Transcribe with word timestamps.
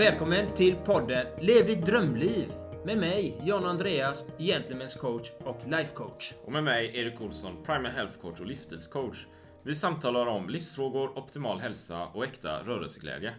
Välkommen 0.00 0.54
till 0.54 0.76
podden 0.76 1.26
Lev 1.40 1.66
ditt 1.66 1.86
drömliv 1.86 2.52
med 2.84 2.98
mig, 2.98 3.40
John 3.44 3.64
Andreas, 3.64 4.24
Gentlemen's 4.38 4.98
coach 4.98 5.30
och 5.44 5.60
life 5.66 5.94
coach. 5.94 6.34
Och 6.44 6.52
med 6.52 6.64
mig, 6.64 6.96
Erik 6.98 7.20
Olsson, 7.20 7.62
Primal 7.64 7.92
Health 7.92 8.18
Coach 8.20 8.40
och 8.40 8.46
livsstilscoach. 8.46 9.26
Vi 9.62 9.74
samtalar 9.74 10.26
om 10.26 10.48
livsfrågor, 10.48 11.18
optimal 11.18 11.60
hälsa 11.60 12.06
och 12.06 12.24
äkta 12.24 12.62
rörelseglädje. 12.62 13.34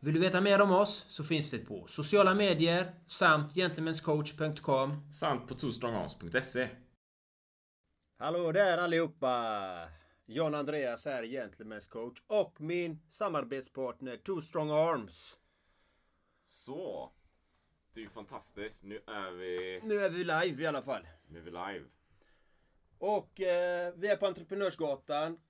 Vill 0.00 0.14
du 0.14 0.20
veta 0.20 0.40
mer 0.40 0.60
om 0.60 0.72
oss 0.72 1.04
så 1.08 1.24
finns 1.24 1.52
vi 1.52 1.58
på 1.58 1.86
sociala 1.86 2.34
medier 2.34 2.94
samt 3.06 3.54
gentlemanscoach.com. 3.54 5.12
Samt 5.12 5.48
på 5.48 5.54
twostrongarms.se. 5.54 6.68
Hallå 8.18 8.52
där 8.52 8.78
allihopa! 8.78 9.34
John 10.26 10.54
Andreas 10.54 11.04
här, 11.04 11.22
Gentlemen's 11.22 11.88
coach 11.88 12.22
och 12.26 12.60
min 12.60 13.00
samarbetspartner 13.10 14.16
Two 14.16 14.40
Strong 14.40 14.70
Arms. 14.70 15.38
Så. 16.44 17.12
Det 17.92 18.00
är 18.00 18.04
ju 18.04 18.10
fantastiskt. 18.10 18.82
Nu 18.82 19.02
är 19.06 19.30
vi... 19.30 19.80
Nu 19.82 20.00
är 20.00 20.10
vi 20.10 20.18
live 20.18 20.62
i 20.62 20.66
alla 20.66 20.82
fall. 20.82 21.06
Nu 21.28 21.38
är 21.38 21.42
vi 21.42 21.50
live. 21.50 21.84
Och 22.98 23.40
eh, 23.40 23.94
vi 23.96 24.08
är 24.08 24.16
på 24.16 24.26
Entreprenörsgatan. 24.26 25.40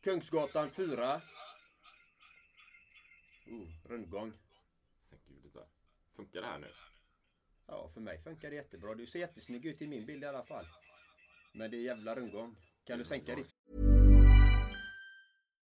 Kungsgatan 0.00 0.70
4. 0.70 1.22
Oh, 3.46 3.90
rundgång. 3.90 4.32
Sänk 4.98 5.22
ljudet 5.28 5.54
där. 5.54 5.66
Funkar 6.16 6.40
det 6.40 6.46
här 6.46 6.58
nu? 6.58 6.70
Ja, 7.66 7.90
för 7.94 8.00
mig 8.00 8.22
funkar 8.22 8.50
det 8.50 8.56
jättebra. 8.56 8.94
Du 8.94 9.06
ser 9.06 9.18
jättesnygg 9.18 9.66
ut 9.66 9.82
i 9.82 9.86
min 9.86 10.06
bild 10.06 10.24
i 10.24 10.26
alla 10.26 10.44
fall. 10.44 10.66
Men 11.54 11.70
det 11.70 11.76
är 11.76 11.80
jävla 11.80 12.14
rundgång. 12.14 12.54
Kan 12.86 12.98
du 12.98 13.04
sänka 13.04 13.34
ditt? 13.34 14.01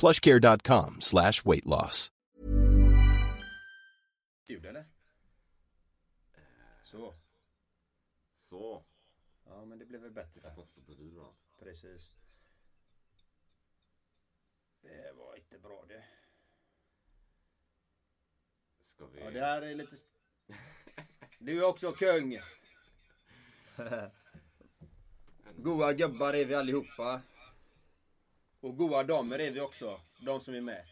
plushcare.com 0.00 1.00
slash 1.00 1.44
weight 1.44 1.66
loss. 1.66 2.10
Så. 6.90 7.14
Så. 8.36 8.82
Ja, 9.46 9.64
men 9.64 9.78
det 9.78 9.86
blev 9.86 10.00
väl 10.00 10.10
bättre. 10.10 10.40
För 10.40 10.48
att 10.48 10.56
de 10.56 10.66
står 10.66 10.82
bredvid 10.82 11.14
varandra. 11.14 11.38
Precis. 11.58 12.10
Det 14.82 15.12
var 15.18 15.36
inte 15.36 15.58
bra 15.62 15.84
det. 15.88 16.04
Ska 18.80 19.06
vi... 19.06 19.20
Ja, 19.20 19.30
det 19.30 19.40
här 19.40 19.62
är 19.62 19.74
lite... 19.74 19.96
Du 21.38 21.58
är 21.58 21.64
också 21.64 21.92
kung. 21.92 22.38
Goa 25.56 25.92
gubbar 25.92 26.34
är 26.34 26.44
vi 26.44 26.54
allihopa. 26.54 27.22
Och 28.60 28.76
goa 28.76 29.04
damer 29.04 29.38
är 29.38 29.50
vi 29.50 29.60
också. 29.60 30.00
De 30.18 30.40
som 30.40 30.54
är 30.54 30.60
med. 30.60 30.84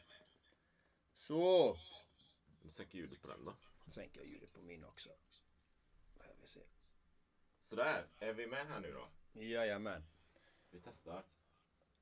Så. 1.15 1.77
Sänk 2.71 2.95
ljudet 2.95 3.23
på 3.23 3.29
den 3.29 3.45
då. 3.45 3.55
Sänker 3.87 4.23
ljudet 4.23 4.53
på 4.53 4.61
min 4.69 4.85
också. 4.85 5.09
Här 6.21 6.35
vi 6.43 6.49
se. 6.49 6.61
Sådär. 7.61 8.07
Är 8.19 8.33
vi 8.33 8.47
med 8.47 8.67
här 8.67 8.81
nu 8.81 8.93
då? 8.93 9.09
Jajamän. 9.41 10.05
Vi 10.71 10.81
testar. 10.85 11.25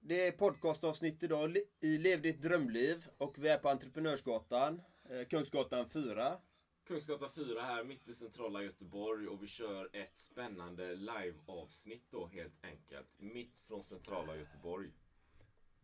Det 0.01 0.27
är 0.27 0.33
podcastavsnitt 0.33 1.23
idag 1.23 1.57
i 1.81 1.99
Lev 1.99 2.23
ditt 2.23 2.43
drömliv. 2.43 3.07
Och 3.19 3.39
vi 3.39 3.49
är 3.49 3.59
på 3.59 3.69
Entreprenörsgatan. 3.69 4.83
Eh, 5.05 5.27
Kungsgatan 5.27 5.89
4. 5.89 6.41
Kungsgatan 6.85 7.31
4 7.31 7.63
här 7.63 7.85
mitt 7.85 8.09
i 8.09 8.15
centrala 8.15 8.63
Göteborg 8.63 9.29
och 9.29 9.43
vi 9.43 9.47
kör 9.47 9.91
ett 9.93 10.17
spännande 10.17 10.95
live-avsnitt 10.95 12.05
då 12.11 12.27
helt 12.27 12.65
enkelt. 12.65 13.09
Mitt 13.19 13.59
från 13.59 13.83
centrala 13.83 14.37
Göteborg. 14.37 14.91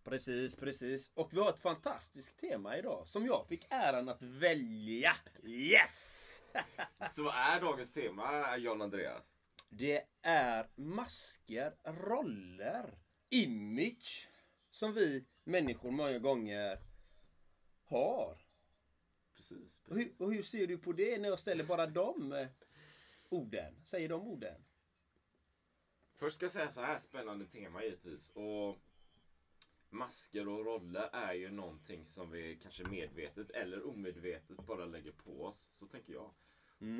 Precis, 0.05 0.57
precis. 0.57 1.11
Och 1.15 1.35
vi 1.35 1.41
har 1.41 1.51
ett 1.51 1.61
fantastiskt 1.61 2.39
tema 2.41 2.77
idag. 2.79 3.09
Som 3.09 3.27
jag 3.27 3.47
fick 3.49 3.67
äran 3.71 4.09
att 4.09 4.23
välja. 4.23 5.13
Yes! 5.45 6.43
Så 7.11 7.23
vad 7.25 7.35
är 7.35 7.61
dagens 7.61 7.93
tema 7.93 8.57
John 8.57 8.83
Andreas? 8.83 9.33
Det 9.69 10.03
är 10.23 10.71
masker, 10.75 11.75
roller, 11.85 12.99
image. 13.31 14.29
Som 14.71 14.95
vi 14.95 15.25
människor 15.45 15.91
många 15.91 16.19
gånger 16.19 16.79
har. 17.85 18.39
Precis, 19.37 19.83
Och 19.89 19.97
hur, 19.97 20.05
precis. 20.05 20.21
och 20.21 20.33
hur 20.35 20.43
ser 20.43 20.67
du 20.67 20.79
på 20.79 20.93
det 20.93 21.19
när 21.19 21.29
jag 21.29 21.39
ställer 21.39 21.65
bara 21.65 21.87
de 21.87 22.33
eh, 22.33 22.49
orden? 23.29 23.85
Säger 23.85 24.09
de 24.09 24.23
orden? 24.29 24.65
Först 26.15 26.37
ska 26.37 26.45
jag 26.45 26.53
säga 26.53 26.69
så 26.69 26.81
här, 26.81 26.99
spännande 26.99 27.47
tema 27.47 27.83
givetvis. 27.85 28.31
Och 28.31 28.79
masker 29.93 30.49
och 30.49 30.65
roller 30.65 31.09
är 31.13 31.33
ju 31.33 31.51
någonting 31.51 32.07
som 32.07 32.31
vi 32.31 32.59
kanske 32.63 32.85
medvetet 32.89 33.51
eller 33.51 33.87
omedvetet 33.87 34.57
bara 34.67 34.85
lägger 34.87 35.13
på 35.13 35.45
oss. 35.45 35.69
Så 35.71 35.87
tänker 35.87 36.13
jag. 36.13 36.31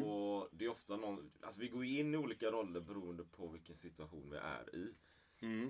Och 0.07 0.49
det 0.53 0.65
är 0.65 0.69
ofta 0.69 0.97
någon, 0.97 1.31
alltså 1.41 1.61
vi 1.61 1.69
går 1.69 1.85
in 1.85 2.15
i 2.15 2.17
olika 2.17 2.51
roller 2.51 2.81
beroende 2.81 3.25
på 3.25 3.49
vilken 3.49 3.77
situation 3.77 4.31
vi 4.31 4.37
är 4.37 4.75
i. 4.75 4.95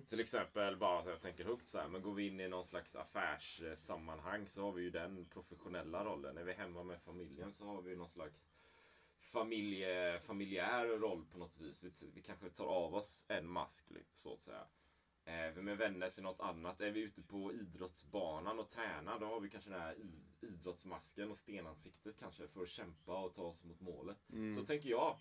Till 0.01 0.21
exempel, 0.21 0.77
bara 0.77 1.11
jag 1.11 1.21
tänker 1.21 1.45
högt 1.45 1.69
så 1.69 1.79
här, 1.79 1.89
men 1.89 2.03
går 2.03 2.15
vi 2.15 2.27
in 2.27 2.41
i 2.41 2.49
någon 2.49 2.65
slags 2.65 2.97
affärssammanhang 2.97 4.47
så 4.47 4.63
har 4.63 4.73
vi 4.73 4.83
ju 4.83 4.91
den 4.91 5.25
professionella 5.25 6.05
rollen. 6.05 6.39
Är 6.39 6.45
vi 6.45 6.53
hemma 6.53 6.83
med 6.83 7.03
familjen 7.03 7.53
så 7.53 7.65
har 7.65 7.83
vi 7.83 7.97
någon 7.97 8.09
slags 8.09 8.49
familje, 9.21 10.21
familjär 10.21 10.87
roll 10.87 11.25
på 11.25 11.39
något 11.39 11.61
vis. 11.61 11.85
Vi, 11.85 12.11
vi 12.15 12.23
kanske 12.23 12.51
tar 12.51 12.67
av 12.67 12.95
oss 12.95 13.27
en 13.29 13.49
mask 13.49 13.93
så 14.13 14.33
att 14.33 14.41
säga. 14.41 14.67
Är 15.25 15.51
vi 15.51 15.63
med 15.63 15.79
vänner 15.79 16.19
är 16.19 16.23
något 16.23 16.41
annat. 16.41 16.81
Är 16.81 16.91
vi 16.91 17.01
ute 17.01 17.23
på 17.23 17.53
idrottsbanan 17.53 18.59
och 18.59 18.69
tränar 18.69 19.19
då 19.19 19.27
har 19.27 19.41
vi 19.41 19.51
kanske 19.51 19.71
den 19.71 19.81
här 19.81 19.97
idrottsmasken 20.41 21.31
och 21.31 21.39
stenansiktet 21.39 22.17
kanske 22.19 22.49
för 22.49 22.63
att 22.63 22.69
kämpa 22.69 23.19
och 23.19 23.35
ta 23.35 23.43
oss 23.43 23.65
mot 23.65 23.81
målet. 23.81 24.19
Så 24.55 24.67
tänker 24.67 24.89
jag. 24.89 25.19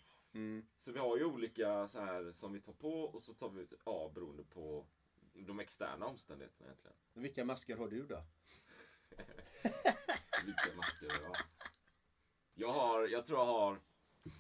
Så 0.76 0.92
vi 0.92 1.00
har 1.00 1.18
ju 1.18 1.26
olika 1.26 1.88
så 1.88 2.00
här 2.00 2.32
som 2.32 2.54
vi 2.54 2.60
tar 2.60 2.74
på 2.74 3.02
och 3.04 3.22
så 3.22 3.34
tar 3.34 3.50
vi 3.50 3.62
ut 3.62 3.74
av 3.84 4.14
beroende 4.14 4.44
på 4.44 4.88
de 5.34 5.60
externa 5.60 6.06
omständigheterna 6.06 6.66
egentligen. 6.70 6.98
Vilka 7.14 7.46
masker 7.46 7.78
har 7.78 7.88
du 7.88 8.08
då? 8.08 8.24
Vilka 10.46 10.76
masker 10.76 11.08
jag 11.08 11.28
har. 11.28 11.38
Jag 12.54 12.74
har, 12.74 13.08
jag 13.08 13.26
tror 13.26 13.40
jag 13.40 13.46
har... 13.46 13.80
Ja, 14.24 14.32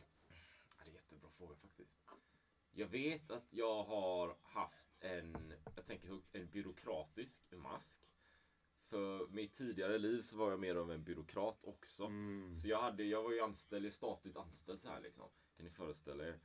Det 0.78 0.84
är 0.84 0.88
en 0.88 0.94
jättebra 0.94 1.30
fråga 1.30 1.56
faktiskt. 1.56 2.02
Jag 2.74 2.88
vet 2.88 3.32
att 3.32 3.54
jag 3.54 3.84
har 3.84 4.38
haft 4.42 4.88
en, 5.00 5.54
jag 5.76 5.86
tänker 5.86 6.08
högt, 6.08 6.36
en 6.36 6.50
byråkratisk 6.50 7.52
mask. 7.52 8.00
För 8.84 9.28
mitt 9.28 9.54
tidigare 9.54 9.98
liv 9.98 10.22
så 10.22 10.38
var 10.38 10.52
jag 10.52 10.60
mer 10.60 10.76
av 10.76 10.92
en 10.92 11.04
byråkrat 11.04 11.64
också. 11.64 12.12
Så 12.56 12.68
jag, 12.68 12.82
hade, 12.82 13.04
jag 13.04 13.24
var 13.24 13.32
ju 13.32 13.42
anställd, 13.42 13.94
statligt 13.94 14.38
anställd 14.38 14.82
så 14.82 14.90
här 14.90 15.02
liksom. 15.02 15.30
Kan 15.56 15.66
ni 15.66 15.72
föreställa 15.72 16.28
er? 16.28 16.40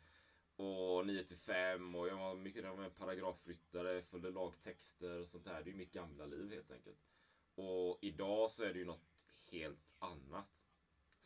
Och 0.57 1.07
9 1.07 1.25
till 1.25 1.37
5 1.37 1.95
och 1.95 2.09
jag 2.09 2.17
var 2.17 2.37
mycket 2.37 2.65
jag 2.65 2.77
var 2.77 2.85
en 2.85 2.95
paragrafryttare, 2.95 4.03
följde 4.03 4.31
lagtexter 4.31 5.21
och 5.21 5.29
sånt 5.29 5.45
där. 5.45 5.63
Det 5.63 5.71
är 5.71 5.73
ju 5.73 5.79
mitt 5.79 5.93
gamla 5.93 6.27
liv 6.27 6.51
helt 6.53 6.71
enkelt. 6.71 6.99
Och 7.55 7.99
idag 8.03 8.51
så 8.51 8.65
är 8.65 8.73
det 8.73 8.79
ju 8.79 8.85
något 8.85 9.27
helt 9.51 9.95
annat. 9.99 10.66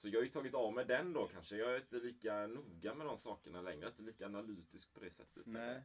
Så 0.00 0.08
jag 0.08 0.18
har 0.18 0.24
ju 0.24 0.30
tagit 0.30 0.54
av 0.54 0.72
mig 0.72 0.84
den 0.84 1.12
då 1.12 1.28
kanske. 1.28 1.56
Jag 1.56 1.74
är 1.74 1.76
inte 1.76 1.96
lika 1.96 2.46
noga 2.46 2.94
med 2.94 3.06
de 3.06 3.18
sakerna 3.18 3.60
längre. 3.60 3.80
Jag 3.80 3.86
är 3.86 3.90
inte 3.90 4.02
lika 4.02 4.26
analytisk 4.26 4.94
på 4.94 5.00
det 5.00 5.10
sättet. 5.10 5.46
Nej. 5.46 5.82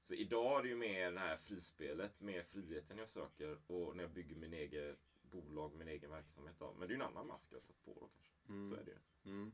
Så 0.00 0.14
idag 0.14 0.58
är 0.58 0.62
det 0.62 0.68
ju 0.68 0.76
mer 0.76 1.12
det 1.12 1.18
här 1.18 1.36
frispelet, 1.36 2.20
mer 2.20 2.42
friheten 2.42 2.98
jag 2.98 3.08
söker 3.08 3.58
och 3.66 3.96
när 3.96 4.04
jag 4.04 4.12
bygger 4.12 4.36
min 4.36 4.52
egen 4.54 4.96
bolag, 5.22 5.74
min 5.74 5.88
egen 5.88 6.10
verksamhet. 6.10 6.54
Då. 6.58 6.74
Men 6.78 6.88
det 6.88 6.94
är 6.94 6.96
ju 6.96 7.02
en 7.02 7.08
annan 7.08 7.26
mask 7.26 7.52
jag 7.52 7.56
har 7.56 7.60
tagit 7.60 7.84
på 7.84 7.94
då 8.00 8.08
kanske. 8.08 8.70
Så 8.70 8.80
är 8.80 8.84
det 8.84 8.90
ju. 8.90 9.30
Mm. 9.32 9.52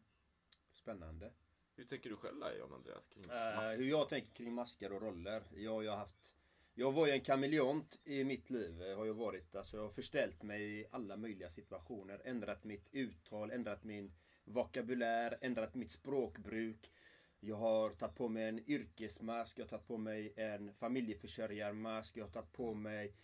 Spännande. 0.73 1.33
Hur 1.77 1.85
tänker 1.85 2.11
du 2.11 2.17
själv 2.17 2.41
där 2.41 2.59
John 2.59 2.73
Andreas? 2.73 3.09
Kring 3.09 3.25
Uh, 3.25 3.79
hur 3.79 3.89
jag 3.89 4.09
tänker 4.09 4.31
kring 4.31 4.53
masker 4.53 4.93
och 4.93 5.03
roller. 5.03 5.43
Jag, 5.55 5.85
jag 5.85 5.93
har 5.93 5.99
haft... 5.99 6.38
Jag 6.81 6.93
var 6.93 7.07
ju 7.07 7.13
en 7.13 7.21
kameleont 7.21 7.99
i 8.05 8.25
mitt 8.25 8.51
liv. 8.51 8.83
Eh, 8.83 8.97
har 8.97 9.07
jag 9.07 9.15
varit. 9.15 9.55
Alltså, 9.55 9.77
jag 9.77 9.85
har 9.85 9.91
förställt 9.91 10.43
mig 10.43 10.81
i 10.81 10.87
alla 10.91 11.17
möjliga 11.17 11.51
situationer. 11.51 12.21
Ändrat 12.25 12.65
mitt 12.65 12.89
uttal, 12.93 13.51
ändrat 13.51 13.85
min 13.85 14.13
vokabulär, 14.45 15.39
ändrat 15.41 15.75
mitt 15.75 15.91
språkbruk. 15.91 16.93
Jag 17.41 17.57
har 17.57 17.91
tagit 17.91 18.15
på 18.15 18.29
mig 18.29 18.49
en 18.49 18.71
yrkesmask, 18.71 19.59
jag 19.59 19.65
har 19.65 19.69
tagit 19.69 19.87
på 19.87 19.97
mig 19.97 20.33
en 20.37 20.75
familjeförsörjarmask, 20.75 22.17
jag 22.17 22.25
har 22.25 22.31
tagit 22.31 22.53
på 22.53 22.75
mig 22.75 23.15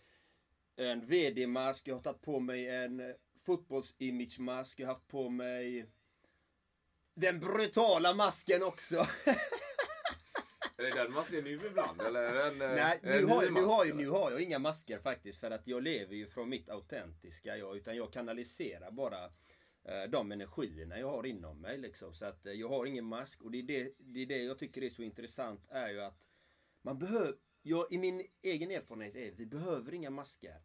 en 0.75 1.05
VD-mask, 1.05 1.87
jag 1.87 1.95
har 1.95 2.01
tagit 2.01 2.21
på 2.21 2.39
mig 2.39 2.69
en 2.69 3.13
fotbollsimagemask, 3.35 3.45
fotbollsimage-mask, 3.45 4.79
jag 4.79 4.87
har 4.87 4.93
haft 4.93 5.07
på 5.07 5.29
mig 5.29 5.85
den 7.13 7.39
brutala 7.39 8.13
masken 8.13 8.63
också. 8.63 9.07
Är 10.77 10.83
det 10.83 10.91
den 11.03 11.13
man 11.13 11.23
ser 11.23 11.41
nu 11.41 11.53
ibland? 11.53 12.01
Eller 12.01 12.47
en, 12.47 12.61
eh, 12.61 12.75
Nej, 12.75 12.99
en 13.03 13.21
nu 13.21 13.25
har, 13.25 13.43
jag, 13.43 13.53
nu, 13.53 13.61
har, 13.61 13.85
jag- 13.85 13.97
nu 13.97 14.09
har 14.09 14.31
jag 14.31 14.41
inga 14.41 14.59
masker 14.59 14.99
faktiskt 14.99 15.39
för 15.39 15.51
att 15.51 15.67
jag 15.67 15.83
lever 15.83 16.15
ju 16.15 16.27
från 16.27 16.49
mitt 16.49 16.69
autentiska 16.69 17.57
jag. 17.57 17.77
Utan 17.77 17.95
jag 17.97 18.13
kanaliserar 18.13 18.91
bara 18.91 19.25
eh, 19.83 20.03
de 20.09 20.31
energierna 20.31 20.99
jag 20.99 21.09
har 21.09 21.25
inom 21.25 21.61
mig. 21.61 21.77
Liksom. 21.77 22.13
Så 22.13 22.25
att 22.25 22.45
eh, 22.45 22.53
jag 22.53 22.69
har 22.69 22.85
ingen 22.85 23.05
mask. 23.05 23.41
Och 23.41 23.51
det 23.51 23.57
är 23.57 23.63
det, 23.63 23.93
det 23.97 24.19
är 24.21 24.25
det 24.25 24.43
jag 24.43 24.59
tycker 24.59 24.83
är 24.83 24.89
så 24.89 25.01
intressant 25.01 25.65
är 25.69 25.89
ju 25.89 26.01
att 26.01 26.27
man 26.81 26.99
behöver, 26.99 27.35
jag, 27.61 27.91
i 27.91 27.97
min 27.97 28.27
egen 28.41 28.71
erfarenhet 28.71 29.15
är 29.15 29.31
vi 29.31 29.45
behöver 29.45 29.93
inga 29.93 30.09
masker. 30.09 30.61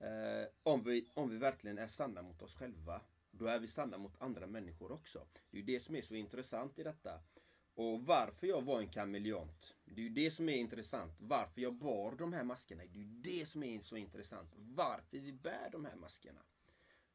Eh, 0.00 0.48
om, 0.62 0.84
vi, 0.84 1.10
om 1.14 1.30
vi 1.30 1.36
verkligen 1.36 1.78
är 1.78 1.86
sanna 1.86 2.22
mot 2.22 2.42
oss 2.42 2.54
själva. 2.54 3.00
Då 3.30 3.46
är 3.46 3.58
vi 3.58 3.68
sanna 3.68 3.98
mot 3.98 4.20
andra 4.22 4.46
människor 4.46 4.92
också. 4.92 5.26
Det 5.50 5.56
är 5.56 5.60
ju 5.60 5.66
det 5.66 5.80
som 5.80 5.94
är 5.96 6.02
så 6.02 6.14
intressant 6.14 6.78
i 6.78 6.82
detta. 6.82 7.20
Och 7.74 8.06
varför 8.06 8.46
jag 8.46 8.62
var 8.62 8.80
en 8.80 8.88
kameleont. 8.88 9.74
Det 9.84 10.00
är 10.00 10.02
ju 10.02 10.08
det 10.08 10.30
som 10.30 10.48
är 10.48 10.56
intressant. 10.56 11.12
Varför 11.18 11.60
jag 11.60 11.74
bar 11.74 12.14
de 12.18 12.32
här 12.32 12.44
maskerna. 12.44 12.82
Det 12.82 12.98
är 12.98 13.02
ju 13.02 13.38
det 13.38 13.46
som 13.46 13.62
är 13.62 13.80
så 13.80 13.96
intressant. 13.96 14.52
Varför 14.56 15.18
vi 15.18 15.32
bär 15.32 15.68
de 15.72 15.84
här 15.84 15.96
maskerna. 15.96 16.40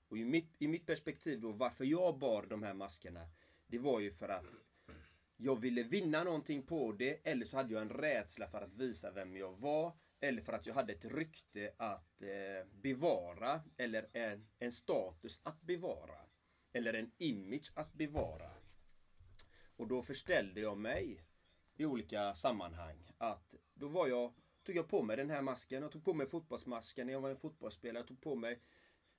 Och 0.07 0.17
i 0.17 0.25
mitt, 0.25 0.55
i 0.59 0.67
mitt 0.67 0.85
perspektiv 0.85 1.41
då, 1.41 1.51
varför 1.51 1.85
jag 1.85 2.17
bar 2.17 2.45
de 2.49 2.63
här 2.63 2.73
maskerna. 2.73 3.27
Det 3.67 3.77
var 3.77 3.99
ju 3.99 4.11
för 4.11 4.29
att 4.29 4.45
jag 5.37 5.55
ville 5.55 5.83
vinna 5.83 6.23
någonting 6.23 6.63
på 6.63 6.91
det. 6.91 7.27
Eller 7.27 7.45
så 7.45 7.57
hade 7.57 7.73
jag 7.73 7.81
en 7.81 7.89
rädsla 7.89 8.47
för 8.47 8.61
att 8.61 8.73
visa 8.73 9.11
vem 9.11 9.37
jag 9.37 9.53
var. 9.53 9.93
Eller 10.19 10.41
för 10.41 10.53
att 10.53 10.65
jag 10.65 10.73
hade 10.73 10.93
ett 10.93 11.05
rykte 11.05 11.73
att 11.77 12.21
eh, 12.21 12.67
bevara. 12.71 13.61
Eller 13.77 14.07
en, 14.13 14.47
en 14.59 14.71
status 14.71 15.39
att 15.43 15.61
bevara. 15.61 16.19
Eller 16.73 16.93
en 16.93 17.11
image 17.17 17.71
att 17.75 17.93
bevara. 17.93 18.58
Och 19.79 19.87
då 19.87 20.01
förställde 20.01 20.61
jag 20.61 20.77
mig 20.77 21.23
i 21.75 21.85
olika 21.85 22.35
sammanhang. 22.35 23.11
Att 23.17 23.55
då 23.73 23.87
var 23.87 24.07
jag, 24.07 24.33
tog 24.63 24.75
jag 24.75 24.87
på 24.87 25.01
mig 25.01 25.17
den 25.17 25.29
här 25.29 25.41
masken. 25.41 25.81
Jag 25.81 25.91
tog 25.91 26.05
på 26.05 26.13
mig 26.13 26.27
fotbollsmasken 26.27 27.07
när 27.07 27.13
jag 27.13 27.21
var 27.21 27.29
en 27.29 27.37
fotbollsspelare. 27.37 27.99
Jag 27.99 28.07
tog 28.07 28.21
på 28.21 28.35
mig 28.35 28.59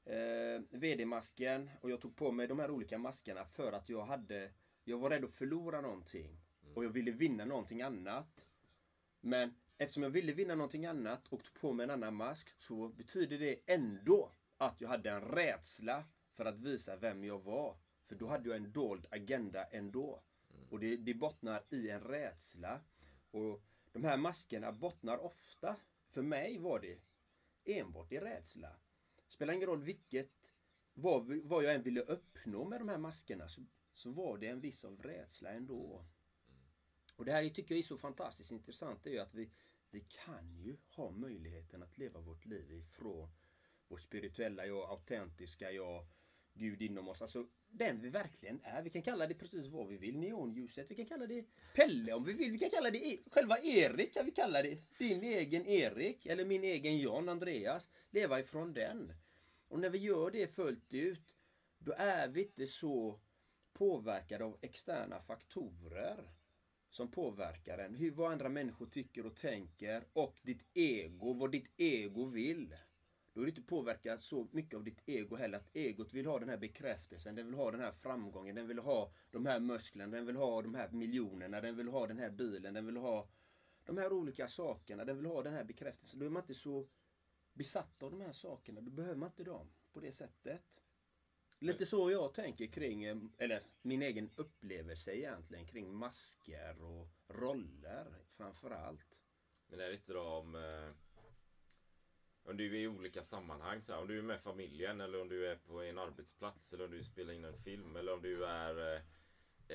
eh, 0.05 0.63
VD-masken. 0.71 1.71
Och 1.81 1.91
jag 1.91 2.01
tog 2.01 2.17
på 2.17 2.33
mig 2.33 2.47
de 2.47 2.59
här 2.59 2.71
olika 2.71 2.99
maskerna 2.99 3.45
för 3.45 3.73
att 3.73 3.89
jag 3.89 4.05
hade 4.05 4.51
Jag 4.85 4.99
var 4.99 5.11
rädd 5.11 5.25
att 5.25 5.31
förlora 5.31 5.81
någonting. 5.81 6.41
Och 6.75 6.85
jag 6.85 6.91
ville 6.91 7.11
vinna 7.11 7.45
någonting 7.45 7.83
annat. 7.83 8.47
Men 9.21 9.55
eftersom 9.79 10.03
jag 10.03 10.11
ville 10.11 10.33
vinna 10.33 10.55
någonting 10.55 10.87
annat 10.87 11.29
och 11.29 11.45
tog 11.45 11.61
på 11.61 11.73
mig 11.73 11.85
en 11.85 11.91
annan 11.91 12.15
mask 12.15 12.55
så 12.57 12.89
betyder 12.89 13.39
det 13.39 13.61
ändå 13.67 14.33
att 14.57 14.81
jag 14.81 14.89
hade 14.89 15.11
en 15.11 15.21
rädsla 15.21 16.05
för 16.37 16.45
att 16.45 16.61
visa 16.61 16.97
vem 16.97 17.25
jag 17.25 17.45
var. 17.45 17.77
För 18.07 18.15
då 18.15 18.27
hade 18.27 18.49
jag 18.49 18.57
en 18.57 18.73
dold 18.73 19.07
agenda 19.11 19.65
ändå. 19.65 20.23
Och 20.71 20.81
det, 20.81 20.97
det 20.97 21.15
bottnar 21.15 21.65
i 21.71 21.91
en 21.91 22.01
rädsla. 22.01 22.81
Och 23.31 23.63
de 23.93 24.05
här 24.05 24.17
maskerna 24.17 24.73
bottnar 24.73 25.19
ofta, 25.19 25.77
för 26.09 26.23
mig 26.23 26.59
var 26.59 26.81
det 26.81 26.99
enbart 27.65 28.13
i 28.13 28.19
rädsla. 28.19 28.77
Spelar 29.27 29.55
ingen 29.55 29.69
roll 29.69 29.83
vilket, 29.83 30.55
vad, 30.95 31.27
vad 31.27 31.65
jag 31.65 31.75
än 31.75 31.83
ville 31.83 32.01
uppnå 32.01 32.65
med 32.65 32.81
de 32.81 32.89
här 32.89 32.99
maskerna 32.99 33.49
så, 33.49 33.63
så 33.93 34.11
var 34.11 34.39
det 34.39 34.47
en 34.47 34.61
viss 34.61 34.85
av 34.85 35.03
rädsla 35.03 35.51
ändå. 35.51 36.05
Och 37.17 37.25
det 37.25 37.33
här 37.33 37.49
tycker 37.49 37.75
jag 37.75 37.79
är 37.79 37.83
så 37.83 37.99
fantastiskt 37.99 38.51
intressant. 38.51 39.05
Det 39.05 39.11
är 39.11 39.15
ju 39.15 39.21
att 39.21 39.35
vi, 39.35 39.51
vi 39.91 40.01
kan 40.01 40.57
ju 40.57 40.77
ha 40.97 41.11
möjligheten 41.11 41.83
att 41.83 41.99
leva 41.99 42.21
vårt 42.21 42.47
liv 42.47 42.73
ifrån 42.73 43.31
vårt 43.89 44.01
spirituella 44.01 44.67
jag, 44.67 44.91
autentiska 44.91 45.71
jag, 45.73 46.07
Gud 46.61 46.83
inom 46.83 47.09
oss. 47.09 47.23
Alltså 47.23 47.47
den 47.71 48.01
vi 48.01 48.09
verkligen 48.09 48.61
är. 48.65 48.83
Vi 48.83 48.91
kan 48.91 49.03
kalla 49.03 49.27
det 49.27 49.35
precis 49.35 49.67
vad 49.67 49.89
vi 49.89 49.97
vill. 49.97 50.19
Neonljuset. 50.19 50.91
Vi 50.91 50.95
kan 50.95 51.07
kalla 51.07 51.27
det 51.27 51.45
Pelle 51.75 52.13
om 52.13 52.25
vi 52.25 52.33
vill. 52.33 52.53
Vi 52.53 52.59
kan 52.59 52.71
kalla 52.71 52.91
det 52.91 52.99
E- 53.13 53.19
själva 53.31 53.59
Erik. 53.59 54.15
Kan 54.15 54.25
vi 54.25 54.31
kalla 54.31 54.63
det. 54.63 54.79
Din 54.99 55.23
egen 55.23 55.67
Erik. 55.67 56.27
Eller 56.27 56.45
min 56.45 56.65
egen 56.65 56.99
Jan 56.99 57.29
Andreas. 57.29 57.91
Leva 58.11 58.41
ifrån 58.41 58.73
den. 58.73 59.13
Och 59.69 59.81
när 59.81 59.91
vi 59.91 59.99
gör 59.99 60.31
det 60.31 60.47
fullt 60.47 60.95
ut. 60.95 61.37
Då 61.79 61.93
är 61.97 62.29
vi 62.29 62.43
inte 62.43 62.67
så 62.67 63.21
påverkade 63.73 64.45
av 64.45 64.59
externa 64.61 65.21
faktorer 65.21 66.31
som 66.91 67.11
påverkar 67.11 67.79
en. 67.79 67.95
Hur, 67.95 68.11
vad 68.11 68.33
andra 68.33 68.49
människor 68.49 68.87
tycker 68.87 69.27
och 69.27 69.37
tänker 69.37 70.05
och 70.13 70.39
ditt 70.43 70.67
ego, 70.75 71.33
vad 71.33 71.53
ditt 71.53 71.69
ego 71.77 72.25
vill. 72.25 72.75
Då 73.33 73.41
är 73.41 73.45
du 73.45 73.51
inte 73.51 73.63
påverkad 73.63 74.23
så 74.23 74.49
mycket 74.53 74.75
av 74.75 74.85
ditt 74.85 75.03
ego 75.07 75.37
heller. 75.37 75.59
Att 75.59 75.77
egot 75.77 76.15
vill 76.15 76.27
ha 76.27 76.39
den 76.39 76.49
här 76.49 76.57
bekräftelsen, 76.57 77.35
den 77.35 77.47
vill 77.47 77.55
ha 77.55 77.71
den 77.71 77.81
här 77.81 77.93
framgången, 77.93 78.55
den 78.55 78.69
vill 78.69 78.79
ha 78.79 79.13
de 79.31 79.47
här 79.47 79.61
musklerna, 79.61 80.17
den 80.17 80.27
vill 80.27 80.37
ha 80.37 80.63
de 80.63 80.75
här 80.75 80.91
miljonerna, 80.91 81.61
den 81.61 81.77
vill 81.77 81.89
ha 81.89 82.07
den 82.07 82.19
här 82.19 82.31
bilen, 82.31 82.75
den 82.75 82.87
vill 82.87 82.97
ha 82.97 83.29
de 83.85 83.99
här 83.99 84.13
olika 84.13 84.49
sakerna, 84.49 85.05
den 85.05 85.17
vill 85.17 85.27
ha 85.27 85.43
den 85.43 85.53
här 85.53 85.65
bekräftelsen. 85.65 86.21
Då 86.21 86.27
är 86.27 86.31
man 86.31 86.43
inte 86.43 86.55
så 86.55 86.89
besatt 87.53 88.03
av 88.03 88.11
de 88.11 88.21
här 88.21 88.33
sakerna. 88.33 88.81
Då 88.81 88.91
behöver 88.91 89.17
man 89.17 89.29
inte 89.29 89.45
dem 89.45 89.71
på 89.93 90.01
det 90.01 90.13
sättet. 90.13 90.83
Lite 91.59 91.87
så 91.87 92.11
jag 92.11 92.35
tänker 92.35 92.67
kring, 92.67 93.05
eh, 93.05 93.17
eller 93.39 93.63
min 93.83 94.03
egen 94.03 94.31
upplevelse 94.37 95.13
egentligen 95.13 95.67
kring 95.67 95.95
masker 95.95 96.83
och 96.83 97.09
roller 97.29 98.07
Framförallt. 98.29 99.27
Men 99.67 99.79
Men 99.79 99.79
det 99.79 99.85
är 99.85 99.93
lite 99.93 100.13
då 100.13 100.23
om... 100.23 100.55
Eh, 100.55 101.10
om 102.51 102.57
du 102.57 102.77
är 102.77 102.81
i 102.81 102.89
olika 102.89 103.23
sammanhang, 103.23 103.83
så 103.83 103.93
här, 103.93 104.01
om 104.01 104.09
du 104.09 104.19
är 104.19 104.23
med 104.23 104.41
familjen 104.41 105.01
eller 105.01 105.21
om 105.21 105.29
du 105.29 105.47
är 105.47 105.57
på 105.57 105.83
en 105.83 105.99
arbetsplats 105.99 106.73
eller 106.73 106.85
om 106.85 106.91
du 106.91 107.03
spelar 107.03 107.33
in 107.33 107.45
en 107.45 107.59
film 107.59 107.97
eller 107.97 108.15
om 108.15 108.23
du 108.23 108.45
är... 108.45 108.95
Eh, 108.95 109.03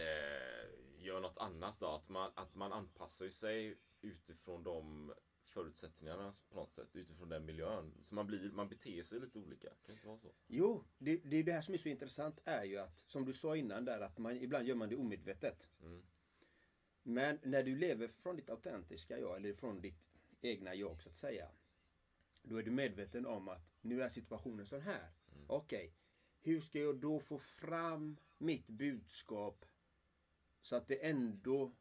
eh, 0.01 0.69
gör 0.99 1.19
något 1.19 1.37
annat 1.37 1.79
då. 1.79 1.87
Att 1.87 2.09
man, 2.09 2.31
att 2.35 2.55
man 2.55 2.73
anpassar 2.73 3.29
sig 3.29 3.77
utifrån 4.01 4.63
de 4.63 5.13
förutsättningarna 5.43 6.31
på 6.49 6.55
något 6.55 6.73
sätt. 6.73 6.95
Utifrån 6.95 7.29
den 7.29 7.45
miljön. 7.45 7.93
Så 8.01 8.15
man, 8.15 8.27
blir, 8.27 8.51
man 8.51 8.69
beter 8.69 9.03
sig 9.03 9.19
lite 9.19 9.39
olika. 9.39 9.67
Kan 9.67 9.77
det 9.85 9.93
inte 9.93 10.07
vara 10.07 10.17
så? 10.17 10.31
Jo, 10.47 10.83
det, 10.97 11.17
det 11.17 11.37
är 11.37 11.43
det 11.43 11.51
här 11.51 11.61
som 11.61 11.73
är 11.73 11.77
så 11.77 11.89
intressant 11.89 12.39
är 12.45 12.63
ju 12.63 12.77
att, 12.77 12.99
som 12.99 13.25
du 13.25 13.33
sa 13.33 13.55
innan 13.55 13.85
där, 13.85 13.99
att 13.99 14.17
man, 14.17 14.37
ibland 14.37 14.67
gör 14.67 14.75
man 14.75 14.89
det 14.89 14.95
omedvetet. 14.95 15.69
Men 17.03 17.39
när 17.43 17.63
du 17.63 17.75
lever 17.75 18.07
från 18.07 18.35
ditt 18.35 18.49
autentiska 18.49 19.19
jag, 19.19 19.37
eller 19.37 19.53
från 19.53 19.81
ditt 19.81 20.17
egna 20.41 20.75
jag 20.75 21.01
så 21.01 21.09
att 21.09 21.15
säga. 21.15 21.49
Då 22.47 22.57
är 22.57 22.63
du 22.63 22.71
medveten 22.71 23.25
om 23.25 23.47
att 23.47 23.61
nu 23.81 24.01
är 24.01 24.09
situationen 24.09 24.65
sån 24.65 24.81
här. 24.81 25.11
Okej, 25.47 25.93
hur 26.41 26.61
ska 26.61 26.79
jag 26.79 26.95
då 26.95 27.19
få 27.19 27.37
fram 27.37 28.17
mitt 28.37 28.67
budskap 28.67 29.65
så 30.61 30.75
att 30.75 30.87
det 30.87 31.05
ändå 31.05 31.75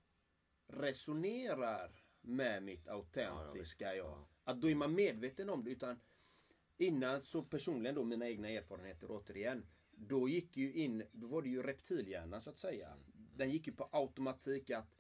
resonerar 0.66 2.04
med 2.20 2.62
mitt 2.62 2.88
autentiska 2.88 3.94
jag. 3.94 4.24
Att 4.44 4.60
då 4.60 4.70
är 4.70 4.74
man 4.74 4.94
medveten 4.94 5.50
om 5.50 5.64
det. 5.64 5.70
Utan 5.70 6.00
innan 6.76 7.22
så 7.22 7.42
personligen 7.42 7.94
då 7.94 8.04
mina 8.04 8.28
egna 8.28 8.48
erfarenheter 8.48 9.10
återigen. 9.10 9.66
Då 9.90 10.28
gick 10.28 10.56
ju 10.56 10.72
in, 10.72 11.04
då 11.12 11.26
var 11.26 11.42
det 11.42 11.48
ju 11.48 11.62
reptilhjärnan 11.62 12.42
så 12.42 12.50
att 12.50 12.58
säga. 12.58 12.96
Den 13.36 13.50
gick 13.50 13.66
ju 13.66 13.72
på 13.72 13.88
automatik 13.92 14.70
att 14.70 14.94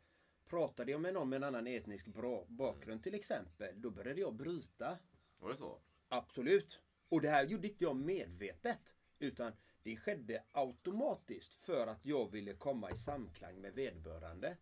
Pratade 0.44 0.92
jag 0.92 1.00
med 1.00 1.14
någon 1.14 1.28
med 1.28 1.36
en 1.36 1.44
annan 1.44 1.66
etnisk 1.66 2.06
bakgrund 2.48 3.02
till 3.02 3.14
exempel. 3.14 3.80
Då 3.80 3.90
började 3.90 4.20
jag 4.20 4.34
bryta. 4.34 4.98
Var 5.44 5.50
det 5.50 5.56
så? 5.56 5.78
Absolut. 6.08 6.80
Och 7.08 7.20
det 7.20 7.28
här 7.28 7.46
gjorde 7.46 7.68
inte 7.68 7.84
jag 7.84 7.96
medvetet. 7.96 8.94
Utan 9.18 9.52
det 9.82 9.96
skedde 9.96 10.42
automatiskt 10.52 11.54
för 11.54 11.86
att 11.86 12.06
jag 12.06 12.30
ville 12.30 12.54
komma 12.54 12.90
i 12.90 12.96
samklang 12.96 13.60
med 13.60 13.74
vederbörande. 13.74 14.56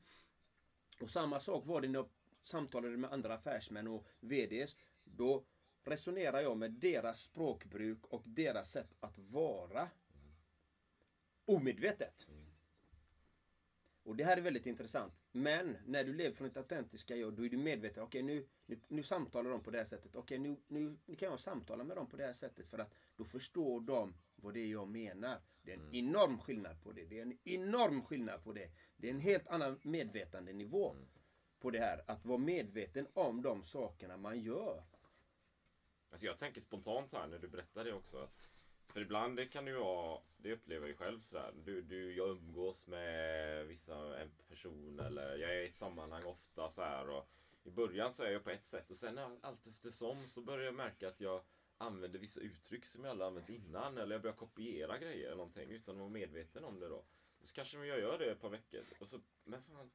Och 1.00 1.10
samma 1.10 1.40
sak 1.40 1.66
var 1.66 1.80
det 1.80 1.88
när 1.88 1.98
jag 1.98 2.08
samtalade 2.44 2.96
med 2.96 3.12
andra 3.12 3.34
affärsmän 3.34 3.88
och 3.88 4.06
VDs. 4.20 4.76
Då 5.04 5.44
resonerar 5.84 6.40
jag 6.40 6.56
med 6.56 6.70
deras 6.70 7.20
språkbruk 7.20 8.06
och 8.06 8.22
deras 8.24 8.70
sätt 8.70 8.94
att 9.00 9.18
vara. 9.18 9.88
Omedvetet. 11.44 12.28
Och 14.04 14.16
det 14.16 14.24
här 14.24 14.36
är 14.36 14.40
väldigt 14.40 14.66
intressant. 14.66 15.22
Men 15.32 15.76
när 15.86 16.04
du 16.04 16.12
lever 16.12 16.36
från 16.36 16.46
ett 16.46 16.56
autentiska 16.56 17.16
jag, 17.16 17.34
då 17.34 17.44
är 17.44 17.48
du 17.48 17.56
medveten. 17.56 18.02
Okej, 18.02 18.22
nu, 18.22 18.46
nu, 18.66 18.80
nu 18.88 19.02
samtalar 19.02 19.50
de 19.50 19.62
på 19.62 19.70
det 19.70 19.78
här 19.78 19.84
sättet. 19.84 20.16
Okej, 20.16 20.38
nu, 20.38 20.56
nu, 20.68 20.98
nu 21.06 21.16
kan 21.16 21.30
jag 21.30 21.40
samtala 21.40 21.84
med 21.84 21.96
dem 21.96 22.06
på 22.06 22.16
det 22.16 22.26
här 22.26 22.32
sättet. 22.32 22.68
För 22.68 22.78
att 22.78 22.94
då 23.16 23.24
förstår 23.24 23.80
de 23.80 24.14
vad 24.36 24.54
det 24.54 24.60
är 24.60 24.66
jag 24.66 24.88
menar. 24.88 25.40
Det 25.62 25.72
är 25.72 25.76
en 25.76 25.94
enorm 25.94 26.38
skillnad 26.38 26.82
på 26.82 26.92
det. 26.92 27.04
Det 27.04 27.18
är 27.18 27.22
en 27.22 27.38
enorm 27.44 28.02
skillnad 28.02 28.44
på 28.44 28.52
det. 28.52 28.70
Det 28.96 29.06
är 29.06 29.10
en 29.10 29.20
helt 29.20 29.48
annan 29.48 29.80
medvetandenivå 29.82 30.96
på 31.60 31.70
det 31.70 31.78
här. 31.78 32.04
Att 32.06 32.24
vara 32.24 32.38
medveten 32.38 33.06
om 33.14 33.42
de 33.42 33.62
sakerna 33.62 34.16
man 34.16 34.40
gör. 34.40 34.84
Alltså 36.10 36.26
jag 36.26 36.38
tänker 36.38 36.60
spontant 36.60 37.12
här 37.12 37.26
när 37.26 37.38
du 37.38 37.48
berättar 37.48 37.84
det 37.84 37.92
också. 37.92 38.28
För 38.86 39.00
ibland 39.00 39.36
det 39.36 39.46
kan 39.46 39.64
det 39.64 39.70
ju 39.70 39.76
vara, 39.76 40.20
det 40.36 40.52
upplever 40.52 40.80
jag 40.80 40.88
ju 40.88 40.96
själv 40.96 41.20
sådär. 41.20 41.52
Du, 41.64 41.82
du, 41.82 42.14
jag 42.14 42.28
umgås 42.28 42.86
med 42.86 43.66
vissa, 43.66 44.20
en 44.20 44.30
person 44.48 45.00
eller 45.00 45.36
jag 45.36 45.50
är 45.50 45.62
i 45.62 45.66
ett 45.66 45.74
sammanhang 45.74 46.24
ofta 46.24 46.70
så 46.70 46.82
här 46.82 47.08
och 47.08 47.28
I 47.64 47.70
början 47.70 48.12
så 48.12 48.24
är 48.24 48.30
jag 48.30 48.44
på 48.44 48.50
ett 48.50 48.64
sätt 48.64 48.90
och 48.90 48.96
sen 48.96 49.18
allt 49.18 49.66
eftersom 49.66 50.28
så 50.28 50.40
börjar 50.40 50.64
jag 50.64 50.74
märka 50.74 51.08
att 51.08 51.20
jag 51.20 51.42
använder 51.78 52.18
vissa 52.18 52.40
uttryck 52.40 52.84
som 52.84 53.04
jag 53.04 53.10
aldrig 53.10 53.26
använt 53.26 53.48
innan 53.48 53.98
eller 53.98 54.14
jag 54.14 54.22
börjar 54.22 54.36
kopiera 54.36 54.98
grejer 54.98 55.26
eller 55.26 55.36
någonting 55.36 55.70
utan 55.70 55.94
att 55.94 56.00
vara 56.00 56.10
medveten 56.10 56.64
om 56.64 56.80
det 56.80 56.88
då. 56.88 57.04
Så 57.42 57.54
kanske 57.54 57.86
jag 57.86 58.00
gör 58.00 58.18
det 58.18 58.30
ett 58.30 58.40
par 58.40 58.48
veckor 58.48 58.80
och 58.98 59.08
så, 59.08 59.20
men 59.44 59.62
fan, 59.62 59.90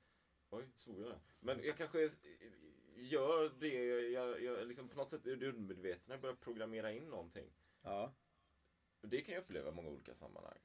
oj, 0.50 0.70
svor 0.76 1.04
jag? 1.04 1.20
Men 1.40 1.64
jag 1.64 1.78
kanske 1.78 2.10
gör 2.96 3.52
det, 3.60 3.86
jag, 4.12 4.44
jag 4.44 4.68
liksom 4.68 4.90
på 4.90 4.98
något 4.98 5.12
sätt 5.12 5.26
är 5.26 5.36
det 5.36 5.50
undermedvetna, 5.50 6.14
jag 6.14 6.22
börjar 6.22 6.36
programmera 6.36 6.92
in 6.92 7.10
någonting. 7.10 7.54
Ja. 7.82 8.14
Och 9.08 9.12
det 9.12 9.22
kan 9.22 9.34
jag 9.34 9.42
uppleva 9.42 9.70
i 9.70 9.74
många 9.74 9.90
olika 9.90 10.16
sammanhang. 10.16 10.58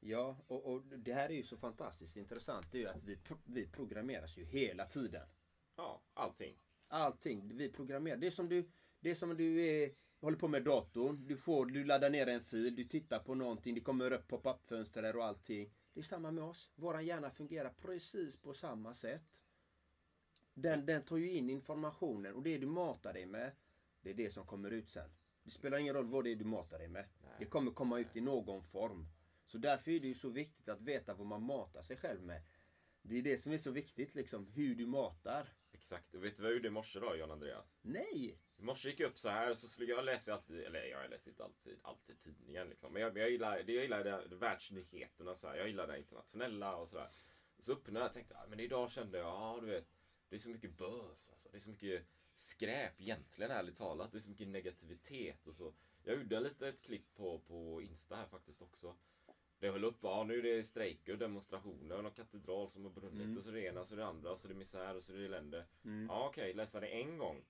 Ja, 0.00 0.36
och, 0.46 0.72
och 0.72 0.82
det 0.82 1.12
här 1.12 1.28
är 1.28 1.34
ju 1.34 1.42
så 1.42 1.56
fantastiskt 1.56 2.16
intressant. 2.16 2.72
Det 2.72 2.78
är 2.78 2.80
ju 2.80 2.88
att 2.88 3.02
vi, 3.02 3.18
vi 3.44 3.66
programmeras 3.66 4.38
ju 4.38 4.44
hela 4.44 4.86
tiden. 4.86 5.28
Ja, 5.76 6.02
allting. 6.14 6.58
Allting. 6.88 7.56
Vi 7.56 7.68
programmerar. 7.68 8.16
Det 8.16 8.26
är 8.26 8.30
som 8.30 8.48
du, 8.48 8.70
det 9.00 9.10
är 9.10 9.14
som 9.14 9.36
du 9.36 9.64
är, 9.64 9.92
håller 10.20 10.38
på 10.38 10.48
med 10.48 10.64
datorn. 10.64 11.26
Du, 11.26 11.36
får, 11.36 11.66
du 11.66 11.84
laddar 11.84 12.10
ner 12.10 12.26
en 12.26 12.44
fil, 12.44 12.76
du 12.76 12.84
tittar 12.84 13.18
på 13.18 13.34
någonting, 13.34 13.74
det 13.74 13.80
kommer 13.80 14.12
upp 14.12 14.28
pop-up-fönster 14.28 15.16
och 15.16 15.24
allting. 15.24 15.74
Det 15.92 16.00
är 16.00 16.04
samma 16.04 16.30
med 16.30 16.44
oss. 16.44 16.70
Våran 16.74 17.06
hjärna 17.06 17.30
fungerar 17.30 17.74
precis 17.80 18.36
på 18.42 18.54
samma 18.54 18.94
sätt. 18.94 19.42
Den, 20.54 20.86
den 20.86 21.02
tar 21.02 21.16
ju 21.16 21.32
in 21.32 21.50
informationen 21.50 22.34
och 22.34 22.42
det 22.42 22.58
du 22.58 22.66
matar 22.66 23.12
dig 23.12 23.26
med, 23.26 23.52
det 24.00 24.10
är 24.10 24.14
det 24.14 24.30
som 24.30 24.46
kommer 24.46 24.70
ut 24.70 24.90
sen. 24.90 25.10
Det 25.44 25.50
spelar 25.50 25.78
ingen 25.78 25.94
roll 25.94 26.06
vad 26.06 26.24
det 26.24 26.32
är 26.32 26.36
du 26.36 26.44
matar 26.44 26.78
dig 26.78 26.88
med. 26.88 27.04
Det 27.38 27.44
kommer 27.44 27.70
komma 27.70 27.98
ut 27.98 28.16
i 28.16 28.20
någon 28.20 28.62
form. 28.62 29.06
Så 29.46 29.58
därför 29.58 29.90
är 29.90 30.00
det 30.00 30.08
ju 30.08 30.14
så 30.14 30.28
viktigt 30.28 30.68
att 30.68 30.80
veta 30.80 31.14
vad 31.14 31.26
man 31.26 31.42
matar 31.42 31.82
sig 31.82 31.96
själv 31.96 32.22
med. 32.22 32.42
Det 33.02 33.18
är 33.18 33.22
det 33.22 33.38
som 33.38 33.52
är 33.52 33.58
så 33.58 33.70
viktigt, 33.70 34.14
liksom, 34.14 34.46
hur 34.46 34.74
du 34.74 34.86
matar. 34.86 35.48
Exakt. 35.72 36.14
Och 36.14 36.24
vet 36.24 36.36
du 36.36 36.42
vad 36.42 36.50
jag 36.50 36.56
gjorde 36.56 36.68
i 36.68 36.70
morse 36.70 37.00
då, 37.00 37.16
John 37.16 37.30
Andreas? 37.30 37.78
Nej! 37.82 38.38
I 38.56 38.62
morse 38.62 38.88
gick 38.88 39.00
jag 39.00 39.08
upp 39.08 39.18
så 39.18 39.28
här 39.28 39.54
så 39.54 39.68
skulle 39.68 39.92
jag 39.92 40.04
läsa 40.04 40.34
alltid, 40.34 40.60
eller 40.60 40.84
jag 40.84 41.10
läser 41.10 41.30
inte 41.30 41.44
alltid, 41.44 41.78
alltid 41.82 42.20
tidningen 42.20 42.68
liksom. 42.68 42.92
Men 42.92 43.02
jag, 43.02 43.18
jag 43.18 43.30
gillar, 43.30 43.62
det 43.62 43.72
jag 43.72 43.82
gillar 43.82 44.04
det 44.04 44.36
världsnyheterna 44.36 45.34
så 45.34 45.48
här. 45.48 45.56
Jag 45.56 45.68
gillar 45.68 45.86
det 45.86 45.98
internationella 45.98 46.76
och 46.76 46.88
sådär. 46.88 47.08
Så 47.60 47.72
öppnade 47.72 48.00
jag 48.00 48.06
och 48.06 48.12
tänkte, 48.12 48.34
ja, 48.38 48.46
men 48.48 48.60
idag 48.60 48.90
kände 48.90 49.18
jag, 49.18 49.26
ja 49.26 49.58
du 49.60 49.66
vet, 49.66 49.86
det 50.28 50.36
är 50.36 50.40
så 50.40 50.50
mycket 50.50 50.76
bös 50.78 51.30
alltså. 51.30 51.48
Det 51.50 51.56
är 51.56 51.60
så 51.60 51.70
mycket 51.70 52.06
skräp 52.34 53.00
egentligen 53.00 53.50
ärligt 53.50 53.76
talat. 53.76 54.12
Det 54.12 54.18
är 54.18 54.20
så 54.20 54.30
mycket 54.30 54.48
negativitet 54.48 55.46
och 55.46 55.54
så. 55.54 55.72
Jag 56.04 56.16
gjorde 56.16 56.40
lite 56.40 56.68
ett 56.68 56.82
klipp 56.82 57.14
på, 57.14 57.38
på 57.38 57.82
Insta 57.82 58.16
här 58.16 58.26
faktiskt 58.26 58.62
också. 58.62 58.94
Det 59.58 59.70
höll 59.70 59.84
upp, 59.84 59.98
ja 60.02 60.24
nu 60.24 60.38
är 60.38 60.42
det 60.42 60.64
strejker 60.64 61.12
och 61.12 61.18
demonstrationer 61.18 61.96
och 61.96 62.02
någon 62.02 62.12
katedral 62.12 62.70
som 62.70 62.84
har 62.84 62.90
brunnit 62.90 63.38
och 63.38 63.44
så 63.44 63.50
är 63.50 63.54
det 63.54 63.66
ena 63.66 63.80
och 63.80 63.86
så 63.86 63.94
är 63.94 63.98
det 63.98 64.06
andra 64.06 64.32
och 64.32 64.38
så 64.38 64.48
är 64.48 64.52
det 64.52 64.58
misär 64.58 64.96
och 64.96 65.02
så 65.02 65.12
är 65.12 65.18
det 65.18 65.24
elände. 65.24 65.66
Ja 66.08 66.26
okej, 66.28 66.54
läsa 66.54 66.80
det 66.80 66.86
en 66.86 67.18
gång 67.18 67.44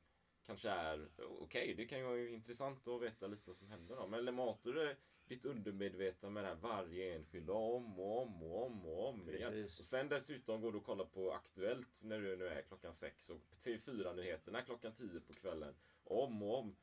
kanske 0.46 0.70
är 0.70 1.08
okej, 1.40 1.74
det 1.74 1.84
kan 1.84 1.98
ju 1.98 2.04
vara 2.04 2.28
intressant 2.28 2.88
att 2.88 3.02
veta 3.02 3.26
lite 3.26 3.42
vad 3.46 3.56
som 3.56 3.68
händer 3.68 3.96
då. 3.96 4.06
Men 4.06 4.34
matar 4.34 4.72
du 4.72 4.96
ditt 5.32 5.44
undermedvetna 5.44 6.30
med 6.30 6.44
det 6.44 6.48
här 6.48 6.56
varje 6.56 7.14
enskild 7.14 7.50
om 7.50 8.00
och 8.00 8.22
om 8.22 8.42
och 8.42 8.66
om 8.66 8.86
och 8.86 9.08
om 9.08 9.30
igen. 9.30 9.64
Och 9.64 9.70
sen 9.70 10.08
dessutom 10.08 10.60
går 10.60 10.72
du 10.72 10.78
och 10.78 10.84
kollar 10.84 11.04
på 11.04 11.32
Aktuellt 11.32 11.88
när 12.00 12.20
du 12.20 12.36
nu 12.36 12.48
är 12.48 12.62
klockan 12.62 12.94
sex 12.94 13.30
och 13.30 13.40
TV4-nyheterna 13.60 14.62
klockan 14.62 14.94
tio 14.94 15.20
på 15.20 15.34
kvällen. 15.34 15.74
Om 16.04 16.42
och 16.42 16.58
om. 16.58 16.76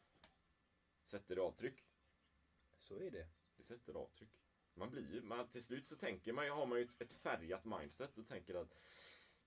Sätter 1.06 1.36
det 1.36 1.42
avtryck? 1.42 1.86
Så 2.78 3.00
är 3.00 3.12
det. 3.12 3.28
Det 3.58 3.64
sätter 3.64 3.94
avtryck. 3.94 4.30
Man 4.74 4.92
blir 4.92 5.14
ju, 5.14 5.22
man, 5.22 5.50
till 5.50 5.64
slut 5.64 5.88
så 5.88 5.96
tänker 5.96 6.34
man 6.34 6.46
ju, 6.46 6.52
har 6.52 6.66
man 6.66 6.78
ju 6.80 6.84
ett, 6.84 7.14
färgat 7.14 7.66
mindset 7.66 8.18
och 8.18 8.28
tänker 8.28 8.56
att 8.56 8.76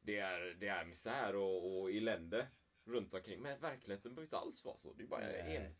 det 0.00 0.18
är, 0.18 0.40
det 0.60 0.68
är 0.68 0.84
misär 0.84 1.36
och, 1.36 1.80
och 1.80 1.90
elände 1.90 2.48
runt 2.84 3.14
omkring. 3.14 3.40
Men 3.40 3.60
verkligheten 3.60 4.14
behöver 4.14 4.26
inte 4.26 4.38
alls 4.38 4.64
vara 4.64 4.76
så. 4.76 4.92
Det 4.92 5.02
är 5.02 5.06
bara 5.06 5.32
en, 5.32 5.74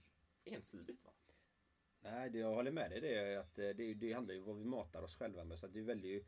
ensidigt 0.45 1.05
va? 1.05 1.13
Nej, 2.03 2.31
det, 2.31 2.39
jag 2.39 2.55
håller 2.55 2.71
med 2.71 2.91
dig. 2.91 3.01
Det, 3.01 3.15
är 3.15 3.39
att 3.39 3.59
eh, 3.59 3.69
det, 3.69 3.95
det 3.95 4.13
handlar 4.13 4.35
ju 4.35 4.41
om 4.41 4.47
vad 4.47 4.57
vi 4.57 4.65
matar 4.65 5.03
oss 5.03 5.17
själva 5.17 5.45
med. 5.45 5.59
Så 5.59 5.67
att 5.67 5.73
det 5.73 5.79
är 5.79 5.85
väldigt... 5.85 6.27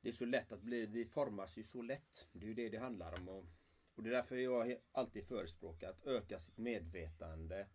Det 0.00 0.08
är 0.08 0.12
så 0.12 0.24
lätt 0.24 0.52
att 0.52 0.62
bli... 0.62 0.86
Vi 0.86 1.04
formas 1.04 1.58
ju 1.58 1.62
så 1.62 1.82
lätt. 1.82 2.28
Det 2.32 2.46
är 2.46 2.48
ju 2.48 2.54
det 2.54 2.68
det 2.68 2.78
handlar 2.78 3.14
om. 3.14 3.28
Och, 3.28 3.44
och 3.94 4.02
det 4.02 4.10
är 4.10 4.14
därför 4.14 4.36
jag 4.36 4.76
alltid 4.92 5.26
förespråkar 5.26 5.90
att 5.90 6.06
öka 6.06 6.38
sitt 6.38 6.58
medvetande. 6.58 7.66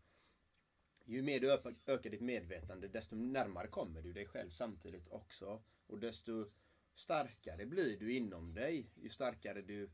Ju 1.05 1.21
mer 1.21 1.39
du 1.39 1.51
ökar 1.85 2.09
ditt 2.09 2.21
medvetande, 2.21 2.87
desto 2.87 3.15
närmare 3.15 3.67
kommer 3.67 4.01
du 4.01 4.13
dig 4.13 4.25
själv 4.25 4.49
samtidigt 4.49 5.07
också. 5.07 5.63
Och 5.87 5.99
desto 5.99 6.51
starkare 6.95 7.65
blir 7.65 7.99
du 7.99 8.13
inom 8.13 8.53
dig. 8.53 8.91
Ju 8.95 9.09
starkare 9.09 9.61
du 9.61 9.89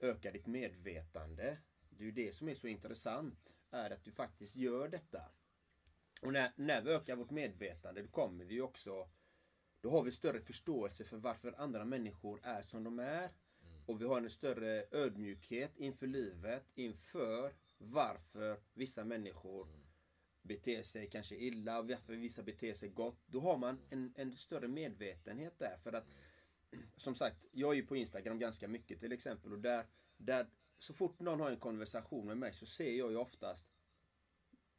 ökar 0.00 0.32
ditt 0.32 0.46
medvetande. 0.46 1.58
Det 1.90 2.02
är 2.02 2.06
ju 2.06 2.12
det 2.12 2.34
som 2.34 2.48
är 2.48 2.54
så 2.54 2.68
intressant. 2.68 3.56
Är 3.70 3.90
att 3.90 4.04
du 4.04 4.12
faktiskt 4.12 4.56
gör 4.56 4.88
detta. 4.88 5.32
Och 6.20 6.32
när, 6.32 6.52
när 6.56 6.82
vi 6.82 6.90
ökar 6.90 7.16
vårt 7.16 7.30
medvetande, 7.30 8.02
då 8.02 8.08
kommer 8.08 8.44
vi 8.44 8.60
också... 8.60 9.08
Då 9.80 9.90
har 9.90 10.02
vi 10.02 10.12
större 10.12 10.40
förståelse 10.40 11.04
för 11.04 11.16
varför 11.16 11.54
andra 11.58 11.84
människor 11.84 12.40
är 12.42 12.62
som 12.62 12.84
de 12.84 12.98
är. 12.98 13.30
Och 13.86 14.00
vi 14.00 14.04
har 14.04 14.20
en 14.20 14.30
större 14.30 14.84
ödmjukhet 14.90 15.76
inför 15.76 16.06
livet, 16.06 16.64
inför 16.74 17.52
varför 17.78 18.60
vissa 18.74 19.04
människor 19.04 19.68
beter 20.42 20.82
sig 20.82 21.10
kanske 21.10 21.36
illa 21.36 21.78
och 21.78 21.88
varför 21.88 22.14
vissa 22.14 22.42
beter 22.42 22.74
sig 22.74 22.88
gott. 22.88 23.18
Då 23.26 23.40
har 23.40 23.56
man 23.56 23.80
en, 23.90 24.14
en 24.16 24.36
större 24.36 24.68
medvetenhet 24.68 25.58
där. 25.58 25.76
För 25.82 25.92
att, 25.92 26.06
som 26.96 27.14
sagt, 27.14 27.44
jag 27.52 27.70
är 27.70 27.76
ju 27.76 27.86
på 27.86 27.96
Instagram 27.96 28.38
ganska 28.38 28.68
mycket 28.68 29.00
till 29.00 29.12
exempel. 29.12 29.52
Och 29.52 29.58
där, 29.58 29.86
där, 30.16 30.46
så 30.78 30.94
fort 30.94 31.20
någon 31.20 31.40
har 31.40 31.50
en 31.50 31.60
konversation 31.60 32.26
med 32.26 32.38
mig 32.38 32.52
så 32.52 32.66
ser 32.66 32.92
jag 32.92 33.10
ju 33.10 33.16
oftast 33.16 33.66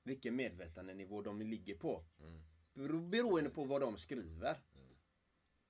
vilken 0.03 0.36
medvetandenivå 0.36 1.22
de 1.22 1.41
ligger 1.41 1.75
på. 1.75 2.03
Bero- 2.74 3.10
Beroende 3.10 3.50
på 3.50 3.63
vad 3.63 3.81
de 3.81 3.98
skriver. 3.98 4.58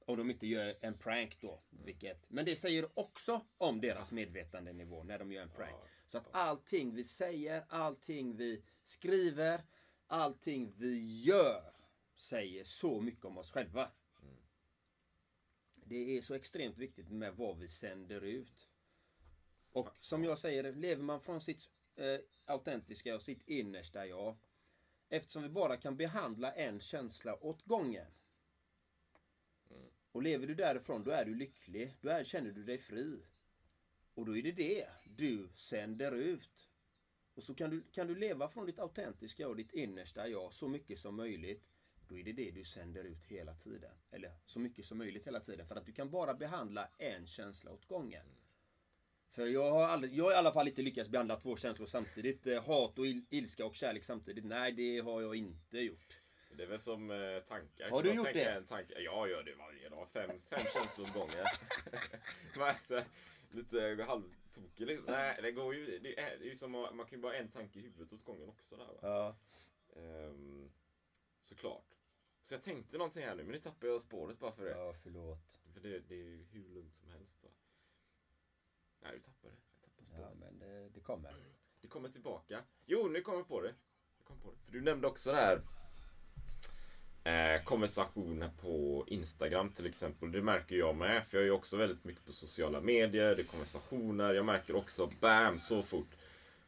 Om 0.06 0.18
de 0.18 0.32
inte 0.32 0.48
gör 0.48 0.78
en 0.82 0.98
prank 0.98 1.42
då. 1.42 1.64
Vilket, 1.70 2.30
men 2.30 2.46
det 2.46 2.56
säger 2.56 3.00
också 3.00 3.46
om 3.58 3.82
deras 3.82 4.12
medvetandenivå 4.12 5.04
när 5.04 5.20
de 5.20 5.32
gör 5.32 5.44
en 5.44 5.50
prank. 5.50 5.76
Så 6.08 6.18
att 6.18 6.28
allting 6.32 6.94
vi 6.96 7.04
säger, 7.04 7.66
allting 7.70 8.36
vi 8.38 8.64
skriver, 8.84 9.62
allting 10.08 10.74
vi 10.78 11.22
gör 11.22 11.74
säger 12.16 12.64
så 12.64 13.02
mycket 13.02 13.26
om 13.26 13.38
oss 13.38 13.52
själva. 13.52 13.92
Det 15.86 16.18
är 16.18 16.22
så 16.22 16.34
extremt 16.34 16.78
viktigt 16.78 17.10
med 17.10 17.36
vad 17.36 17.58
vi 17.60 17.68
sänder 17.68 18.22
ut. 18.22 18.70
Och 19.72 19.90
som 20.00 20.24
jag 20.24 20.40
säger, 20.40 20.74
lever 20.74 21.04
man 21.04 21.22
från 21.22 21.42
sitt 21.42 21.70
eh, 21.96 22.20
autentiska 22.51 23.15
och 23.15 23.22
sitt 23.22 23.48
innersta 23.48 24.08
jag. 24.08 24.38
Eftersom 25.10 25.43
vi 25.43 25.50
bara 25.50 25.77
kan 25.77 25.98
behandla 25.98 26.51
en 26.51 26.79
känsla 26.79 27.43
åt 27.43 27.65
gången. 27.65 28.08
Och 30.12 30.24
lever 30.24 30.48
du 30.48 30.55
därifrån, 30.55 31.03
då 31.03 31.12
är 31.12 31.25
du 31.25 31.36
lycklig. 31.36 31.98
Då 32.01 32.10
är, 32.10 32.24
känner 32.24 32.51
du 32.51 32.63
dig 32.63 32.77
fri. 32.77 33.25
Och 34.13 34.25
då 34.25 34.38
är 34.38 34.41
det 34.41 34.51
det 34.51 34.88
du 35.03 35.50
sänder 35.55 36.12
ut. 36.12 36.70
Och 37.34 37.43
så 37.43 37.55
kan 37.55 37.70
du, 37.70 37.84
kan 37.91 38.08
du 38.08 38.15
leva 38.15 38.48
från 38.48 38.65
ditt 38.65 38.79
autentiska 38.79 39.48
och 39.48 39.55
ditt 39.55 39.72
innersta 39.72 40.27
jag 40.27 40.53
så 40.53 40.67
mycket 40.67 41.00
som 41.00 41.15
möjligt. 41.15 41.63
Då 42.08 42.17
är 42.17 42.24
det 42.24 42.34
det 42.34 42.51
du 42.51 42.63
sänder 42.63 43.03
ut 43.03 43.25
hela 43.25 43.53
tiden. 43.53 43.96
Eller 44.12 44.31
så 44.46 44.60
mycket 44.60 44.86
som 44.86 44.98
möjligt 44.98 45.27
hela 45.27 45.39
tiden. 45.39 45.67
För 45.67 45.75
att 45.75 45.86
du 45.86 45.93
kan 45.93 46.10
bara 46.10 46.34
behandla 46.34 46.89
en 46.98 47.27
känsla 47.27 47.72
åt 47.72 47.86
gången. 47.86 48.25
För 49.32 49.48
jag 49.48 49.72
har, 49.72 49.84
aldrig, 49.84 50.14
jag 50.14 50.24
har 50.24 50.32
i 50.32 50.36
alla 50.36 50.52
fall 50.52 50.68
inte 50.68 50.82
lyckats 50.82 51.10
behandla 51.10 51.36
två 51.40 51.56
känslor 51.58 51.86
samtidigt. 51.86 52.48
Eh, 52.48 52.64
hat 52.64 53.00
och 53.00 53.08
il, 53.08 53.26
ilska 53.30 53.66
och 53.66 53.76
kärlek 53.76 54.04
samtidigt. 54.04 54.46
Nej, 54.46 54.72
det 54.72 55.00
har 55.00 55.22
jag 55.22 55.36
inte 55.36 55.80
gjort. 55.80 56.18
Det 56.58 56.64
är 56.64 56.68
väl 56.68 56.80
som 56.80 57.12
eh, 57.12 57.40
tankar. 57.40 57.90
Har 57.90 58.04
du 58.04 58.10
Jag 58.10 58.16
gjort 58.16 58.34
det? 58.34 58.44
En 58.44 58.66
tanke, 58.66 59.00
jag 59.00 59.30
gör 59.30 59.44
det 59.44 59.56
varje 59.56 59.90
dag. 59.90 60.10
Fem, 60.10 60.32
fem 60.50 60.60
känslor 60.74 61.08
åt 61.08 61.14
gången. 61.14 61.46
Bara 62.58 62.78
så 62.78 62.96
här, 62.96 63.06
lite 63.52 64.04
halv 64.08 64.24
tokig. 64.56 64.88
liksom. 64.88 65.06
Nej, 65.10 65.40
det 65.42 65.52
går 65.52 65.76
ju... 65.76 66.00
Det 66.00 66.20
är, 66.20 66.38
det 66.38 66.46
är 66.46 66.50
ju 66.50 66.56
som 66.56 66.72
man 66.72 66.98
kan 66.98 67.10
ju 67.10 67.18
bara 67.18 67.32
ha 67.32 67.40
en 67.40 67.50
tanke 67.50 67.80
i 67.80 67.82
huvudet 67.82 68.14
åt 68.14 68.24
gången 68.24 68.50
också 68.50 68.76
där 68.76 68.86
va. 68.86 69.00
Ja. 69.02 69.36
Ehm, 70.02 70.72
såklart. 71.40 71.86
Så 72.42 72.54
jag 72.54 72.64
tänkte 72.64 72.98
någonting 72.98 73.24
här 73.24 73.36
nu, 73.36 73.44
men 73.44 73.52
nu 73.52 73.60
tappar 73.60 73.88
jag 73.88 74.02
spåret 74.02 74.40
bara 74.40 74.52
för 74.52 74.64
det. 74.66 74.72
ja, 74.72 74.94
förlåt. 75.04 75.60
För 75.74 75.80
det, 75.82 76.00
det 76.00 76.16
är 76.16 76.26
ju 76.26 76.46
hur 76.52 76.70
lugnt 76.70 76.96
som 76.96 77.10
helst 77.10 77.44
va. 77.44 77.50
Nej, 79.01 79.12
du 79.13 79.20
tappade 79.20 79.53
det. 79.53 79.60
Jag 79.81 79.89
tappade 79.89 80.05
spåret. 80.08 80.27
Ja, 80.29 80.46
men 80.46 80.60
det, 80.60 80.89
det 80.93 81.00
kommer. 81.00 81.34
Det 81.81 81.88
kommer 81.88 82.10
tillbaka. 82.10 82.60
Jo, 82.86 83.08
nu 83.08 83.22
kommer 83.22 83.38
jag 83.39 83.48
på 83.48 83.62
det. 83.62 83.74
Jag 84.17 84.25
kom 84.27 84.39
på 84.39 84.51
det. 84.51 84.58
För 84.65 84.72
du 84.72 84.81
nämnde 84.81 85.08
också 85.08 85.31
det 85.31 85.38
här 85.38 85.62
eh, 87.24 87.63
konversationer 87.63 88.50
på 88.62 89.03
Instagram 89.08 89.70
till 89.70 89.86
exempel. 89.86 90.31
Det 90.31 90.41
märker 90.41 90.75
jag 90.75 90.96
med. 90.96 91.25
För 91.25 91.38
jag 91.38 91.41
är 91.41 91.46
ju 91.46 91.51
också 91.51 91.77
väldigt 91.77 92.03
mycket 92.03 92.25
på 92.25 92.31
sociala 92.31 92.81
medier. 92.81 93.36
Det 93.36 93.41
är 93.41 93.46
konversationer. 93.46 94.34
Jag 94.34 94.46
märker 94.46 94.75
också, 94.75 95.10
bam, 95.20 95.60
så 95.60 95.84
fort. 95.84 96.10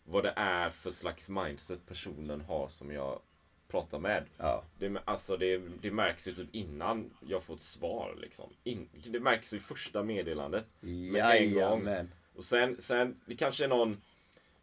Vad 0.04 0.24
det 0.24 0.34
är 0.36 0.70
för 0.70 0.92
slags 0.92 1.30
mindset 1.30 1.86
personen 1.86 2.42
har 2.42 2.68
som 2.68 2.92
jag 2.92 3.22
pratar 3.68 4.00
med. 4.00 4.24
Ja. 4.38 4.64
Det, 4.78 5.02
alltså 5.06 5.38
det, 5.38 5.58
det 5.58 5.92
märks 5.92 6.28
ju 6.28 6.36
typ 6.36 6.56
innan 6.56 7.10
jag 7.28 7.44
får 7.44 7.56
ett 7.56 7.62
svar. 7.62 8.18
Liksom. 8.22 8.54
In, 8.64 8.90
det 9.08 9.20
märks 9.20 9.54
i 9.54 9.60
första 9.60 10.04
meddelandet. 10.04 10.66
Med 10.80 11.42
en 11.42 11.54
gång. 11.54 11.90
Och 12.36 12.44
sen, 12.44 12.82
sen, 12.82 13.22
det 13.26 13.36
kanske 13.36 13.64
är 13.64 13.68
någon, 13.68 14.02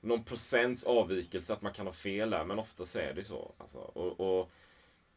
någon 0.01 0.25
procents 0.25 0.85
avvikelse 0.85 1.53
att 1.53 1.63
man 1.63 1.73
kan 1.73 1.87
ha 1.87 1.93
fel 1.93 2.31
där, 2.31 2.45
men 2.45 2.59
oftast 2.59 2.97
är 2.97 3.15
det 3.15 3.25
så. 3.25 3.53
Alltså, 3.59 3.79
och, 3.79 4.21
och, 4.21 4.51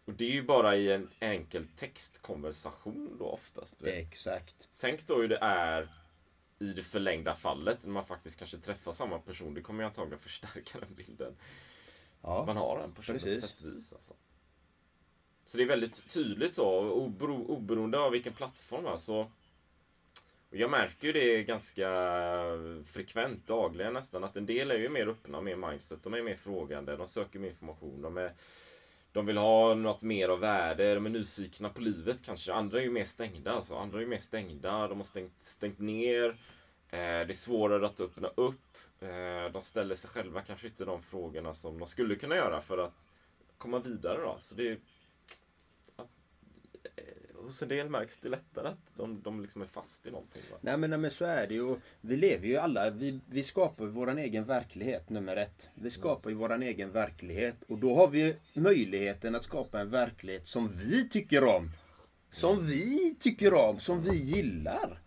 och 0.05 0.13
det 0.13 0.25
är 0.25 0.31
ju 0.31 0.43
bara 0.43 0.75
i 0.75 0.91
en 0.91 1.09
enkel 1.19 1.67
textkonversation 1.75 3.15
då 3.19 3.25
oftast. 3.25 3.83
Exakt. 3.83 4.69
Tänk 4.77 5.07
då 5.07 5.15
hur 5.21 5.27
det 5.27 5.37
är 5.41 5.89
i 6.59 6.73
det 6.73 6.83
förlängda 6.83 7.35
fallet, 7.35 7.85
när 7.85 7.91
man 7.93 8.05
faktiskt 8.05 8.39
kanske 8.39 8.57
träffar 8.57 8.91
samma 8.91 9.19
person. 9.19 9.53
Det 9.53 9.61
kommer 9.61 9.83
ju 9.83 9.87
antagligen 9.87 10.19
förstärka 10.19 10.79
den 10.79 10.95
bilden 10.95 11.35
Ja. 12.21 12.43
man 12.45 12.57
har 12.57 12.79
den 12.79 12.91
personen 12.91 13.19
på 13.19 13.25
Precis. 13.25 13.49
sätt 13.49 13.61
och 13.61 13.75
vis. 13.75 13.93
Alltså. 13.93 14.13
Så 15.45 15.57
det 15.57 15.63
är 15.63 15.67
väldigt 15.67 16.09
tydligt 16.13 16.55
så, 16.55 16.91
obero, 16.91 17.45
oberoende 17.45 17.99
av 17.99 18.11
vilken 18.11 18.33
plattform. 18.33 18.85
Alltså. 18.85 19.31
Och 20.53 20.59
Jag 20.59 20.69
märker 20.69 21.07
ju 21.07 21.13
det 21.13 21.43
ganska 21.43 21.89
frekvent, 22.85 23.47
dagligen 23.47 23.93
nästan, 23.93 24.23
att 24.23 24.37
en 24.37 24.45
del 24.45 24.71
är 24.71 24.77
ju 24.77 24.89
mer 24.89 25.07
öppna, 25.07 25.41
mer 25.41 25.55
mindset. 25.55 26.03
De 26.03 26.13
är 26.13 26.21
mer 26.21 26.35
frågande, 26.35 26.95
de 26.95 27.07
söker 27.07 27.39
mer 27.39 27.49
information. 27.49 28.01
De, 28.01 28.17
är, 28.17 28.33
de 29.11 29.25
vill 29.25 29.37
ha 29.37 29.73
något 29.73 30.03
mer 30.03 30.29
av 30.29 30.39
värde, 30.39 30.95
de 30.95 31.05
är 31.05 31.09
nyfikna 31.09 31.69
på 31.69 31.81
livet 31.81 32.25
kanske. 32.25 32.53
Andra 32.53 32.79
är 32.79 32.83
ju 32.83 32.91
mer 32.91 33.03
stängda. 33.03 33.51
Alltså. 33.51 33.75
Andra 33.75 33.97
är 33.97 34.01
ju 34.01 34.07
mer 34.07 34.17
stängda, 34.17 34.87
de 34.87 34.97
har 34.97 35.05
stängt, 35.05 35.41
stängt 35.41 35.79
ner. 35.79 36.29
Eh, 36.89 36.97
det 36.99 36.99
är 37.29 37.33
svårare 37.33 37.85
att 37.85 38.01
öppna 38.01 38.27
upp. 38.27 38.77
Eh, 38.99 39.51
de 39.53 39.61
ställer 39.61 39.95
sig 39.95 40.09
själva 40.09 40.41
kanske 40.41 40.67
inte 40.67 40.85
de 40.85 41.01
frågorna 41.01 41.53
som 41.53 41.79
de 41.79 41.87
skulle 41.87 42.15
kunna 42.15 42.35
göra 42.35 42.61
för 42.61 42.77
att 42.77 43.09
komma 43.57 43.79
vidare. 43.79 44.21
Då. 44.21 44.37
Så 44.39 44.55
det 44.55 44.67
är, 44.69 44.77
hos 47.53 47.61
en 47.61 47.69
del 47.69 47.89
märks 47.89 48.17
det 48.17 48.29
lättare 48.29 48.67
att 48.67 48.97
de, 48.97 49.21
de 49.21 49.41
liksom 49.41 49.61
är 49.61 49.65
fast 49.65 50.07
i 50.07 50.11
någonting. 50.11 50.41
Va? 50.51 50.57
Nej 50.61 50.77
men, 50.77 50.89
nej 50.89 50.99
men 50.99 51.11
så 51.11 51.25
är 51.25 51.47
det 51.47 51.53
ju. 51.53 51.75
Vi 52.01 52.15
lever 52.15 52.47
ju 52.47 52.57
alla, 52.57 52.89
vi, 52.89 53.19
vi 53.29 53.43
skapar 53.43 53.85
ju 53.85 53.91
våran 53.91 54.17
egen 54.17 54.43
verklighet 54.43 55.09
nummer 55.09 55.35
ett. 55.35 55.69
Vi 55.75 55.89
skapar 55.89 56.29
ju 56.29 56.35
våran 56.35 56.63
egen 56.63 56.91
verklighet. 56.91 57.55
Och 57.67 57.77
då 57.77 57.95
har 57.95 58.07
vi 58.07 58.35
möjligheten 58.53 59.35
att 59.35 59.43
skapa 59.43 59.79
en 59.79 59.89
verklighet 59.89 60.47
som 60.47 60.69
vi 60.69 61.09
tycker 61.09 61.43
om. 61.43 61.71
Som 62.29 62.67
vi 62.67 63.15
tycker 63.19 63.53
om, 63.53 63.79
som 63.79 64.01
vi 64.01 64.15
gillar. 64.15 65.01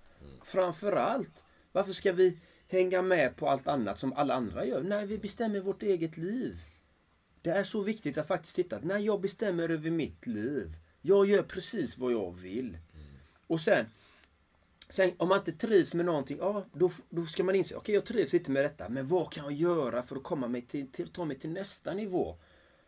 Framförallt. 0.44 1.44
Varför 1.72 1.92
ska 1.92 2.12
vi 2.12 2.38
hänga 2.68 3.02
med 3.02 3.36
på 3.36 3.48
allt 3.48 3.68
annat 3.68 3.98
som 3.98 4.12
alla 4.12 4.34
andra 4.34 4.66
gör? 4.66 4.82
Nej, 4.82 5.06
vi 5.06 5.18
bestämmer 5.18 5.60
vårt 5.60 5.82
eget 5.82 6.16
liv. 6.16 6.60
Det 7.42 7.50
är 7.50 7.64
så 7.64 7.80
viktigt 7.82 8.18
att 8.18 8.28
faktiskt 8.28 8.56
titta 8.56 8.78
när 8.82 8.98
jag 8.98 9.20
bestämmer 9.20 9.68
över 9.68 9.90
mitt 9.90 10.26
liv. 10.26 10.76
Jag 11.06 11.26
gör 11.26 11.42
precis 11.42 11.98
vad 11.98 12.12
jag 12.12 12.38
vill. 12.40 12.78
Och 13.46 13.60
sen, 13.60 13.86
sen 14.88 15.12
om 15.16 15.28
man 15.28 15.38
inte 15.38 15.52
trivs 15.52 15.94
med 15.94 16.06
någonting, 16.06 16.38
ja, 16.40 16.64
då, 16.72 16.90
då 17.10 17.26
ska 17.26 17.44
man 17.44 17.54
inse, 17.54 17.74
okej 17.74 17.94
jag 17.94 18.06
trivs 18.06 18.34
inte 18.34 18.50
med 18.50 18.64
detta, 18.64 18.88
men 18.88 19.08
vad 19.08 19.32
kan 19.32 19.44
jag 19.44 19.52
göra 19.52 20.02
för 20.02 20.16
att 20.16 20.22
komma 20.22 20.48
mig 20.48 20.62
till, 20.62 20.92
till, 20.92 21.08
ta 21.08 21.24
mig 21.24 21.38
till 21.38 21.50
nästa 21.50 21.94
nivå? 21.94 22.36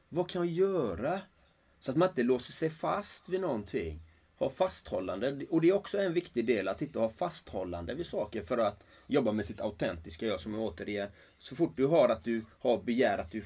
Vad 0.08 0.30
kan 0.30 0.46
jag 0.46 0.54
göra? 0.54 1.20
Så 1.80 1.90
att 1.90 1.96
man 1.96 2.08
inte 2.08 2.22
låser 2.22 2.52
sig 2.52 2.70
fast 2.70 3.28
vid 3.28 3.40
någonting. 3.40 4.02
Ha 4.38 4.50
fasthållande. 4.50 5.46
Och 5.50 5.60
det 5.60 5.68
är 5.68 5.74
också 5.74 5.98
en 5.98 6.12
viktig 6.12 6.46
del 6.46 6.68
att 6.68 6.82
inte 6.82 6.98
ha 6.98 7.08
fasthållande 7.08 7.94
vid 7.94 8.06
saker 8.06 8.42
för 8.42 8.58
att 8.58 8.84
jobba 9.06 9.32
med 9.32 9.46
sitt 9.46 9.60
autentiska 9.60 10.26
jag 10.26 10.40
som 10.40 10.54
återigen. 10.54 11.08
Så 11.38 11.56
fort 11.56 11.76
du 11.76 11.86
har 11.86 12.08
att 12.08 12.24
du 12.24 12.44
har 12.58 12.78
begär 12.78 13.18
att 13.18 13.30
du 13.30 13.42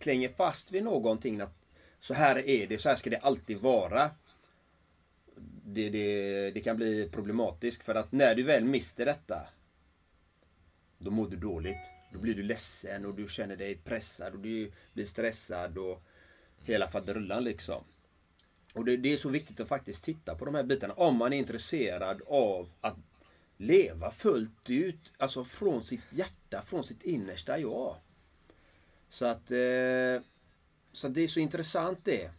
klänger 0.00 0.28
fast 0.28 0.72
vid 0.72 0.84
någonting 0.84 1.40
att 1.40 1.63
så 2.04 2.14
här 2.14 2.48
är 2.48 2.66
det, 2.66 2.78
så 2.78 2.88
här 2.88 2.96
ska 2.96 3.10
det 3.10 3.18
alltid 3.18 3.58
vara. 3.58 4.10
Det, 5.64 5.90
det, 5.90 6.50
det 6.50 6.60
kan 6.60 6.76
bli 6.76 7.08
problematiskt 7.12 7.82
för 7.82 7.94
att 7.94 8.12
när 8.12 8.34
du 8.34 8.42
väl 8.42 8.64
mister 8.64 9.06
detta 9.06 9.48
då 10.98 11.10
mår 11.10 11.28
du 11.28 11.36
dåligt. 11.36 11.78
Då 12.12 12.18
blir 12.18 12.34
du 12.34 12.42
ledsen 12.42 13.06
och 13.06 13.14
du 13.14 13.28
känner 13.28 13.56
dig 13.56 13.74
pressad 13.76 14.32
och 14.34 14.38
du 14.38 14.72
blir 14.92 15.04
stressad 15.04 15.78
och 15.78 16.02
hela 16.64 16.88
faderullan 16.88 17.44
liksom. 17.44 17.84
Och 18.74 18.84
det, 18.84 18.96
det 18.96 19.12
är 19.12 19.16
så 19.16 19.28
viktigt 19.28 19.60
att 19.60 19.68
faktiskt 19.68 20.04
titta 20.04 20.34
på 20.34 20.44
de 20.44 20.54
här 20.54 20.62
bitarna 20.62 20.94
om 20.94 21.16
man 21.16 21.32
är 21.32 21.38
intresserad 21.38 22.22
av 22.26 22.70
att 22.80 22.96
leva 23.56 24.10
fullt 24.10 24.70
ut, 24.70 25.12
alltså 25.18 25.44
från 25.44 25.84
sitt 25.84 26.12
hjärta, 26.12 26.62
från 26.66 26.84
sitt 26.84 27.02
innersta 27.02 27.58
jag. 27.58 27.96
Så 29.10 29.26
att, 29.26 29.50
eh, 29.50 30.20
så 30.94 31.08
det 31.08 31.20
är 31.20 31.28
så 31.28 31.40
intressant 31.40 31.98
det. 32.04 32.30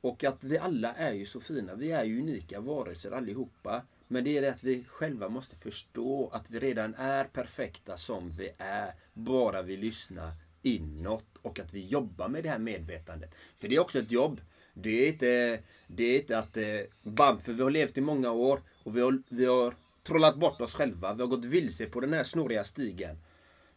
Och 0.00 0.24
att 0.24 0.44
vi 0.44 0.58
alla 0.58 0.94
är 0.94 1.12
ju 1.12 1.26
så 1.26 1.40
fina. 1.40 1.74
Vi 1.74 1.90
är 1.90 2.04
ju 2.04 2.20
unika 2.20 2.60
varelser 2.60 3.10
allihopa. 3.10 3.82
Men 4.08 4.24
det 4.24 4.36
är 4.38 4.42
det 4.42 4.50
att 4.50 4.64
vi 4.64 4.84
själva 4.84 5.28
måste 5.28 5.56
förstå 5.56 6.30
att 6.32 6.50
vi 6.50 6.58
redan 6.58 6.94
är 6.94 7.24
perfekta 7.24 7.96
som 7.96 8.30
vi 8.30 8.50
är. 8.58 8.94
Bara 9.14 9.62
vi 9.62 9.76
lyssnar 9.76 10.30
inåt 10.62 11.24
och 11.42 11.60
att 11.60 11.74
vi 11.74 11.86
jobbar 11.86 12.28
med 12.28 12.42
det 12.42 12.48
här 12.48 12.58
medvetandet. 12.58 13.34
För 13.56 13.68
det 13.68 13.76
är 13.76 13.80
också 13.80 13.98
ett 13.98 14.12
jobb. 14.12 14.40
Det 14.74 15.04
är 15.04 15.08
inte, 15.08 15.62
det 15.86 16.04
är 16.04 16.18
inte 16.18 16.38
att 16.38 16.56
eh, 16.56 16.64
bam, 17.02 17.40
för 17.40 17.52
vi 17.52 17.62
har 17.62 17.70
levt 17.70 17.98
i 17.98 18.00
många 18.00 18.30
år 18.32 18.62
och 18.82 18.96
vi 18.96 19.00
har, 19.00 19.22
vi 19.28 19.44
har 19.44 19.74
trollat 20.02 20.36
bort 20.36 20.60
oss 20.60 20.74
själva. 20.74 21.14
Vi 21.14 21.20
har 21.20 21.28
gått 21.28 21.44
vilse 21.44 21.86
på 21.86 22.00
den 22.00 22.12
här 22.12 22.24
snåriga 22.24 22.64
stigen. 22.64 23.16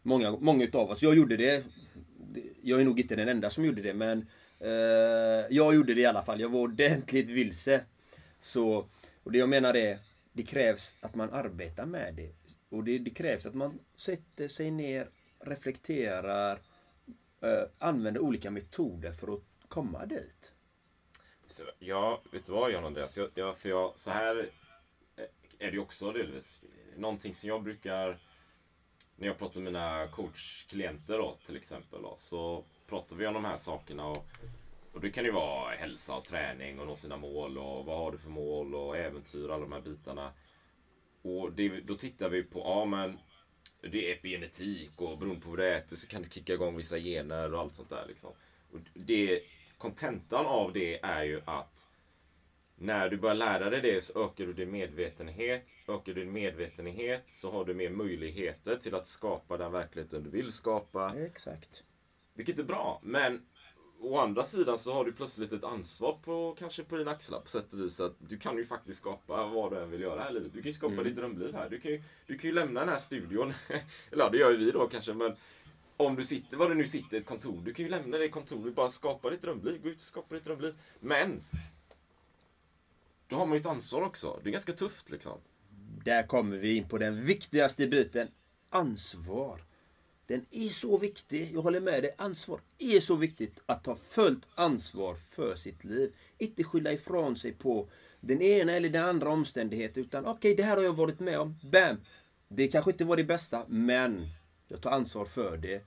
Många, 0.02 0.30
många 0.30 0.64
utav 0.64 0.90
oss. 0.90 1.02
Jag 1.02 1.14
gjorde 1.14 1.36
det. 1.36 1.64
Jag 2.62 2.80
är 2.80 2.84
nog 2.84 3.00
inte 3.00 3.16
den 3.16 3.28
enda 3.28 3.50
som 3.50 3.64
gjorde 3.64 3.82
det 3.82 3.94
men 3.94 4.26
eh, 4.58 5.46
jag 5.50 5.74
gjorde 5.74 5.94
det 5.94 6.00
i 6.00 6.06
alla 6.06 6.22
fall. 6.22 6.40
Jag 6.40 6.48
var 6.48 6.60
ordentligt 6.60 7.28
vilse. 7.28 7.84
Så, 8.40 8.86
och 9.22 9.32
det 9.32 9.38
jag 9.38 9.48
menar 9.48 9.76
är, 9.76 9.98
det 10.32 10.42
krävs 10.42 10.96
att 11.00 11.14
man 11.14 11.30
arbetar 11.30 11.86
med 11.86 12.14
det. 12.14 12.30
Och 12.68 12.84
det, 12.84 12.98
det 12.98 13.10
krävs 13.10 13.46
att 13.46 13.54
man 13.54 13.78
sätter 13.96 14.48
sig 14.48 14.70
ner, 14.70 15.08
reflekterar, 15.40 16.60
eh, 17.40 17.62
använder 17.78 18.20
olika 18.20 18.50
metoder 18.50 19.12
för 19.12 19.34
att 19.34 19.42
komma 19.68 20.06
dit. 20.06 20.52
Så, 21.46 21.62
ja, 21.78 22.22
vet 22.32 22.46
du 22.46 22.52
vad 22.52 22.72
John 22.72 22.84
Andreas? 22.84 23.16
Jag, 23.16 23.28
jag, 23.34 23.58
för 23.58 23.68
jag, 23.68 23.92
så 23.96 24.10
här 24.10 24.50
eh, 25.16 25.66
är 25.66 25.70
det 25.70 25.78
också 25.78 26.12
delvis. 26.12 26.62
Någonting 26.96 27.34
som 27.34 27.48
jag 27.48 27.62
brukar, 27.62 28.18
när 29.22 29.28
jag 29.28 29.38
pratar 29.38 29.60
med 29.60 29.72
mina 29.72 30.08
coachklienter 30.08 31.18
då 31.18 31.36
till 31.44 31.56
exempel, 31.56 32.02
då, 32.02 32.14
så 32.18 32.64
pratar 32.88 33.16
vi 33.16 33.26
om 33.26 33.34
de 33.34 33.44
här 33.44 33.56
sakerna. 33.56 34.06
Och, 34.06 34.26
och 34.92 35.00
det 35.00 35.10
kan 35.10 35.24
ju 35.24 35.32
vara 35.32 35.74
hälsa 35.74 36.14
och 36.14 36.24
träning 36.24 36.80
och 36.80 36.86
nå 36.86 36.96
sina 36.96 37.16
mål 37.16 37.58
och 37.58 37.84
vad 37.84 37.98
har 37.98 38.12
du 38.12 38.18
för 38.18 38.30
mål 38.30 38.74
och 38.74 38.96
äventyr, 38.96 39.48
alla 39.48 39.58
de 39.58 39.72
här 39.72 39.80
bitarna. 39.80 40.32
Och 41.22 41.52
det, 41.52 41.80
då 41.80 41.94
tittar 41.94 42.28
vi 42.28 42.42
på, 42.42 42.58
ja 42.58 42.84
men 42.84 43.18
det 43.80 44.10
är 44.10 44.12
epigenetik 44.12 45.00
och 45.00 45.18
beroende 45.18 45.40
på 45.40 45.50
vad 45.50 45.58
du 45.58 45.74
äter 45.74 45.96
så 45.96 46.08
kan 46.08 46.22
du 46.22 46.28
kicka 46.28 46.54
igång 46.54 46.76
vissa 46.76 46.98
gener 46.98 47.54
och 47.54 47.60
allt 47.60 47.74
sånt 47.74 47.90
där 47.90 48.04
liksom. 48.08 48.30
Och 48.72 48.78
det, 48.94 49.42
kontentan 49.78 50.46
av 50.46 50.72
det 50.72 51.04
är 51.04 51.22
ju 51.22 51.42
att 51.44 51.86
när 52.82 53.08
du 53.08 53.16
börjar 53.16 53.34
lära 53.34 53.70
dig 53.70 53.80
det 53.80 54.04
så 54.04 54.24
ökar 54.24 54.46
du 54.46 54.52
din 54.52 54.70
medvetenhet. 54.70 55.76
Ökar 55.88 56.12
du 56.12 56.24
din 56.24 56.32
medvetenhet 56.32 57.24
så 57.28 57.52
har 57.52 57.64
du 57.64 57.74
mer 57.74 57.90
möjligheter 57.90 58.76
till 58.76 58.94
att 58.94 59.06
skapa 59.06 59.56
den 59.56 59.72
verkligheten 59.72 60.22
du 60.22 60.30
vill 60.30 60.52
skapa. 60.52 61.14
Exakt. 61.16 61.84
Vilket 62.34 62.58
är 62.58 62.64
bra. 62.64 63.00
Men 63.02 63.42
å 64.00 64.18
andra 64.18 64.42
sidan 64.42 64.78
så 64.78 64.92
har 64.92 65.04
du 65.04 65.12
plötsligt 65.12 65.52
ett 65.52 65.64
ansvar 65.64 66.18
på 66.24 66.56
kanske 66.58 66.84
på 66.84 66.96
dina 66.96 67.10
axlar 67.10 67.40
på 67.40 67.48
sätt 67.48 67.72
och 67.72 67.80
vis. 67.80 68.00
Att 68.00 68.16
du 68.18 68.38
kan 68.38 68.56
ju 68.56 68.64
faktiskt 68.64 68.98
skapa 68.98 69.46
vad 69.46 69.72
du 69.72 69.82
än 69.82 69.90
vill 69.90 70.00
göra 70.00 70.22
här 70.22 70.32
livet. 70.32 70.52
Du 70.52 70.62
kan 70.62 70.68
ju 70.68 70.72
skapa 70.72 71.02
ditt 71.02 71.16
drömliv 71.16 71.54
här. 71.54 71.68
Du 71.70 71.80
kan, 71.80 71.90
ju, 71.90 72.02
du 72.26 72.38
kan 72.38 72.50
ju 72.50 72.54
lämna 72.54 72.80
den 72.80 72.88
här 72.88 72.98
studion. 72.98 73.52
Eller 74.10 74.24
ja, 74.24 74.30
det 74.30 74.38
gör 74.38 74.50
ju 74.50 74.56
vi 74.56 74.70
då 74.70 74.88
kanske. 74.88 75.14
Men 75.14 75.36
om 75.96 76.16
du 76.16 76.24
sitter, 76.24 76.56
var 76.56 76.68
du 76.68 76.74
nu 76.74 76.86
sitter, 76.86 77.16
i 77.16 77.20
ett 77.20 77.26
kontor. 77.26 77.60
Du 77.64 77.74
kan 77.74 77.84
ju 77.84 77.90
lämna 77.90 78.18
det 78.18 78.28
kontoret 78.28 78.74
bara 78.74 78.88
skapa 78.88 79.30
ditt 79.30 79.42
drömliv. 79.42 79.82
Gå 79.82 79.88
ut 79.88 79.96
och 79.96 80.02
skapa 80.02 80.34
ditt 80.34 80.44
drömliv. 80.44 80.74
Men! 81.00 81.44
Då 83.32 83.38
har 83.38 83.46
man 83.46 83.56
ju 83.56 83.60
ett 83.60 83.66
ansvar 83.66 84.02
också. 84.02 84.40
Det 84.42 84.50
är 84.50 84.52
ganska 84.52 84.72
tufft 84.72 85.10
liksom. 85.10 85.38
Där 86.04 86.22
kommer 86.22 86.56
vi 86.56 86.76
in 86.76 86.88
på 86.88 86.98
den 86.98 87.24
viktigaste 87.24 87.86
biten. 87.86 88.28
ansvar. 88.70 89.64
Den 90.26 90.46
är 90.50 90.68
så 90.68 90.98
viktig. 90.98 91.50
Jag 91.54 91.62
håller 91.62 91.80
med 91.80 92.02
dig. 92.02 92.14
Ansvar 92.18 92.60
är 92.78 93.00
så 93.00 93.14
viktigt. 93.14 93.62
Att 93.66 93.84
ta 93.84 93.96
fullt 93.96 94.48
ansvar 94.54 95.14
för 95.14 95.54
sitt 95.54 95.84
liv. 95.84 96.12
Inte 96.38 96.64
skylla 96.64 96.92
ifrån 96.92 97.36
sig 97.36 97.52
på 97.52 97.88
den 98.20 98.42
ena 98.42 98.72
eller 98.72 98.88
den 98.88 99.04
andra 99.04 99.30
omständigheten. 99.30 100.02
Utan 100.02 100.26
okej, 100.26 100.38
okay, 100.38 100.54
det 100.54 100.62
här 100.62 100.76
har 100.76 100.84
jag 100.84 100.92
varit 100.92 101.20
med 101.20 101.40
om. 101.40 101.58
Bam! 101.62 101.96
Det 102.48 102.68
kanske 102.68 102.90
inte 102.90 103.04
var 103.04 103.16
det 103.16 103.24
bästa, 103.24 103.64
men 103.68 104.28
jag 104.68 104.80
tar 104.80 104.90
ansvar 104.90 105.24
för 105.24 105.56
det. 105.56 105.84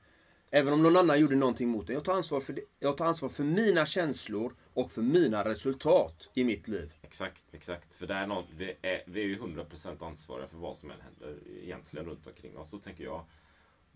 Även 0.51 0.73
om 0.73 0.83
någon 0.83 0.97
annan 0.97 1.19
gjorde 1.19 1.35
någonting 1.35 1.69
mot 1.69 1.87
det. 1.87 1.93
Jag 1.93 2.03
tar 2.03 2.13
ansvar 2.13 2.39
för, 2.39 2.53
det. 2.53 2.61
Jag 2.79 2.97
tar 2.97 3.05
ansvar 3.05 3.29
för 3.29 3.43
mina 3.43 3.85
känslor 3.85 4.53
och 4.75 4.91
för 4.91 5.01
mina 5.01 5.45
resultat 5.45 6.29
i 6.33 6.43
mitt 6.43 6.67
liv. 6.67 6.93
Exakt, 7.01 7.45
exakt. 7.51 7.95
För 7.95 8.07
det 8.07 8.13
är 8.13 8.27
något, 8.27 8.45
vi, 8.57 8.73
är, 8.81 9.01
vi 9.05 9.21
är 9.21 9.25
ju 9.25 9.37
100% 9.37 10.05
ansvariga 10.05 10.47
för 10.47 10.57
vad 10.57 10.77
som 10.77 10.91
än 10.91 11.01
händer 11.01 11.39
egentligen 11.63 12.05
runt 12.05 12.27
omkring 12.27 12.57
oss. 12.57 12.69
Så 12.69 12.79
tänker 12.79 13.03
jag. 13.03 13.25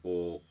Och, 0.01 0.43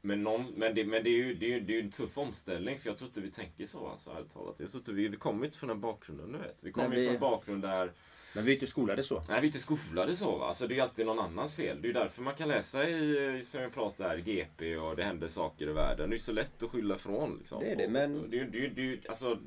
men, 0.00 0.22
någon, 0.22 0.46
men, 0.46 0.74
det, 0.74 0.84
men 0.84 1.04
det, 1.04 1.10
är 1.10 1.16
ju, 1.16 1.34
det, 1.34 1.46
är 1.46 1.50
ju, 1.50 1.60
det 1.60 1.76
är 1.76 1.82
en 1.82 1.90
tuff 1.90 2.18
omställning 2.18 2.78
för 2.78 2.90
jag 2.90 2.98
tror 2.98 3.08
inte 3.08 3.20
vi 3.20 3.30
tänker 3.30 3.66
så 3.66 3.88
alltså, 3.88 4.10
ärligt 4.10 4.30
talat. 4.30 4.60
Jag 4.60 4.70
tror 4.70 4.80
inte 4.80 4.92
vi, 4.92 5.08
vi 5.08 5.16
kommer 5.16 5.44
inte 5.44 5.58
från 5.58 5.68
den 5.68 5.80
bakgrunden, 5.80 6.32
du 6.32 6.38
vet. 6.38 6.58
Vi 6.60 6.72
kommer 6.72 6.96
vi... 6.96 7.04
från 7.04 7.14
en 7.14 7.20
bakgrund 7.20 7.62
där 7.62 7.92
men 8.34 8.44
vi 8.44 8.50
är 8.50 8.54
inte 8.54 8.66
skolade 8.66 9.02
så. 9.02 9.14
Nej, 9.14 9.24
vi 9.28 9.34
är 9.34 9.44
inte 9.44 9.58
skolade 9.58 10.16
så. 10.16 10.38
Va? 10.38 10.46
Alltså, 10.46 10.66
det 10.66 10.74
är 10.74 10.76
ju 10.76 10.82
alltid 10.82 11.06
någon 11.06 11.18
annans 11.18 11.56
fel. 11.56 11.82
Det 11.82 11.86
är 11.86 11.88
ju 11.88 11.92
därför 11.92 12.22
man 12.22 12.34
kan 12.34 12.48
läsa 12.48 12.88
i, 12.88 13.40
som 13.44 13.60
jag 13.62 13.74
pratade 13.74 14.08
här, 14.08 14.18
GP 14.18 14.76
och 14.76 14.96
det 14.96 15.04
händer 15.04 15.28
saker 15.28 15.68
i 15.68 15.72
världen. 15.72 16.10
Det 16.10 16.14
är 16.14 16.18
ju 16.18 16.22
så 16.22 16.32
lätt 16.32 16.62
att 16.62 16.70
skylla 16.70 16.98
från. 16.98 17.36
Liksom. 17.38 17.60
Det 17.60 17.70
är 17.70 17.76
det, 17.76 17.88
men... 17.88 18.30
Det 18.30 18.38
är 18.38 18.44
ju 18.52 18.68
det 18.68 18.82
är, 18.82 19.00
alltså, 19.08 19.38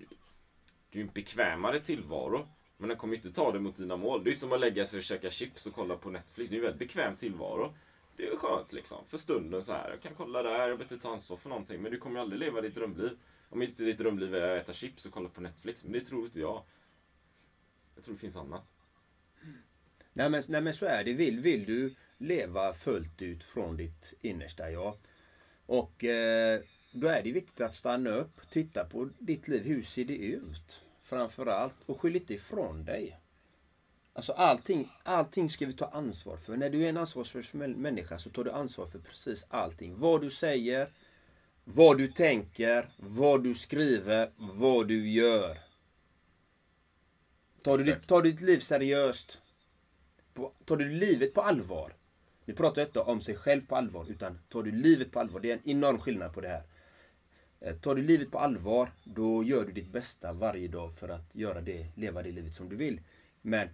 det 0.91 0.99
är 0.99 1.03
en 1.03 1.11
bekvämare 1.13 1.79
tillvaro. 1.79 2.47
Men 2.77 2.89
den 2.89 2.97
kommer 2.97 3.13
ju 3.13 3.17
inte 3.17 3.31
ta 3.31 3.51
det 3.51 3.59
mot 3.59 3.75
dina 3.75 3.97
mål. 3.97 4.23
Det 4.23 4.29
är 4.29 4.31
ju 4.31 4.37
som 4.37 4.53
att 4.53 4.59
lägga 4.59 4.85
sig 4.85 4.97
och 4.97 5.03
käka 5.03 5.29
chips 5.29 5.65
och 5.65 5.73
kolla 5.73 5.97
på 5.97 6.09
Netflix. 6.09 6.49
Det 6.49 6.55
är 6.55 6.59
ju 6.59 6.65
en 6.65 6.71
väldigt 6.71 6.87
bekväm 6.87 7.15
tillvaro. 7.15 7.73
Det 8.17 8.27
är 8.27 8.31
ju 8.31 8.37
skönt 8.37 8.73
liksom. 8.73 8.97
För 9.07 9.17
stunden 9.17 9.63
så 9.63 9.73
här. 9.73 9.89
Jag 9.89 10.01
kan 10.01 10.15
kolla 10.17 10.43
där, 10.43 10.49
jag 10.49 10.59
behöver 10.59 10.83
inte 10.83 10.97
ta 10.97 11.11
ansvar 11.11 11.37
för 11.37 11.49
någonting. 11.49 11.81
Men 11.81 11.91
du 11.91 11.97
kommer 11.97 12.15
ju 12.15 12.21
aldrig 12.21 12.39
leva 12.39 12.61
ditt 12.61 12.75
drömliv. 12.75 13.17
Om 13.49 13.61
inte 13.61 13.83
ditt 13.83 13.97
drömliv 13.97 14.35
är 14.35 14.55
att 14.55 14.63
äta 14.63 14.73
chips 14.73 15.05
och 15.05 15.11
kolla 15.11 15.29
på 15.29 15.41
Netflix. 15.41 15.83
Men 15.83 15.93
det 15.93 16.01
tror 16.01 16.25
inte 16.25 16.39
jag. 16.39 16.63
Jag 17.95 18.03
tror 18.03 18.13
det 18.15 18.21
finns 18.21 18.37
annat. 18.37 18.63
Nej 20.13 20.29
men, 20.29 20.43
nej 20.47 20.61
men 20.61 20.73
så 20.73 20.85
är 20.85 21.03
det. 21.03 21.13
Vill, 21.13 21.39
vill 21.39 21.65
du 21.65 21.95
leva 22.17 22.73
fullt 22.73 23.21
ut 23.21 23.43
från 23.43 23.77
ditt 23.77 24.13
innersta 24.21 24.71
jag. 24.71 24.97
Och 25.65 26.03
eh, 26.03 26.61
då 26.99 27.07
är 27.07 27.23
det 27.23 27.31
viktigt 27.31 27.61
att 27.61 27.75
stanna 27.75 28.09
upp, 28.09 28.49
titta 28.49 28.85
på 28.85 29.09
ditt 29.19 29.47
liv. 29.47 29.63
Hur 29.63 29.81
ser 29.81 30.05
det 30.05 30.17
ut? 30.17 30.81
Framförallt. 31.03 31.75
Och 31.85 32.01
skyll 32.01 32.15
inte 32.15 32.33
ifrån 32.33 32.85
dig. 32.85 33.19
Alltså 34.13 34.33
allting, 34.33 34.89
allting 35.03 35.49
ska 35.49 35.65
vi 35.65 35.73
ta 35.73 35.85
ansvar 35.85 36.37
för. 36.37 36.57
När 36.57 36.69
du 36.69 36.85
är 36.85 36.89
en 36.89 36.97
ansvarsfull 36.97 37.75
människa 37.75 38.19
så 38.19 38.29
tar 38.29 38.43
du 38.43 38.51
ansvar 38.51 38.85
för 38.85 38.99
precis 38.99 39.45
allting. 39.49 39.99
Vad 39.99 40.21
du 40.21 40.31
säger, 40.31 40.89
vad 41.63 41.97
du 41.97 42.07
tänker, 42.07 42.89
vad 42.97 43.43
du 43.43 43.55
skriver, 43.55 44.31
vad 44.37 44.87
du 44.87 45.09
gör. 45.09 45.57
Tar 47.61 47.77
du, 47.77 47.83
ditt, 47.83 48.07
tar 48.07 48.21
du 48.21 48.31
ditt 48.31 48.41
liv 48.41 48.59
seriöst 48.59 49.39
på, 50.33 50.51
tar 50.65 50.77
du 50.77 50.87
livet 50.87 51.33
på 51.33 51.41
allvar. 51.41 51.93
Vi 52.45 52.53
pratar 52.53 52.81
inte 52.81 52.99
om 52.99 53.21
sig 53.21 53.35
själv 53.35 53.67
på 53.67 53.75
allvar, 53.75 54.05
utan 54.09 54.39
tar 54.49 54.63
du 54.63 54.71
livet 54.71 55.11
på 55.11 55.19
allvar. 55.19 55.39
Det 55.39 55.51
är 55.51 55.53
en 55.53 55.69
enorm 55.69 55.99
skillnad 55.99 56.33
på 56.33 56.41
det 56.41 56.47
här. 56.47 56.63
Eh, 57.59 57.75
tar 57.75 57.95
du 57.95 58.01
livet 58.01 58.31
på 58.31 58.39
allvar, 58.39 58.91
då 59.03 59.43
gör 59.43 59.65
du 59.65 59.71
ditt 59.71 59.91
bästa 59.91 60.33
varje 60.33 60.67
dag 60.67 60.93
för 60.93 61.09
att 61.09 61.35
göra 61.35 61.61
det, 61.61 61.87
leva 61.95 62.23
det 62.23 62.31
livet 62.31 62.55
som 62.55 62.69
du 62.69 62.75
vill. 62.75 63.01
Men 63.41 63.69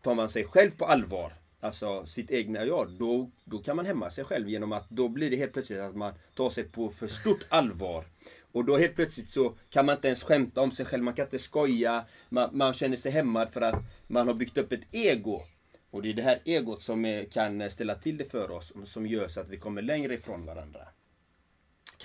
tar 0.00 0.14
man 0.14 0.28
sig 0.28 0.44
själv 0.44 0.70
på 0.70 0.84
allvar, 0.84 1.32
alltså 1.60 2.06
sitt 2.06 2.30
egna 2.30 2.64
jag, 2.64 2.90
då, 2.90 3.30
då 3.44 3.58
kan 3.58 3.76
man 3.76 3.86
hämma 3.86 4.10
sig 4.10 4.24
själv 4.24 4.48
genom 4.48 4.72
att 4.72 4.90
då 4.90 5.08
blir 5.08 5.30
det 5.30 5.36
helt 5.36 5.52
plötsligt 5.52 5.78
att 5.78 5.96
man 5.96 6.14
tar 6.34 6.50
sig 6.50 6.64
på 6.64 6.88
för 6.88 7.08
stort 7.08 7.46
allvar. 7.48 8.04
Och 8.52 8.64
då 8.64 8.76
helt 8.76 8.94
plötsligt 8.94 9.30
så 9.30 9.56
kan 9.70 9.86
man 9.86 9.94
inte 9.94 10.08
ens 10.08 10.22
skämta 10.22 10.60
om 10.60 10.70
sig 10.70 10.86
själv, 10.86 11.04
man 11.04 11.14
kan 11.14 11.26
inte 11.26 11.38
skoja, 11.38 12.04
man, 12.28 12.56
man 12.56 12.72
känner 12.72 12.96
sig 12.96 13.12
hämmad 13.12 13.50
för 13.50 13.60
att 13.60 13.82
man 14.06 14.26
har 14.26 14.34
byggt 14.34 14.58
upp 14.58 14.72
ett 14.72 14.94
ego. 14.94 15.42
Och 15.90 16.02
det 16.02 16.10
är 16.10 16.14
det 16.14 16.22
här 16.22 16.40
egot 16.44 16.82
som 16.82 17.24
kan 17.32 17.70
ställa 17.70 17.94
till 17.94 18.16
det 18.16 18.24
för 18.24 18.50
oss, 18.50 18.72
som 18.84 19.06
gör 19.06 19.28
så 19.28 19.40
att 19.40 19.48
vi 19.48 19.56
kommer 19.56 19.82
längre 19.82 20.14
ifrån 20.14 20.46
varandra. 20.46 20.88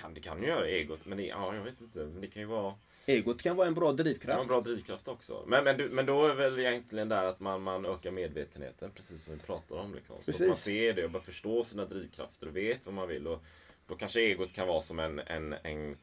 Kan, 0.02 0.14
det 0.14 0.20
kan 0.20 0.42
ju 0.42 0.48
göra 0.48 0.68
egot, 0.68 1.06
men 1.06 1.18
det, 1.18 1.26
ja, 1.26 1.54
jag 1.54 1.64
vet 1.64 1.80
inte. 1.80 1.98
Men 1.98 2.20
det 2.20 2.26
kan 2.26 2.42
ju 2.42 2.48
vara... 2.48 2.74
Egot 3.06 3.42
kan 3.42 3.56
vara 3.56 3.66
en 3.66 3.74
bra 3.74 3.92
drivkraft. 3.92 4.40
Kan 4.40 4.48
vara 4.48 4.58
en 4.58 4.64
bra 4.64 4.72
drivkraft 4.72 5.08
också. 5.08 5.44
Men, 5.46 5.64
men, 5.64 5.76
du, 5.76 5.88
men 5.88 6.06
då 6.06 6.26
är 6.26 6.34
väl 6.34 6.58
egentligen 6.58 7.08
där 7.08 7.24
att 7.24 7.40
man, 7.40 7.62
man 7.62 7.86
ökar 7.86 8.10
medvetenheten, 8.10 8.90
precis 8.94 9.24
som 9.24 9.34
vi 9.34 9.40
pratar 9.40 9.76
om. 9.76 9.94
Liksom. 9.94 10.16
Så 10.22 10.30
att 10.30 10.48
man 10.48 10.56
ser 10.56 10.94
det 10.94 11.04
och 11.04 11.10
bara 11.10 11.22
förstår 11.22 11.64
sina 11.64 11.84
drivkrafter 11.84 12.48
och 12.48 12.56
vet 12.56 12.86
vad 12.86 12.94
man 12.94 13.08
vill. 13.08 13.26
Och 13.26 13.44
då 13.86 13.94
kanske 13.94 14.20
egot 14.20 14.52
kan 14.52 14.68
vara 14.68 14.80
som 14.80 14.98
en, 14.98 15.18
en, 15.18 15.52
en 15.52 15.96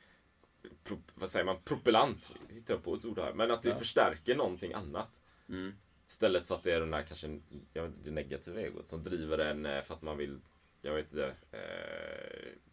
pro, 0.84 0.98
vad 1.16 1.30
säger 1.30 1.46
man, 1.46 1.58
propellant. 1.64 2.32
Hittar 2.50 2.74
jag 2.74 2.84
på 2.84 2.96
ett 2.96 3.06
ord 3.06 3.20
här. 3.20 3.34
Men 3.34 3.52
att 3.52 3.64
det 3.64 3.70
ja. 3.70 3.76
förstärker 3.76 4.36
någonting 4.36 4.74
annat. 4.74 5.22
Mm. 5.50 5.74
Istället 6.08 6.48
för 6.48 6.56
att 6.56 6.64
det 6.64 6.72
är 6.72 6.80
den 6.80 6.92
där 6.92 7.04
kanske, 7.04 7.40
jag 7.74 7.84
vet, 7.84 8.04
det 8.04 8.12
negativa 8.12 8.62
egot 8.62 8.88
som 8.88 9.04
driver 9.04 9.38
en 9.38 9.66
eh, 9.66 9.82
för 9.82 9.94
att 9.94 10.02
man 10.02 10.18
vill, 10.18 10.40
jag 10.82 10.94
vet 10.94 11.12
inte, 11.12 11.34
eh, 11.52 12.69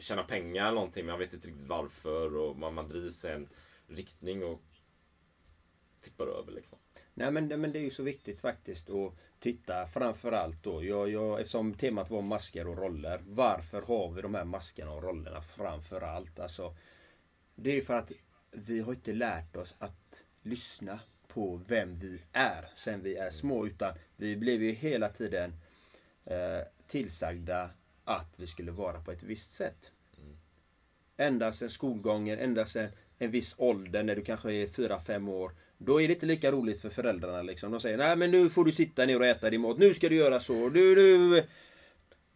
tjäna 0.00 0.22
pengar 0.22 0.64
eller 0.64 0.74
någonting 0.74 1.06
men 1.06 1.12
jag 1.12 1.18
vet 1.18 1.34
inte 1.34 1.48
riktigt 1.48 1.68
varför 1.68 2.36
och 2.36 2.56
man, 2.56 2.74
man 2.74 2.88
drivs 2.88 3.24
i 3.24 3.28
en 3.28 3.48
riktning 3.86 4.44
och 4.44 4.62
tippar 6.00 6.26
över 6.26 6.52
liksom. 6.52 6.78
Nej 7.14 7.30
men, 7.30 7.60
men 7.60 7.72
det 7.72 7.78
är 7.78 7.82
ju 7.82 7.90
så 7.90 8.02
viktigt 8.02 8.40
faktiskt 8.40 8.90
att 8.90 9.14
titta 9.38 9.86
framförallt 9.86 10.62
då. 10.62 10.84
Jag, 10.84 11.08
jag, 11.10 11.40
eftersom 11.40 11.74
temat 11.74 12.10
var 12.10 12.22
masker 12.22 12.68
och 12.68 12.78
roller. 12.78 13.20
Varför 13.26 13.82
har 13.82 14.10
vi 14.10 14.22
de 14.22 14.34
här 14.34 14.44
maskerna 14.44 14.92
och 14.92 15.02
rollerna 15.02 15.40
framförallt? 15.40 16.38
Alltså, 16.38 16.76
det 17.54 17.70
är 17.70 17.74
ju 17.74 17.82
för 17.82 17.94
att 17.94 18.12
vi 18.50 18.80
har 18.80 18.92
inte 18.92 19.12
lärt 19.12 19.56
oss 19.56 19.74
att 19.78 20.24
lyssna 20.42 21.00
på 21.26 21.60
vem 21.66 21.94
vi 21.94 22.22
är 22.32 22.64
sen 22.74 23.02
vi 23.02 23.16
är 23.16 23.30
små. 23.30 23.66
Utan 23.66 23.94
vi 24.16 24.36
blev 24.36 24.62
ju 24.62 24.72
hela 24.72 25.08
tiden 25.08 25.54
eh, 26.24 26.60
tillsagda 26.86 27.70
att 28.08 28.40
vi 28.40 28.46
skulle 28.46 28.70
vara 28.70 29.00
på 29.00 29.12
ett 29.12 29.22
visst 29.22 29.52
sätt. 29.52 29.92
Ända 31.16 31.52
sedan 31.52 31.70
skolgången, 31.70 32.38
ända 32.38 32.66
sedan 32.66 32.90
en 33.18 33.30
viss 33.30 33.54
ålder, 33.58 34.02
när 34.02 34.16
du 34.16 34.22
kanske 34.22 34.52
är 34.52 34.66
4-5 34.66 35.30
år. 35.30 35.52
Då 35.78 36.00
är 36.00 36.08
det 36.08 36.14
inte 36.14 36.26
lika 36.26 36.52
roligt 36.52 36.80
för 36.80 36.88
föräldrarna. 36.88 37.42
Liksom. 37.42 37.70
De 37.70 37.80
säger 37.80 37.98
nej 37.98 38.16
men 38.16 38.30
nu 38.30 38.48
får 38.48 38.64
du 38.64 38.72
sitta 38.72 39.06
ner 39.06 39.18
och 39.18 39.26
äta 39.26 39.50
din 39.50 39.60
mat. 39.60 39.78
Nu 39.78 39.94
ska 39.94 40.08
du 40.08 40.16
göra 40.16 40.40
så. 40.40 40.68
Du, 40.68 40.94
du. 40.94 41.44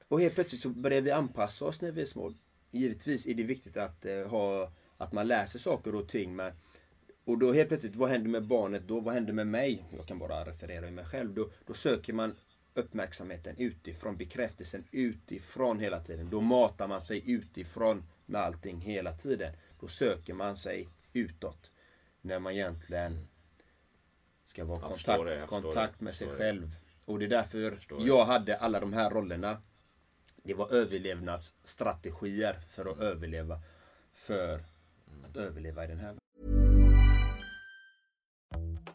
Och 0.09 0.21
helt 0.21 0.35
plötsligt 0.35 0.63
så 0.63 0.69
börjar 0.69 1.01
vi 1.01 1.11
anpassa 1.11 1.65
oss 1.65 1.81
när 1.81 1.93
vi 1.93 2.03
är 2.03 2.07
små. 2.07 2.35
Givetvis 2.71 3.27
är 3.27 3.35
det 3.35 3.43
viktigt 3.43 3.77
att, 3.77 4.05
eh, 4.05 4.27
ha, 4.27 4.73
att 4.97 5.13
man 5.13 5.29
läser 5.29 5.59
saker 5.59 5.95
och 5.95 6.09
ting. 6.09 6.37
Men 6.37 6.53
och 7.25 7.39
då 7.39 7.53
helt 7.53 7.69
plötsligt, 7.69 7.97
vad 7.97 8.11
händer 8.11 8.31
med 8.31 8.47
barnet 8.47 8.83
då? 8.87 9.01
Vad 9.01 9.15
händer 9.15 9.33
med 9.33 9.47
mig? 9.47 9.85
Jag 9.97 10.07
kan 10.07 10.19
bara 10.19 10.45
referera 10.45 10.89
i 10.89 10.91
mig 10.91 11.05
själv. 11.05 11.35
Då, 11.35 11.51
då 11.67 11.75
söker 11.75 12.13
man 12.13 12.35
uppmärksamheten 12.75 13.57
utifrån, 13.59 14.17
bekräftelsen 14.17 14.85
utifrån 14.91 15.79
hela 15.79 16.01
tiden. 16.01 16.31
Då 16.31 16.41
matar 16.41 16.89
man 16.89 17.01
sig 17.01 17.31
utifrån 17.31 18.05
med 18.27 18.41
allting 18.41 18.81
hela 18.81 19.13
tiden. 19.13 19.53
Då 19.81 19.89
söker 19.89 20.35
man 20.35 20.57
sig 20.57 20.89
utåt. 21.13 21.71
När 22.21 22.39
man 22.39 22.53
egentligen 22.53 23.29
ska 24.43 24.65
vara 24.65 24.81
kontakt, 24.81 25.25
det, 25.25 25.47
kontakt 25.47 26.01
med 26.01 26.15
sig 26.15 26.29
själv. 26.29 26.77
Och 27.05 27.19
det 27.19 27.25
är 27.25 27.29
därför 27.29 27.79
jag, 27.89 28.01
jag 28.01 28.25
hade 28.25 28.57
alla 28.57 28.81
de 28.81 28.93
här 28.93 29.11
rollerna. 29.11 29.63
Det 30.43 30.55
var 30.55 30.73
överlevnadsstrategier 30.73 32.61
för 32.71 32.93
att 32.93 32.99
överleva. 32.99 33.61
För 34.13 34.65
att 35.25 35.37
överleva 35.37 35.85
i 35.85 35.87
den 35.87 35.99
här 35.99 36.17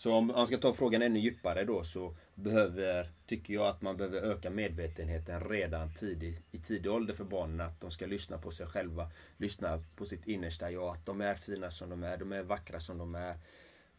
Så 0.00 0.14
om 0.14 0.26
man 0.26 0.46
ska 0.46 0.58
ta 0.58 0.72
frågan 0.72 1.02
ännu 1.02 1.18
djupare 1.18 1.64
då 1.64 1.84
så 1.84 2.14
behöver, 2.34 3.10
tycker 3.26 3.54
jag 3.54 3.66
att 3.66 3.82
man 3.82 3.96
behöver 3.96 4.22
öka 4.22 4.50
medvetenheten 4.50 5.40
redan 5.40 5.94
tidigt, 5.94 6.42
i 6.50 6.58
tidig 6.58 6.92
ålder 6.92 7.14
för 7.14 7.24
barnen. 7.24 7.60
Att 7.60 7.80
de 7.80 7.90
ska 7.90 8.06
lyssna 8.06 8.38
på 8.38 8.50
sig 8.50 8.66
själva, 8.66 9.10
lyssna 9.36 9.80
på 9.96 10.04
sitt 10.04 10.26
innersta 10.26 10.70
jag. 10.70 10.96
Att 10.96 11.06
de 11.06 11.20
är 11.20 11.34
fina 11.34 11.70
som 11.70 11.90
de 11.90 12.02
är, 12.02 12.18
de 12.18 12.32
är 12.32 12.42
vackra 12.42 12.80
som 12.80 12.98
de 12.98 13.14
är. 13.14 13.38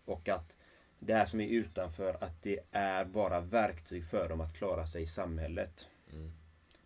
Och 0.06 0.30
att 0.30 0.58
det 1.00 1.14
här 1.14 1.26
som 1.26 1.42
är 1.42 1.48
utanför, 1.48 2.18
att 2.24 2.44
det 2.44 2.60
är 2.72 3.06
bara 3.06 3.42
verktyg 3.42 4.06
för 4.06 4.30
dem 4.30 4.42
att 4.42 4.58
klara 4.58 4.88
sig 4.88 5.04
i 5.04 5.08
samhället. 5.08 5.88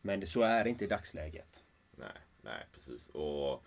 Men 0.02 0.20
det, 0.20 0.26
så 0.26 0.42
är 0.42 0.64
det 0.64 0.70
inte 0.70 0.86
i 0.86 0.88
dagsläget. 0.88 1.64
Nej, 1.98 2.18
nej 2.42 2.66
precis. 2.74 3.10
Och 3.10 3.64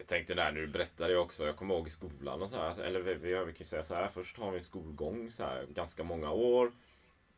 jag 0.00 0.06
tänkte 0.06 0.34
där 0.34 0.52
när 0.52 0.60
du 0.60 0.66
berättade 0.66 1.18
också, 1.18 1.46
jag 1.46 1.56
kommer 1.56 1.74
ihåg 1.74 1.86
i 1.86 1.90
skolan 1.90 2.42
och 2.42 2.48
så 2.48 2.56
här, 2.56 2.64
alltså, 2.64 2.82
eller 2.82 3.00
vi, 3.00 3.14
vi, 3.14 3.28
vi 3.28 3.52
kan 3.52 3.54
ju 3.58 3.64
säga 3.64 3.82
så 3.82 3.94
här, 3.94 4.08
först 4.08 4.38
har 4.38 4.50
vi 4.50 4.56
en 4.56 4.62
skolgång 4.62 5.30
så 5.30 5.42
här, 5.42 5.66
ganska 5.68 6.04
många 6.04 6.30
år. 6.30 6.72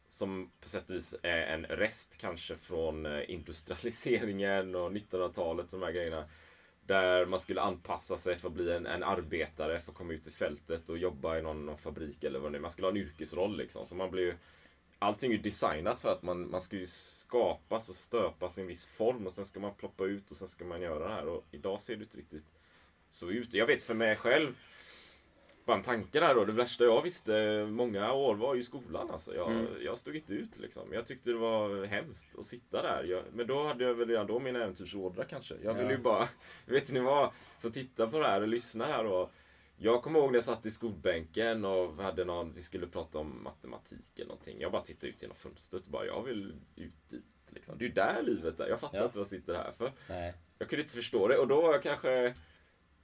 Som 0.08 0.50
på 0.60 0.68
sätt 0.68 0.90
och 0.90 0.96
vis 0.96 1.16
är 1.22 1.42
en 1.42 1.64
rest 1.64 2.18
kanske 2.20 2.56
från 2.56 3.06
eh, 3.06 3.30
industrialiseringen 3.30 4.74
och 4.74 4.92
1900-talet, 4.92 5.70
de 5.70 5.82
här 5.82 5.92
grejerna. 5.92 6.24
Där 6.86 7.26
man 7.26 7.38
skulle 7.38 7.60
anpassa 7.60 8.16
sig 8.16 8.36
för 8.36 8.48
att 8.48 8.54
bli 8.54 8.72
en, 8.72 8.86
en 8.86 9.02
arbetare, 9.02 9.78
för 9.78 9.92
att 9.92 9.98
komma 9.98 10.12
ut 10.12 10.26
i 10.26 10.30
fältet 10.30 10.88
och 10.88 10.98
jobba 10.98 11.38
i 11.38 11.42
någon, 11.42 11.66
någon 11.66 11.78
fabrik 11.78 12.24
eller 12.24 12.38
vad 12.38 12.52
det 12.52 12.58
är. 12.58 12.60
Man 12.60 12.70
skulle 12.70 12.86
ha 12.86 12.92
en 12.92 12.96
yrkesroll 12.96 13.56
liksom. 13.56 13.86
Så 13.86 13.94
man 13.94 14.10
blir 14.10 14.22
ju, 14.22 14.34
allting 15.02 15.32
är 15.32 15.38
designat 15.38 16.00
för 16.00 16.12
att 16.12 16.22
man, 16.22 16.50
man 16.50 16.60
ska 16.60 16.76
ju 16.76 16.86
skapas 16.86 17.88
och 17.88 17.94
stöpas 17.94 18.58
i 18.58 18.60
en 18.60 18.66
viss 18.66 18.86
form 18.86 19.26
och 19.26 19.32
sen 19.32 19.44
ska 19.44 19.60
man 19.60 19.74
ploppa 19.74 20.04
ut 20.04 20.30
och 20.30 20.36
sen 20.36 20.48
ska 20.48 20.64
man 20.64 20.82
göra 20.82 21.08
det 21.08 21.14
här. 21.14 21.28
Och 21.28 21.44
idag 21.50 21.80
ser 21.80 21.96
det 21.96 22.02
inte 22.02 22.18
riktigt 22.18 22.44
så 23.10 23.30
ut. 23.30 23.54
Jag 23.54 23.66
vet 23.66 23.82
för 23.82 23.94
mig 23.94 24.16
själv, 24.16 24.54
bara 25.64 25.76
en 25.76 25.82
tanke 25.82 26.20
där 26.20 26.34
då. 26.34 26.44
Det 26.44 26.52
värsta 26.52 26.84
jag 26.84 27.02
visste 27.02 27.66
många 27.70 28.12
år 28.12 28.34
var 28.34 28.54
ju 28.54 28.62
skolan 28.62 29.10
alltså. 29.10 29.34
Jag, 29.34 29.66
jag 29.80 29.98
stod 29.98 30.16
inte 30.16 30.34
ut 30.34 30.58
liksom. 30.58 30.92
Jag 30.92 31.06
tyckte 31.06 31.30
det 31.30 31.38
var 31.38 31.84
hemskt 31.84 32.38
att 32.38 32.46
sitta 32.46 32.82
där. 32.82 33.04
Jag, 33.04 33.22
men 33.32 33.46
då 33.46 33.66
hade 33.66 33.84
jag 33.84 33.94
väl 33.94 34.08
redan 34.08 34.26
då 34.26 34.38
min 34.38 34.56
äventyrsådra 34.56 35.24
kanske. 35.24 35.54
Jag 35.62 35.74
ville 35.74 35.90
ju 35.90 35.98
bara, 35.98 36.28
vet 36.66 36.92
ni 36.92 37.00
vad, 37.00 37.30
så 37.58 37.70
titta 37.70 38.06
på 38.06 38.18
det 38.18 38.26
här 38.26 38.40
och 38.40 38.48
lyssna 38.48 38.84
här 38.84 39.06
och 39.06 39.30
jag 39.82 40.02
kommer 40.02 40.18
ihåg 40.18 40.30
när 40.30 40.36
jag 40.36 40.44
satt 40.44 40.66
i 40.66 40.70
skolbänken 40.70 41.64
och 41.64 41.94
hade 42.02 42.24
någon, 42.24 42.54
vi 42.54 42.62
skulle 42.62 42.86
prata 42.86 43.18
om 43.18 43.42
matematik 43.44 44.10
eller 44.18 44.26
någonting. 44.28 44.60
Jag 44.60 44.72
bara 44.72 44.82
tittade 44.82 45.12
ut 45.12 45.22
genom 45.22 45.36
fönstret 45.36 45.84
och 45.86 45.90
bara, 45.92 46.06
jag 46.06 46.22
vill 46.22 46.54
ut 46.76 47.08
dit. 47.08 47.24
Liksom. 47.48 47.78
Det 47.78 47.84
är 47.84 47.88
ju 47.88 47.94
där 47.94 48.22
livet 48.22 48.60
är. 48.60 48.68
Jag 48.68 48.80
fattar 48.80 48.98
Ja. 48.98 49.04
inte 49.04 49.18
vad 49.18 49.24
jag 49.24 49.30
sitter 49.30 49.54
här 49.54 49.72
för. 49.72 49.92
Nej. 50.08 50.34
Jag 50.58 50.68
kunde 50.68 50.82
inte 50.82 50.94
förstå 50.94 51.28
det 51.28 51.38
och 51.38 51.48
då 51.48 51.60
var 51.60 51.72
jag 51.72 51.82
kanske 51.82 52.34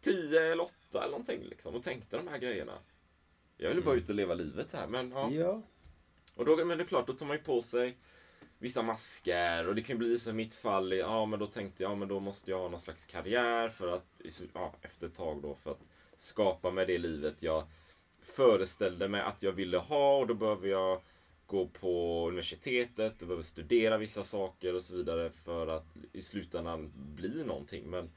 10 0.01 0.53
eller 0.53 0.65
8 0.65 0.75
eller 0.93 1.11
någonting 1.11 1.43
liksom 1.45 1.75
och 1.75 1.83
tänkte 1.83 2.17
de 2.17 2.29
här 2.29 2.39
grejerna. 2.39 2.79
Jag 3.57 3.69
ville 3.69 3.81
bara 3.83 3.95
ut 3.95 4.09
och 4.09 4.15
leva 4.15 4.35
livet 4.35 4.73
här 4.73 4.87
men 4.87 5.11
ja. 5.11 5.31
Ja. 5.31 5.63
Och 6.35 6.45
då, 6.45 6.57
men 6.65 6.79
det 6.79 6.85
är 6.85 6.89
klart, 6.89 7.07
då 7.07 7.13
tar 7.13 7.27
man 7.27 7.37
ju 7.37 7.43
på 7.43 7.63
sig 7.63 7.99
vissa 8.59 8.83
masker 8.83 9.69
och 9.69 9.75
det 9.75 9.83
kan 9.83 9.95
ju 9.95 9.99
bli 9.99 10.19
som 10.19 10.37
mitt 10.37 10.55
fall, 10.55 10.93
ja 10.93 11.27
men 11.27 11.39
då 11.39 11.47
tänkte 11.47 11.83
jag, 11.83 11.93
ja 11.93 11.97
men 11.97 12.09
då 12.09 12.21
måste 12.21 12.51
jag 12.51 12.59
ha 12.59 12.69
någon 12.69 12.81
slags 12.81 13.07
karriär 13.07 13.69
för 13.69 13.89
att, 13.89 14.07
ja, 14.55 14.75
efter 14.83 15.07
ett 15.07 15.15
tag 15.15 15.43
då, 15.43 15.55
för 15.55 15.71
att 15.71 15.81
skapa 16.17 16.71
mig 16.71 16.87
det 16.87 16.99
livet 16.99 17.43
jag 17.43 17.67
föreställde 18.23 19.09
mig 19.09 19.21
att 19.21 19.43
jag 19.43 19.53
ville 19.53 19.79
ha 19.79 20.19
och 20.19 20.27
då 20.27 20.35
behöver 20.35 20.69
jag 20.69 21.03
gå 21.47 21.67
på 21.67 22.25
universitetet, 22.29 23.23
och 23.23 23.29
behöver 23.29 23.43
studera 23.43 23.99
vissa 23.99 24.25
saker 24.25 24.75
och 24.75 24.83
så 24.83 24.97
vidare 24.97 25.31
för 25.31 25.67
att 25.67 25.87
i 26.13 26.23
slutändan 26.23 26.93
bli 26.95 27.45
någonting. 27.45 27.91
Men 27.91 28.11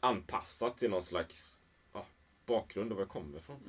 anpassat 0.00 0.76
till 0.76 0.90
någon 0.90 1.02
slags 1.02 1.56
ja, 1.92 2.06
bakgrund 2.46 2.90
och 2.90 2.96
var 2.96 3.02
jag 3.02 3.08
kommer 3.08 3.38
ifrån. 3.38 3.60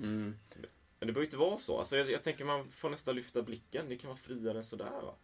Men 0.99 1.07
det 1.07 1.13
behöver 1.13 1.25
inte 1.25 1.37
vara 1.37 1.57
så. 1.57 1.79
Alltså 1.79 1.97
jag, 1.97 2.09
jag 2.09 2.23
tänker 2.23 2.45
man 2.45 2.71
får 2.71 2.89
nästan 2.89 3.15
lyfta 3.15 3.41
blicken. 3.41 3.89
Det 3.89 3.95
kan 3.97 4.07
vara 4.07 4.17
friare 4.17 4.57
än 4.57 4.63
sådär 4.63 5.01
va. 5.01 5.15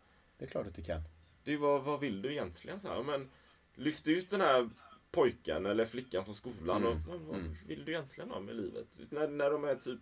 Det 0.42 0.46
är 0.46 0.50
klart 0.50 0.68
att 0.68 0.76
du 0.76 0.82
kan. 0.82 1.02
Det 1.44 1.54
är 1.54 1.58
vad, 1.58 1.84
vad 1.84 2.00
vill 2.00 2.22
du 2.22 2.32
egentligen? 2.32 2.80
Så 2.80 2.88
här, 2.88 3.04
men 3.04 3.30
lyft 3.76 4.08
ut 4.08 4.30
den 4.30 4.42
här 4.42 4.70
pojken 5.12 5.66
eller 5.66 5.86
flickan 5.86 6.26
från 6.26 6.36
skolan 6.36 6.86
och 6.86 6.96
vad, 7.08 7.20
vad 7.20 7.58
vill 7.68 7.86
du 7.86 7.92
egentligen 7.92 8.30
ha 8.30 8.40
med 8.40 8.56
livet? 8.56 8.88
När, 9.10 9.28
när 9.28 9.50
de 9.52 9.64
är 9.64 9.76
typ 9.76 10.00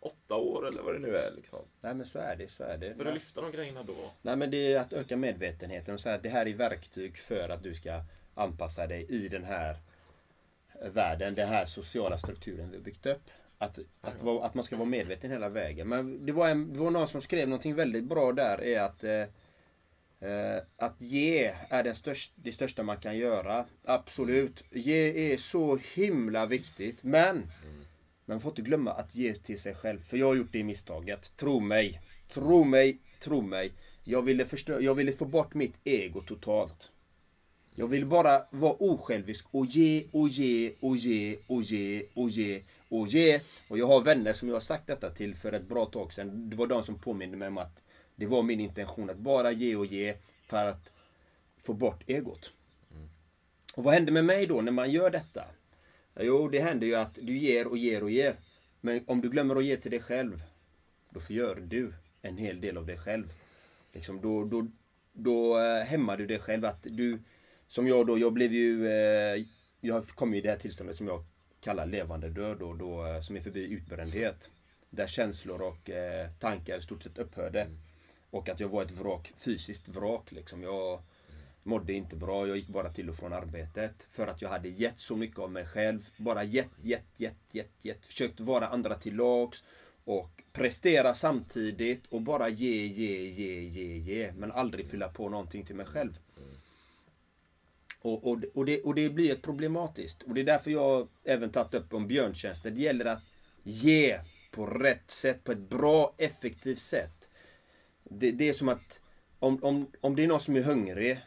åtta 0.00 0.36
år 0.36 0.68
eller 0.68 0.82
vad 0.82 0.94
det 0.94 0.98
nu 0.98 1.16
är 1.16 1.32
liksom. 1.36 1.58
Nej 1.80 1.94
men 1.94 2.06
så 2.06 2.18
är 2.18 2.36
det, 2.36 2.48
så 2.48 2.64
är 2.64 2.78
det. 2.78 2.96
Börja 2.96 3.14
lyfta 3.14 3.40
de 3.40 3.52
grejerna 3.52 3.82
då. 3.82 3.94
Nej 4.22 4.36
men 4.36 4.50
det 4.50 4.72
är 4.72 4.80
att 4.80 4.92
öka 4.92 5.16
medvetenheten 5.16 5.94
och 5.94 6.00
säga 6.00 6.14
att 6.14 6.22
det 6.22 6.28
här 6.28 6.48
är 6.48 6.54
verktyg 6.54 7.16
för 7.18 7.48
att 7.48 7.62
du 7.62 7.74
ska 7.74 8.02
anpassa 8.34 8.86
dig 8.86 9.06
i 9.08 9.28
den 9.28 9.44
här 9.44 9.76
världen, 10.92 11.34
den 11.34 11.48
här 11.48 11.64
sociala 11.64 12.18
strukturen 12.18 12.70
vi 12.70 12.76
har 12.76 12.84
byggt 12.84 13.06
upp. 13.06 13.30
Att, 13.58 13.78
att, 14.00 14.26
att 14.26 14.54
man 14.54 14.64
ska 14.64 14.76
vara 14.76 14.88
medveten 14.88 15.30
hela 15.30 15.48
vägen. 15.48 15.88
Men 15.88 16.26
det 16.26 16.32
var, 16.32 16.48
en, 16.48 16.72
det 16.72 16.78
var 16.78 16.90
någon 16.90 17.08
som 17.08 17.20
skrev 17.20 17.48
någonting 17.48 17.74
väldigt 17.74 18.04
bra 18.04 18.32
där 18.32 18.62
är 18.64 18.80
att 18.80 19.04
eh, 19.04 19.24
Eh, 20.20 20.62
att 20.76 21.02
ge 21.02 21.54
är 21.68 21.84
den 21.84 21.94
största, 21.94 22.34
det 22.36 22.52
största 22.52 22.82
man 22.82 22.96
kan 22.96 23.16
göra. 23.18 23.66
Absolut. 23.84 24.64
Ge 24.70 25.32
är 25.32 25.36
så 25.36 25.78
himla 25.94 26.46
viktigt. 26.46 27.02
Men 27.02 27.50
man 28.24 28.40
får 28.40 28.52
inte 28.52 28.62
glömma 28.62 28.92
att 28.92 29.14
ge 29.14 29.34
till 29.34 29.58
sig 29.58 29.74
själv. 29.74 30.00
För 30.00 30.16
jag 30.16 30.26
har 30.26 30.34
gjort 30.34 30.52
det 30.52 30.64
misstaget. 30.64 31.36
Tro 31.36 31.60
mig. 31.60 32.00
Tro 32.28 32.64
mig. 32.64 32.98
Tro 33.20 33.40
mig. 33.40 33.72
Jag 34.04 34.22
ville, 34.22 34.44
förstö- 34.44 34.80
jag 34.80 34.94
ville 34.94 35.12
få 35.12 35.24
bort 35.24 35.54
mitt 35.54 35.80
ego 35.84 36.20
totalt. 36.20 36.90
Jag 37.74 37.88
vill 37.88 38.06
bara 38.06 38.42
vara 38.50 38.72
osjälvisk 38.72 39.46
och 39.50 39.66
ge 39.66 40.04
och 40.12 40.28
ge 40.28 40.72
och 40.80 40.96
ge 40.96 41.38
och 41.46 41.62
ge 41.62 42.06
och 42.14 42.30
ge 42.30 42.62
och 42.88 43.08
ge. 43.08 43.40
Och 43.68 43.78
jag 43.78 43.86
har 43.86 44.00
vänner 44.00 44.32
som 44.32 44.48
jag 44.48 44.54
har 44.54 44.60
sagt 44.60 44.86
detta 44.86 45.10
till 45.10 45.34
för 45.34 45.52
ett 45.52 45.68
bra 45.68 45.86
tag 45.86 46.12
sedan. 46.12 46.50
Det 46.50 46.56
var 46.56 46.66
de 46.66 46.82
som 46.82 46.98
påminde 46.98 47.36
mig 47.36 47.48
om 47.48 47.58
att 47.58 47.82
det 48.20 48.26
var 48.26 48.42
min 48.42 48.60
intention 48.60 49.10
att 49.10 49.16
bara 49.16 49.52
ge 49.52 49.76
och 49.76 49.86
ge 49.86 50.14
för 50.46 50.66
att 50.66 50.92
få 51.58 51.72
bort 51.74 52.02
egot. 52.06 52.52
Och 53.74 53.84
vad 53.84 53.94
händer 53.94 54.12
med 54.12 54.24
mig 54.24 54.46
då 54.46 54.60
när 54.60 54.72
man 54.72 54.90
gör 54.90 55.10
detta? 55.10 55.44
Jo, 56.20 56.48
det 56.48 56.60
händer 56.60 56.86
ju 56.86 56.94
att 56.94 57.18
du 57.22 57.38
ger 57.38 57.66
och 57.66 57.78
ger 57.78 58.02
och 58.02 58.10
ger. 58.10 58.34
Men 58.80 59.04
om 59.06 59.20
du 59.20 59.28
glömmer 59.30 59.56
att 59.56 59.64
ge 59.64 59.76
till 59.76 59.90
dig 59.90 60.00
själv, 60.00 60.42
då 61.10 61.20
förgör 61.20 61.56
du 61.56 61.92
en 62.22 62.36
hel 62.36 62.60
del 62.60 62.76
av 62.76 62.86
dig 62.86 62.98
själv. 62.98 63.32
Liksom 63.92 64.20
då, 64.20 64.44
då, 64.44 64.66
då 65.12 65.58
eh, 65.58 65.84
hämmar 65.84 66.16
du 66.16 66.26
dig 66.26 66.38
själv. 66.38 66.64
Att 66.64 66.82
du, 66.82 67.18
som 67.68 67.88
jag 67.88 68.06
då, 68.06 68.18
jag 68.18 68.32
blev 68.32 68.52
ju... 68.52 68.88
Eh, 68.88 69.44
jag 69.80 70.08
kom 70.08 70.32
ju 70.32 70.38
i 70.38 70.42
det 70.42 70.50
här 70.50 70.58
tillståndet 70.58 70.96
som 70.96 71.06
jag 71.06 71.24
kallar 71.60 71.86
levande 71.86 72.28
död 72.28 72.58
då, 72.58 72.74
då, 72.74 73.06
eh, 73.06 73.20
som 73.20 73.36
är 73.36 73.40
förbi 73.40 73.64
utbrändhet. 73.64 74.50
Där 74.90 75.06
känslor 75.06 75.62
och 75.62 75.90
tankar 76.38 76.78
i 76.78 76.82
stort 76.82 77.02
sett 77.02 77.18
upphörde. 77.18 77.66
Och 78.30 78.48
att 78.48 78.60
jag 78.60 78.68
var 78.68 78.82
ett 78.82 78.90
vrak, 78.90 79.32
fysiskt 79.36 79.88
vrak 79.88 80.32
liksom. 80.32 80.62
Jag 80.62 81.02
mådde 81.62 81.92
inte 81.92 82.16
bra, 82.16 82.46
jag 82.46 82.56
gick 82.56 82.68
bara 82.68 82.92
till 82.92 83.10
och 83.10 83.16
från 83.16 83.32
arbetet. 83.32 84.08
För 84.10 84.26
att 84.26 84.42
jag 84.42 84.48
hade 84.48 84.68
gett 84.68 85.00
så 85.00 85.16
mycket 85.16 85.38
av 85.38 85.50
mig 85.50 85.66
själv. 85.66 86.10
Bara 86.16 86.44
gett, 86.44 86.70
gett, 86.82 87.20
gett, 87.20 87.36
gett, 87.52 87.84
gett. 87.84 88.06
Försökt 88.06 88.40
vara 88.40 88.68
andra 88.68 88.94
till 88.94 89.16
lags. 89.16 89.64
Och 90.04 90.42
prestera 90.52 91.14
samtidigt 91.14 92.06
och 92.08 92.20
bara 92.20 92.48
ge, 92.48 92.86
ge, 92.86 93.24
ge, 93.24 93.60
ge, 93.60 93.96
ge. 93.96 94.32
Men 94.32 94.52
aldrig 94.52 94.86
fylla 94.86 95.08
på 95.08 95.28
någonting 95.28 95.64
till 95.64 95.76
mig 95.76 95.86
själv. 95.86 96.18
Och, 98.02 98.26
och, 98.26 98.38
och, 98.54 98.66
det, 98.66 98.80
och 98.80 98.94
det 98.94 99.10
blir 99.10 99.32
ett 99.32 99.42
problematiskt. 99.42 100.22
Och 100.22 100.34
det 100.34 100.40
är 100.40 100.44
därför 100.44 100.70
jag 100.70 101.08
även 101.24 101.50
tagit 101.50 101.74
upp 101.74 101.94
om 101.94 102.06
björntjänster. 102.06 102.70
Det 102.70 102.80
gäller 102.80 103.04
att 103.04 103.22
ge 103.62 104.20
på 104.50 104.66
rätt 104.66 105.10
sätt, 105.10 105.44
på 105.44 105.52
ett 105.52 105.68
bra, 105.70 106.14
effektivt 106.18 106.78
sätt. 106.78 107.29
Det, 108.12 108.30
det 108.30 108.48
är 108.48 108.52
som 108.52 108.68
att 108.68 109.00
om, 109.38 109.64
om, 109.64 109.86
om 110.00 110.16
det 110.16 110.24
är 110.24 110.28
någon 110.28 110.40
som 110.40 110.56
är 110.56 110.62
hungrig. 110.62 111.20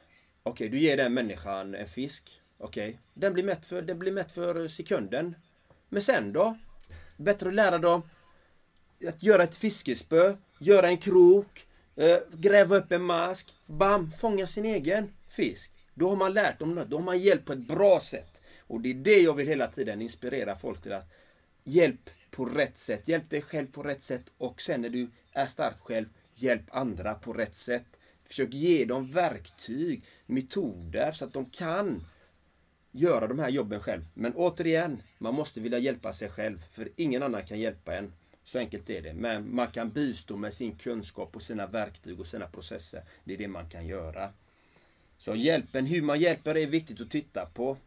Okej, 0.43 0.69
du 0.69 0.79
ger 0.79 0.97
den 0.97 1.13
människan 1.13 1.75
en 1.75 1.87
fisk. 1.87 2.41
Okej, 2.57 2.99
den, 3.13 3.33
blir 3.33 3.43
mätt 3.43 3.65
för, 3.65 3.81
den 3.81 3.99
blir 3.99 4.11
mätt 4.11 4.31
för 4.31 4.67
sekunden. 4.67 5.35
Men 5.89 6.01
sen 6.01 6.33
då? 6.33 6.57
Bättre 7.17 7.47
att 7.47 7.53
lära 7.53 7.77
dem 7.77 8.01
att 9.07 9.23
göra 9.23 9.43
ett 9.43 9.55
fiskespö, 9.55 10.35
göra 10.59 10.87
en 10.87 10.97
krok, 10.97 11.67
eh, 11.95 12.17
gräva 12.31 12.77
upp 12.77 12.91
en 12.91 13.03
mask, 13.03 13.53
bam, 13.65 14.11
fånga 14.11 14.47
sin 14.47 14.65
egen 14.65 15.13
fisk. 15.29 15.71
Då 15.93 16.09
har 16.09 16.15
man 16.15 16.33
lärt 16.33 16.59
dem 16.59 16.75
något, 16.75 16.89
då 16.89 16.97
har 16.97 17.03
man 17.03 17.19
hjälpt 17.19 17.45
på 17.45 17.53
ett 17.53 17.67
bra 17.67 17.99
sätt. 17.99 18.41
Och 18.59 18.81
det 18.81 18.89
är 18.89 18.93
det 18.93 19.19
jag 19.19 19.33
vill 19.33 19.47
hela 19.47 19.67
tiden 19.67 20.01
inspirera 20.01 20.55
folk 20.55 20.81
till 20.81 20.93
att 20.93 21.09
hjälp 21.63 22.09
på 22.31 22.45
rätt 22.45 22.77
sätt, 22.77 23.07
hjälp 23.07 23.29
dig 23.29 23.41
själv 23.41 23.67
på 23.71 23.83
rätt 23.83 24.03
sätt 24.03 24.23
och 24.37 24.61
sen 24.61 24.81
när 24.81 24.89
du 24.89 25.09
är 25.31 25.47
stark 25.47 25.79
själv. 25.79 26.05
Hjälp 26.35 26.63
andra 26.71 27.13
på 27.15 27.33
rätt 27.33 27.55
sätt. 27.55 27.99
Försök 28.23 28.53
ge 28.53 28.85
dem 28.85 29.07
verktyg, 29.07 30.03
metoder 30.25 31.11
så 31.11 31.25
att 31.25 31.33
de 31.33 31.45
kan 31.45 32.03
göra 32.91 33.27
de 33.27 33.39
här 33.39 33.49
jobben 33.49 33.79
själv. 33.79 34.05
Men 34.13 34.33
återigen, 34.33 35.03
man 35.17 35.33
måste 35.33 35.59
vilja 35.59 35.77
hjälpa 35.77 36.13
sig 36.13 36.29
själv. 36.29 36.57
För 36.71 36.89
ingen 36.95 37.23
annan 37.23 37.45
kan 37.45 37.59
hjälpa 37.59 37.95
en. 37.95 38.13
Så 38.43 38.59
enkelt 38.59 38.89
är 38.89 39.01
det. 39.01 39.13
Men 39.13 39.55
man 39.55 39.67
kan 39.67 39.89
bistå 39.89 40.37
med 40.37 40.53
sin 40.53 40.75
kunskap 40.75 41.35
och 41.35 41.41
sina 41.41 41.67
verktyg 41.67 42.19
och 42.19 42.27
sina 42.27 42.47
processer. 42.47 43.03
Det 43.23 43.33
är 43.33 43.37
det 43.37 43.47
man 43.47 43.69
kan 43.69 43.87
göra. 43.87 44.29
Så 45.17 45.35
hjälpen, 45.35 45.85
hur 45.85 46.01
man 46.01 46.19
hjälper 46.19 46.57
är 46.57 46.67
viktigt 46.67 47.01
att 47.01 47.09
titta 47.09 47.45
på. 47.45 47.77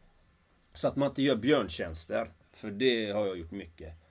Så 0.73 0.89
att 0.89 0.97
man 0.97 1.09
inte 1.09 1.23
gör 1.23 1.37
björntjänster. 1.37 2.31
För 2.53 2.71
det 2.71 3.11
har 3.11 3.27
jag 3.27 3.39
gjort 3.39 3.51
mycket. 3.51 4.06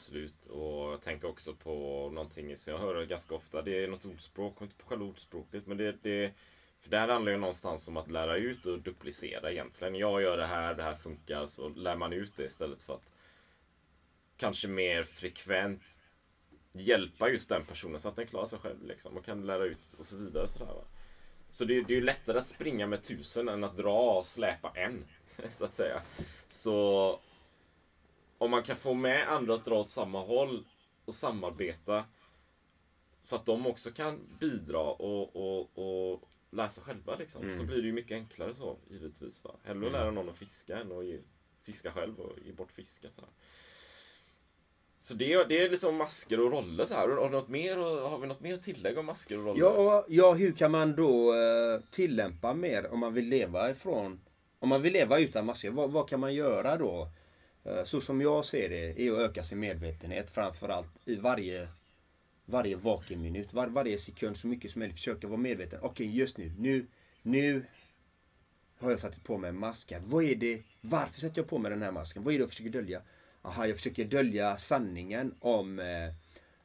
Absolut. 0.00 0.46
Och 0.46 0.92
jag 0.92 1.02
tänker 1.02 1.28
också 1.28 1.54
på 1.54 1.70
någonting 2.12 2.56
som 2.56 2.72
jag 2.72 2.80
hör 2.80 3.04
ganska 3.04 3.34
ofta. 3.34 3.62
Det 3.62 3.84
är 3.84 3.88
något 3.88 4.04
ordspråk, 4.04 4.62
inte 4.62 4.74
på 4.74 4.86
själva 4.86 5.04
ordspråket, 5.04 5.66
men 5.66 5.76
det, 5.76 5.96
det 6.02 6.32
för 6.80 6.90
det 6.90 6.98
här 6.98 7.08
handlar 7.08 7.32
ju 7.32 7.38
någonstans 7.38 7.88
om 7.88 7.96
att 7.96 8.10
lära 8.10 8.36
ut 8.36 8.66
och 8.66 8.78
duplicera 8.78 9.52
egentligen. 9.52 9.94
Jag 9.94 10.22
gör 10.22 10.36
det 10.36 10.46
här, 10.46 10.74
det 10.74 10.82
här 10.82 10.94
funkar, 10.94 11.46
så 11.46 11.68
lär 11.68 11.96
man 11.96 12.12
ut 12.12 12.36
det 12.36 12.44
istället 12.44 12.82
för 12.82 12.94
att 12.94 13.12
kanske 14.36 14.68
mer 14.68 15.02
frekvent 15.02 16.00
hjälpa 16.72 17.28
just 17.28 17.48
den 17.48 17.64
personen 17.64 18.00
så 18.00 18.08
att 18.08 18.16
den 18.16 18.26
klarar 18.26 18.46
sig 18.46 18.58
själv 18.58 18.86
liksom, 18.86 19.16
och 19.16 19.24
kan 19.24 19.46
lära 19.46 19.64
ut 19.64 19.94
och 19.98 20.06
så 20.06 20.16
vidare. 20.16 20.48
Så, 20.48 20.58
där, 20.58 20.66
va? 20.66 20.84
så 21.48 21.64
det, 21.64 21.74
det 21.82 21.92
är 21.92 21.98
ju 21.98 22.04
lättare 22.04 22.38
att 22.38 22.48
springa 22.48 22.86
med 22.86 23.02
tusen 23.02 23.48
än 23.48 23.64
att 23.64 23.76
dra 23.76 24.16
och 24.16 24.26
släpa 24.26 24.72
en. 24.74 25.04
Så 25.50 25.64
att 25.64 25.74
säga. 25.74 26.02
Så 26.48 27.20
om 28.40 28.50
man 28.50 28.62
kan 28.62 28.76
få 28.76 28.94
med 28.94 29.28
andra 29.28 29.54
att 29.54 29.64
dra 29.64 29.80
åt 29.80 29.88
samma 29.88 30.20
håll 30.20 30.66
och 31.04 31.14
samarbeta 31.14 32.04
så 33.22 33.36
att 33.36 33.46
de 33.46 33.66
också 33.66 33.90
kan 33.90 34.20
bidra 34.40 34.80
och, 34.80 35.36
och, 35.36 35.78
och 35.78 36.28
läsa 36.50 36.82
själva 36.82 37.16
liksom. 37.16 37.42
Mm. 37.42 37.58
Så 37.58 37.64
blir 37.64 37.76
det 37.76 37.86
ju 37.86 37.92
mycket 37.92 38.16
enklare 38.16 38.54
så, 38.54 38.76
givetvis. 38.90 39.44
Va? 39.44 39.50
Hellre 39.64 39.86
att 39.86 39.92
mm. 39.92 40.00
lära 40.00 40.10
någon 40.10 40.28
att 40.28 40.36
fiska 40.36 40.78
än 40.78 40.98
att 40.98 41.04
ge, 41.04 41.18
fiska 41.62 41.92
själv 41.92 42.20
och 42.20 42.38
ge 42.46 42.52
bort 42.52 42.72
fiska. 42.72 43.10
Så, 43.10 43.22
så 44.98 45.14
det, 45.14 45.48
det 45.48 45.64
är 45.64 45.70
liksom 45.70 45.96
masker 45.96 46.40
och 46.40 46.52
roller 46.52 46.86
så 46.86 46.94
här. 46.94 47.08
Har, 47.08 47.30
något 47.30 47.48
mer, 47.48 47.76
har 48.08 48.18
vi 48.18 48.26
något 48.26 48.40
mer 48.40 48.54
att 48.54 48.62
tillägga 48.62 49.00
om 49.00 49.06
masker 49.06 49.38
och 49.38 49.44
roller? 49.44 49.60
Ja, 49.60 50.04
ja 50.08 50.34
hur 50.34 50.52
kan 50.52 50.70
man 50.70 50.96
då 50.96 51.34
uh, 51.34 51.80
tillämpa 51.90 52.54
mer 52.54 52.92
om 52.92 52.98
man 52.98 53.14
vill 53.14 53.28
leva 53.28 53.70
ifrån 53.70 54.20
om 54.60 54.68
man 54.68 54.82
vill 54.82 54.92
leva 54.92 55.18
utan 55.18 55.46
masker, 55.46 55.70
vad, 55.70 55.90
vad 55.90 56.08
kan 56.08 56.20
man 56.20 56.34
göra 56.34 56.76
då? 56.76 57.08
Eh, 57.70 57.84
så 57.84 58.00
som 58.00 58.20
jag 58.20 58.44
ser 58.44 58.68
det, 58.68 59.02
är 59.02 59.12
att 59.12 59.18
öka 59.18 59.42
sin 59.42 59.60
medvetenhet 59.60 60.30
framförallt 60.30 60.90
i 61.04 61.16
varje 61.16 61.68
varje 62.44 62.76
vaken 62.76 63.22
minut, 63.22 63.52
var, 63.52 63.66
varje 63.66 63.98
sekund 63.98 64.36
så 64.36 64.46
mycket 64.46 64.70
som 64.70 64.78
möjligt 64.78 64.96
försöka 64.96 65.28
vara 65.28 65.38
medveten. 65.38 65.78
Okej, 65.82 66.06
okay, 66.06 66.18
just 66.18 66.38
nu, 66.38 66.52
nu, 66.58 66.86
nu 67.22 67.64
har 68.78 68.90
jag 68.90 69.00
satt 69.00 69.24
på 69.24 69.38
mig 69.38 69.50
en 69.50 69.58
mask 69.58 69.92
Vad 70.04 70.24
är 70.24 70.34
det, 70.34 70.62
varför 70.80 71.20
sätter 71.20 71.38
jag 71.38 71.48
på 71.48 71.58
mig 71.58 71.70
den 71.70 71.82
här 71.82 71.92
masken? 71.92 72.22
Vad 72.24 72.34
är 72.34 72.38
det 72.38 72.42
jag 72.42 72.48
försöker 72.48 72.70
dölja? 72.70 73.02
Aha, 73.42 73.66
jag 73.66 73.76
försöker 73.76 74.04
dölja 74.04 74.58
sanningen 74.58 75.34
om 75.40 75.78
eh, 75.78 75.86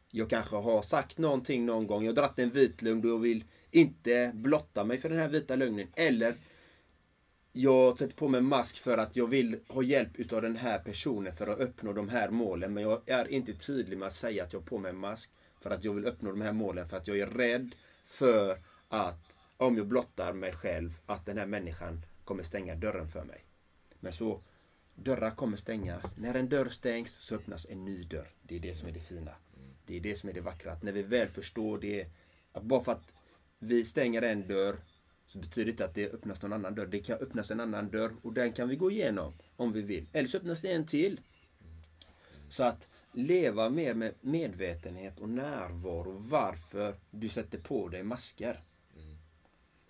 jag 0.10 0.30
kanske 0.30 0.56
har 0.56 0.82
sagt 0.82 1.18
någonting 1.18 1.66
någon 1.66 1.88
gång. 1.88 2.04
Jag 2.04 2.12
har 2.12 2.16
dratt 2.16 2.40
en 2.40 2.50
vit 2.50 2.82
lögn 2.82 3.04
och 3.04 3.10
jag 3.10 3.20
vill 3.20 3.44
inte 3.72 4.32
blotta 4.34 4.84
mig 4.84 4.98
för 4.98 5.10
den 5.10 5.20
här 5.20 5.28
vita 5.28 5.56
lögnen. 5.56 5.88
Eller 5.96 6.36
jag 7.58 7.98
sätter 7.98 8.16
på 8.16 8.28
mig 8.28 8.38
en 8.38 8.46
mask 8.46 8.78
för 8.78 8.98
att 8.98 9.16
jag 9.16 9.28
vill 9.28 9.60
ha 9.68 9.84
hjälp 9.84 10.20
utav 10.20 10.42
den 10.42 10.56
här 10.56 10.80
personen 10.80 11.34
för 11.34 11.48
att 11.48 11.60
uppnå 11.60 11.94
de 11.94 12.10
här 12.10 12.30
målen. 12.30 12.74
Men 12.74 12.84
jag 12.84 13.02
är 13.06 13.28
inte 13.28 13.54
tydlig 13.54 13.98
med 13.98 14.08
att 14.08 14.14
säga 14.14 14.44
att 14.44 14.54
jag 14.54 14.60
har 14.60 14.66
på 14.66 14.78
mig 14.78 14.90
en 14.90 14.98
mask. 14.98 15.32
För 15.60 15.70
att 15.70 15.84
jag 15.84 15.94
vill 15.94 16.06
uppnå 16.06 16.30
de 16.30 16.42
här 16.42 16.52
målen. 16.52 16.88
För 16.88 16.98
att 16.98 17.08
jag 17.08 17.20
är 17.20 17.28
rädd 17.28 17.76
för 18.06 18.58
att 18.88 19.38
om 19.58 19.78
jag 19.78 19.88
blottar 19.88 20.34
mig 20.34 20.52
själv, 20.52 21.00
att 21.06 21.26
den 21.26 21.38
här 21.38 21.46
människan 21.46 22.06
kommer 22.24 22.44
stänga 22.44 22.76
dörren 22.76 23.08
för 23.08 23.24
mig. 23.24 23.46
Men 24.00 24.14
så, 24.14 24.42
dörrar 24.96 25.32
kommer 25.32 25.58
stängas. 25.58 26.18
När 26.18 26.34
en 26.34 26.50
dörr 26.50 26.70
stängs 26.70 27.14
så 27.14 27.36
öppnas 27.36 27.70
en 27.70 27.86
ny 27.86 28.04
dörr. 28.04 28.30
Det 28.42 28.56
är 28.56 28.60
det 28.60 28.74
som 28.74 28.88
är 28.88 28.92
det 28.92 29.00
fina. 29.00 29.32
Det 29.86 29.96
är 29.96 30.00
det 30.00 30.16
som 30.16 30.30
är 30.30 30.34
det 30.34 30.42
vackra. 30.42 30.72
Att 30.72 30.84
när 30.84 30.92
vi 30.92 31.04
väl 31.04 31.30
förstår 31.30 31.78
det, 31.78 32.08
att 32.52 32.64
bara 32.64 32.82
för 32.84 32.92
att 32.92 33.16
vi 33.60 33.86
stänger 33.86 34.22
en 34.22 34.48
dörr 34.48 34.76
så 35.36 35.40
betyder 35.40 35.66
det 35.66 35.72
inte 35.72 35.86
att 35.86 35.96
det 35.96 36.14
öppnas 36.14 36.42
någon 36.42 36.54
annan 36.54 36.76
dörr. 36.76 36.86
Det 36.86 37.00
kan 37.00 37.18
öppnas 37.18 37.52
en 37.52 37.60
annan 37.60 37.90
dörr 37.90 38.16
och 38.22 38.34
den 38.34 38.54
kan 38.54 38.70
vi 38.70 38.76
gå 38.76 38.92
igenom 38.92 39.34
om 39.56 39.74
vi 39.74 39.82
vill. 39.82 40.06
Eller 40.14 40.28
så 40.28 40.38
öppnas 40.38 40.62
det 40.62 40.72
en 40.72 40.86
till. 40.86 41.20
Så 42.50 42.64
att 42.64 42.90
leva 43.12 43.70
mer 43.70 43.94
med 43.94 44.14
medvetenhet 44.22 45.20
och 45.20 45.30
närvaro 45.30 46.12
varför 46.12 46.96
du 47.12 47.30
sätter 47.30 47.58
på 47.58 47.88
dig 47.88 48.04
masker. 48.04 48.60
Mm. 48.96 49.18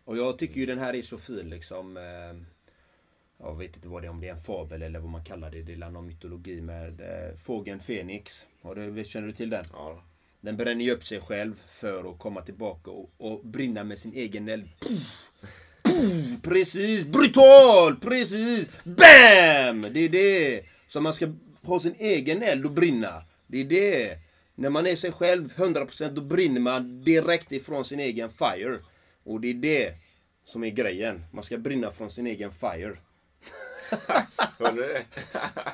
Och 0.03 0.17
jag 0.17 0.39
tycker 0.39 0.59
ju 0.59 0.65
den 0.65 0.79
här 0.79 0.95
är 0.95 1.01
så 1.01 1.17
fin 1.17 1.49
liksom. 1.49 1.97
Eh, 1.97 2.47
jag 3.37 3.57
vet 3.57 3.75
inte 3.75 3.87
vad 3.87 4.03
det 4.03 4.07
är, 4.07 4.11
om 4.11 4.21
det 4.21 4.27
är 4.27 4.33
en 4.33 4.41
fabel 4.41 4.81
eller 4.81 4.99
vad 4.99 5.09
man 5.09 5.25
kallar 5.25 5.51
det. 5.51 5.61
Det 5.61 5.73
är 5.73 5.89
någon 5.89 6.07
mytologi 6.07 6.61
med 6.61 7.01
eh, 7.01 7.37
fågeln 7.37 7.79
Fenix. 7.79 8.47
känner 9.07 9.27
du 9.27 9.33
till 9.33 9.49
den? 9.49 9.65
Ja. 9.73 10.03
Den 10.41 10.57
bränner 10.57 10.85
ju 10.85 10.91
upp 10.91 11.05
sig 11.05 11.21
själv 11.21 11.61
för 11.67 12.11
att 12.11 12.19
komma 12.19 12.41
tillbaka 12.41 12.91
och, 12.91 13.13
och 13.17 13.45
brinna 13.45 13.83
med 13.83 13.99
sin 13.99 14.13
egen 14.13 14.49
eld. 14.49 14.69
Precis! 16.43 17.05
Brutal! 17.05 17.95
Precis! 17.95 18.69
BAM! 18.83 19.81
Det 19.91 19.99
är 19.99 20.09
det 20.09 20.63
Så 20.87 21.01
man 21.01 21.13
ska 21.13 21.33
ha 21.61 21.79
sin 21.79 21.95
egen 21.97 22.43
eld 22.43 22.65
och 22.65 22.71
brinna. 22.71 23.23
Det 23.47 23.61
är 23.61 23.65
det. 23.65 24.17
När 24.55 24.69
man 24.69 24.87
är 24.87 24.95
sig 24.95 25.11
själv 25.11 25.53
100% 25.55 26.09
då 26.09 26.21
brinner 26.21 26.61
man 26.61 27.03
direkt 27.03 27.51
ifrån 27.51 27.85
sin 27.85 27.99
egen 27.99 28.29
fire. 28.29 28.79
Och 29.23 29.41
det 29.41 29.49
är 29.49 29.53
det 29.53 29.93
som 30.45 30.63
är 30.63 30.69
grejen. 30.69 31.25
Man 31.33 31.43
ska 31.43 31.57
brinna 31.57 31.91
från 31.91 32.09
sin 32.09 32.27
egen 32.27 32.51
fire. 32.51 32.97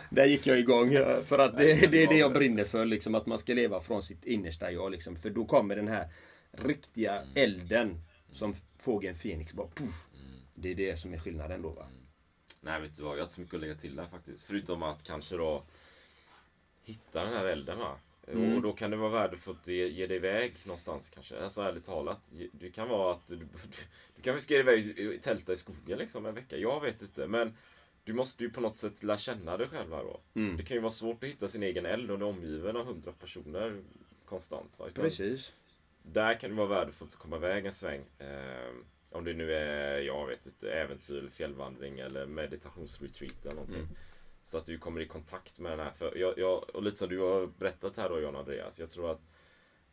Där 0.10 0.26
gick 0.26 0.48
jag 0.48 0.60
igång. 0.60 0.92
För 1.26 1.40
att 1.40 1.58
det, 1.58 1.92
det, 1.92 2.04
är 2.04 2.08
det 2.08 2.18
jag 2.18 2.34
brinner 2.34 2.64
för. 2.64 2.86
Liksom, 2.86 3.16
att 3.16 3.26
man 3.26 3.40
ska 3.40 3.54
leva 3.54 3.80
från 3.80 4.04
sitt 4.04 4.26
innersta 4.26 4.72
jag. 4.72 4.92
Liksom. 4.92 5.16
För 5.16 5.30
då 5.30 5.46
kommer 5.46 5.76
den 5.76 5.88
här 5.88 6.08
riktiga 6.52 7.22
elden. 7.36 8.02
Som 8.32 8.54
fågeln 8.78 9.16
Fenix 9.16 9.54
bara 9.54 9.68
puff. 9.68 10.08
Det 10.56 10.72
är 10.72 10.76
det 10.76 11.00
som 11.00 11.14
är 11.14 11.18
skillnaden 11.18 11.62
då 11.62 11.70
va. 11.70 11.88
Nej 12.62 12.82
vet 12.82 12.96
du 12.96 13.04
vad, 13.04 13.12
jag 13.12 13.18
har 13.18 13.24
inte 13.24 13.34
så 13.34 13.42
mycket 13.42 13.56
att 13.56 13.62
lägga 13.62 13.76
till 13.76 13.96
där 13.96 14.08
faktiskt. 14.08 14.44
Förutom 14.44 14.84
att 14.84 15.04
kanske 15.04 15.38
då 15.38 15.64
hitta 16.84 17.24
den 17.24 17.34
här 17.34 17.46
elden 17.46 17.80
va. 17.80 17.98
Mm. 18.28 18.56
Och 18.56 18.62
då 18.62 18.74
kan 18.74 18.92
det 18.92 18.98
vara 18.98 19.10
värdefullt 19.10 19.62
att 19.62 19.68
ge, 19.68 19.88
ge 19.88 20.08
dig 20.08 20.18
iväg 20.18 20.54
någonstans 20.64 21.10
kanske. 21.10 21.44
Alltså 21.44 21.62
ärligt 21.62 21.84
talat. 21.84 22.32
Det 22.52 22.70
kan 22.70 22.90
vara 22.90 23.12
att 23.12 23.28
du, 23.28 23.36
du, 23.36 23.46
du 24.16 24.22
kan 24.22 24.34
riskera 24.34 24.60
iväg 24.60 25.22
tälta 25.22 25.54
i 25.54 25.58
skogen 25.58 25.98
liksom 25.98 26.26
en 26.26 26.36
vecka. 26.36 26.58
Jag 26.58 26.82
vet 26.82 27.02
inte. 27.02 27.28
Men 27.28 27.58
du 28.04 28.14
måste 28.14 28.44
ju 28.44 28.50
på 28.50 28.62
något 28.62 28.76
sätt 28.76 29.04
lära 29.04 29.18
känna 29.18 29.58
dig 29.58 29.68
själv 29.68 29.94
här 29.94 30.04
då. 30.04 30.22
Mm. 30.34 30.58
Det 30.58 30.64
kan 30.64 30.78
ju 30.78 30.82
vara 30.82 30.92
svårt 30.92 31.24
att 31.24 31.30
hitta 31.30 31.48
sin 31.48 31.64
egen 31.64 31.86
eld 31.86 32.12
om 32.12 32.20
du 32.20 32.26
är 32.26 32.30
omgiven 32.30 32.78
av 32.78 32.86
hundra 32.86 33.12
personer 33.12 33.82
konstant. 34.26 34.80
Va? 34.80 34.88
Precis. 34.96 35.54
Där 36.04 36.40
kan 36.40 36.50
det 36.50 36.56
vara 36.56 36.68
värdefullt 36.68 37.14
att 37.14 37.20
komma 37.20 37.36
iväg 37.36 37.66
en 37.66 37.72
sväng. 37.72 38.02
Eh, 38.18 38.74
om 39.10 39.24
det 39.24 39.34
nu 39.34 39.54
är, 39.54 40.00
jag 40.00 40.28
vet 40.28 40.46
inte, 40.46 40.72
äventyr, 40.72 41.30
fjällvandring 41.32 42.00
eller 42.00 42.26
meditationsretreat 42.26 43.46
eller 43.46 43.56
någonting. 43.56 43.82
Mm. 43.82 43.96
Så 44.44 44.58
att 44.58 44.66
du 44.66 44.78
kommer 44.78 45.02
i 45.02 45.08
kontakt 45.08 45.60
med 45.60 45.72
den 45.72 45.80
här. 45.80 45.92
För 45.92 46.18
jag, 46.18 46.38
jag, 46.38 46.76
och 46.76 46.84
lite 46.84 46.98
som 46.98 47.10
du 47.10 47.20
har 47.20 47.48
berättat 47.48 47.98
här 47.98 48.10
då 48.10 48.20
John 48.20 48.36
Andreas. 48.36 48.80
Jag 48.80 48.90
tror 48.90 49.12
att 49.12 49.22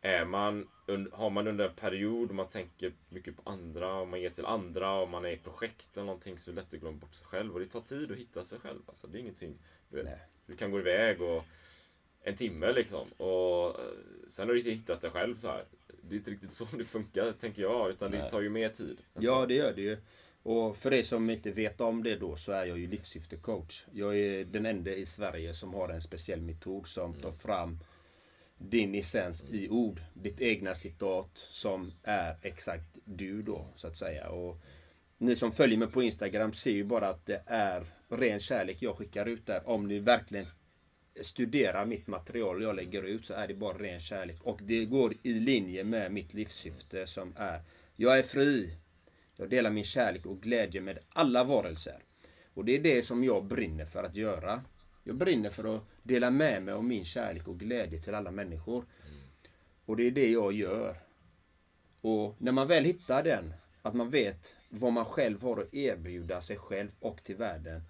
är 0.03 0.25
man, 0.25 0.69
har 1.13 1.31
man 1.31 1.47
under 1.47 1.69
en 1.69 1.75
period 1.75 2.29
och 2.29 2.35
man 2.35 2.49
tänker 2.49 2.93
mycket 3.09 3.37
på 3.37 3.51
andra 3.51 3.95
och 3.95 4.09
man 4.09 4.21
ger 4.21 4.31
till 4.31 4.47
andra 4.47 4.93
och 4.93 5.09
man 5.09 5.25
är 5.25 5.31
i 5.31 5.37
projekt 5.37 5.97
eller 5.97 6.07
någonting 6.07 6.39
så 6.39 6.51
är 6.51 6.55
det 6.55 6.61
lätt 6.61 6.75
att 6.75 6.81
glömma 6.81 6.97
bort 6.97 7.15
sig 7.15 7.27
själv. 7.27 7.55
Och 7.55 7.61
det 7.61 7.67
tar 7.67 7.81
tid 7.81 8.11
att 8.13 8.19
hitta 8.19 8.45
sig 8.45 8.59
själv. 8.59 8.81
Alltså, 8.87 9.07
det 9.07 9.19
är 9.19 9.21
ingenting. 9.21 9.59
Du, 9.89 10.03
vet, 10.03 10.19
du 10.47 10.57
kan 10.57 10.71
gå 10.71 10.79
iväg 10.79 11.23
och 11.23 11.45
en 12.23 12.35
timme 12.35 12.73
liksom. 12.73 13.09
Och 13.13 13.81
eh, 13.81 13.87
sen 14.31 14.49
har 14.49 14.55
du 14.55 14.59
inte 14.59 14.71
hittat 14.71 15.01
dig 15.01 15.11
själv 15.11 15.39
så 15.39 15.49
här. 15.49 15.65
Det 16.03 16.15
är 16.15 16.19
inte 16.19 16.31
riktigt 16.31 16.53
så 16.53 16.67
det 16.79 16.85
funkar 16.85 17.33
tänker 17.33 17.63
jag. 17.63 17.91
Utan 17.91 18.11
Nej. 18.11 18.21
det 18.21 18.31
tar 18.31 18.41
ju 18.41 18.49
mer 18.49 18.69
tid. 18.69 19.01
Alltså. 19.15 19.31
Ja 19.31 19.47
det 19.47 19.55
gör 19.55 19.73
det 19.75 19.83
ju. 19.83 19.97
Och 20.43 20.77
för 20.77 20.93
er 20.93 21.03
som 21.03 21.31
inte 21.31 21.51
vet 21.51 21.81
om 21.81 22.03
det 22.03 22.17
då 22.17 22.37
så 22.37 22.53
är 22.53 22.67
jag 22.67 22.79
ju 22.79 22.87
livssyftecoach. 22.87 23.85
Jag 23.93 24.19
är 24.19 24.45
den 24.45 24.67
enda 24.67 24.91
i 24.91 25.07
Sverige 25.07 25.55
som 25.55 25.75
har 25.75 25.89
en 25.89 26.03
speciell 26.03 26.41
metod 26.41 26.87
som 26.87 27.15
tar 27.15 27.33
fram 27.33 27.79
din 28.59 28.95
essens 28.95 29.51
i 29.51 29.69
ord. 29.69 30.01
Ditt 30.15 30.41
egna 30.41 30.75
citat 30.75 31.31
som 31.35 31.93
är 32.03 32.37
exakt 32.43 32.97
du 33.05 33.43
då 33.43 33.67
så 33.77 33.87
att 33.87 33.97
säga. 33.97 34.29
Och 34.29 34.61
ni 35.19 35.37
som 35.37 35.53
följer 35.53 35.79
mig 35.79 35.89
på 35.89 36.03
Instagram 36.03 36.53
ser 36.53 36.71
ju 36.71 36.85
bara 36.85 37.09
att 37.09 37.27
det 37.27 37.43
är 37.47 37.87
ren 38.09 38.41
kärlek 38.41 38.83
jag 38.83 38.97
skickar 38.97 39.27
ut 39.27 39.47
där. 39.47 39.69
Om 39.69 39.89
ni 39.89 39.99
verkligen 39.99 40.47
studerar 41.21 41.87
mitt 41.87 42.07
material 42.07 42.63
jag 42.63 42.77
lägger 42.77 43.03
ut 43.03 43.27
så 43.27 43.35
är 43.35 43.49
det 43.49 43.55
bara 43.55 43.79
ren 43.79 44.01
kärlek. 44.01 44.43
Och 44.43 44.61
det 44.63 44.85
går 44.85 45.15
i 45.23 45.33
linje 45.33 45.85
med 45.85 46.13
mitt 46.13 46.35
livssyfte 46.35 47.07
som 47.07 47.33
är 47.37 47.61
Jag 47.97 48.19
är 48.19 48.23
fri. 48.23 48.77
Jag 49.37 49.51
delar 49.51 49.71
min 49.71 49.85
kärlek 49.85 50.27
och 50.27 50.41
glädje 50.41 50.81
med 50.81 50.99
alla 51.09 51.45
varelser. 51.45 52.03
Och 52.55 52.65
det 52.65 52.77
är 52.77 52.83
det 52.83 53.03
som 53.03 53.25
jag 53.25 53.45
brinner 53.45 53.85
för 53.85 54.05
att 54.05 54.17
göra. 54.17 54.63
Jag 55.09 55.17
brinner 55.17 55.51
för 55.51 55.77
att 55.77 55.83
dela 56.03 56.31
med 56.31 56.63
mig 56.63 56.75
av 56.75 56.85
min 56.85 57.05
kärlek 57.05 57.49
och 57.49 57.59
glädje 57.59 57.99
till 57.99 58.15
alla 58.15 58.31
människor. 58.31 58.85
Och 59.85 59.97
det 59.97 60.07
är 60.07 60.11
det 60.11 60.31
jag 60.31 60.53
gör. 60.53 60.97
Och 62.01 62.35
när 62.39 62.53
man 62.53 62.67
väl 62.67 62.85
hittar 62.85 63.23
den, 63.23 63.55
att 63.83 63.95
man 63.95 64.11
vet 64.11 64.55
vad 64.69 64.93
man 64.93 65.05
själv 65.05 65.43
har 65.43 65.61
att 65.61 65.75
erbjuda 65.75 66.41
sig 66.41 66.57
själv 66.57 66.91
och 67.01 67.25
till 67.25 67.37
världen. 67.37 67.83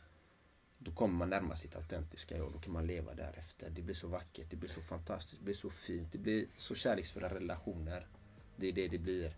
Då 0.78 0.92
kommer 0.92 1.14
man 1.14 1.30
närma 1.30 1.56
sitt 1.56 1.76
autentiska 1.76 2.36
jag. 2.36 2.52
Då 2.52 2.58
kan 2.58 2.72
man 2.72 2.86
leva 2.86 3.14
därefter. 3.14 3.70
Det 3.70 3.82
blir 3.82 3.94
så 3.94 4.08
vackert, 4.08 4.50
det 4.50 4.56
blir 4.56 4.70
så 4.70 4.80
fantastiskt, 4.80 5.38
det 5.38 5.44
blir 5.44 5.54
så 5.54 5.70
fint. 5.70 6.12
Det 6.12 6.18
blir 6.18 6.46
så 6.56 6.74
kärleksfulla 6.74 7.34
relationer. 7.34 8.06
Det 8.56 8.68
är 8.68 8.72
det 8.72 8.88
det 8.88 8.98
blir. 8.98 9.32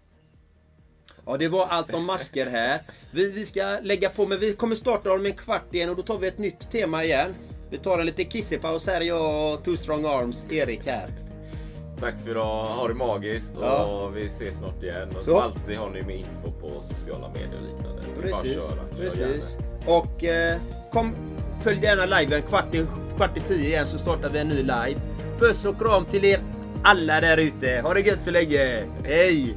Ja, 1.26 1.36
det 1.36 1.48
var 1.48 1.66
allt 1.66 1.94
om 1.94 2.04
masker 2.04 2.46
här. 2.46 2.82
Vi, 3.12 3.30
vi 3.30 3.46
ska 3.46 3.78
lägga 3.82 4.10
på, 4.10 4.26
men 4.26 4.38
vi 4.38 4.52
kommer 4.52 4.76
starta 4.76 5.12
om 5.12 5.26
en 5.26 5.34
kvart 5.36 5.74
igen 5.74 5.90
och 5.90 5.96
då 5.96 6.02
tar 6.02 6.18
vi 6.18 6.28
ett 6.28 6.38
nytt 6.38 6.70
tema 6.70 7.04
igen. 7.04 7.34
Vi 7.70 7.78
tar 7.78 7.98
en 7.98 8.06
lite 8.06 8.24
kissepaus 8.24 8.86
här, 8.86 9.00
jag 9.00 9.52
och 9.54 9.64
Two 9.64 9.76
Strong 9.76 10.04
Arms, 10.04 10.46
Erik 10.50 10.86
här. 10.86 11.08
Tack 12.00 12.14
för 12.24 12.30
idag. 12.30 12.64
Ha 12.64 12.88
det 12.88 12.94
magiskt 12.94 13.56
och 13.56 13.64
Ja. 13.64 14.08
vi 14.14 14.26
ses 14.26 14.56
snart 14.56 14.82
igen. 14.82 15.08
Och 15.16 15.22
som 15.22 15.36
alltid 15.36 15.78
har 15.78 15.90
ni 15.90 16.02
med 16.02 16.16
info 16.16 16.50
på 16.60 16.80
sociala 16.80 17.28
medier 17.28 17.56
och 17.60 17.68
liknande. 17.76 18.02
Precis, 18.22 18.54
köra. 18.54 18.62
Kör 18.62 19.00
precis. 19.00 19.20
gärna. 19.20 19.98
Och 19.98 20.24
eh, 20.24 20.58
kom, 20.92 21.14
följ 21.62 21.82
gärna 21.82 22.18
liven 22.18 22.42
kvart 22.42 22.74
i, 22.74 22.86
kvart 23.16 23.36
i 23.36 23.40
tio 23.40 23.66
igen 23.68 23.86
så 23.86 23.98
startar 23.98 24.30
vi 24.30 24.38
en 24.38 24.48
ny 24.48 24.62
live. 24.62 24.96
Puss 25.38 25.64
och 25.64 25.78
kram 25.78 26.04
till 26.04 26.24
er 26.24 26.40
alla 26.82 27.20
där 27.20 27.36
ute. 27.36 27.80
Ha 27.82 27.94
det 27.94 28.00
gött 28.00 28.22
så 28.22 28.30
länge. 28.30 28.84
Hej! 29.04 29.56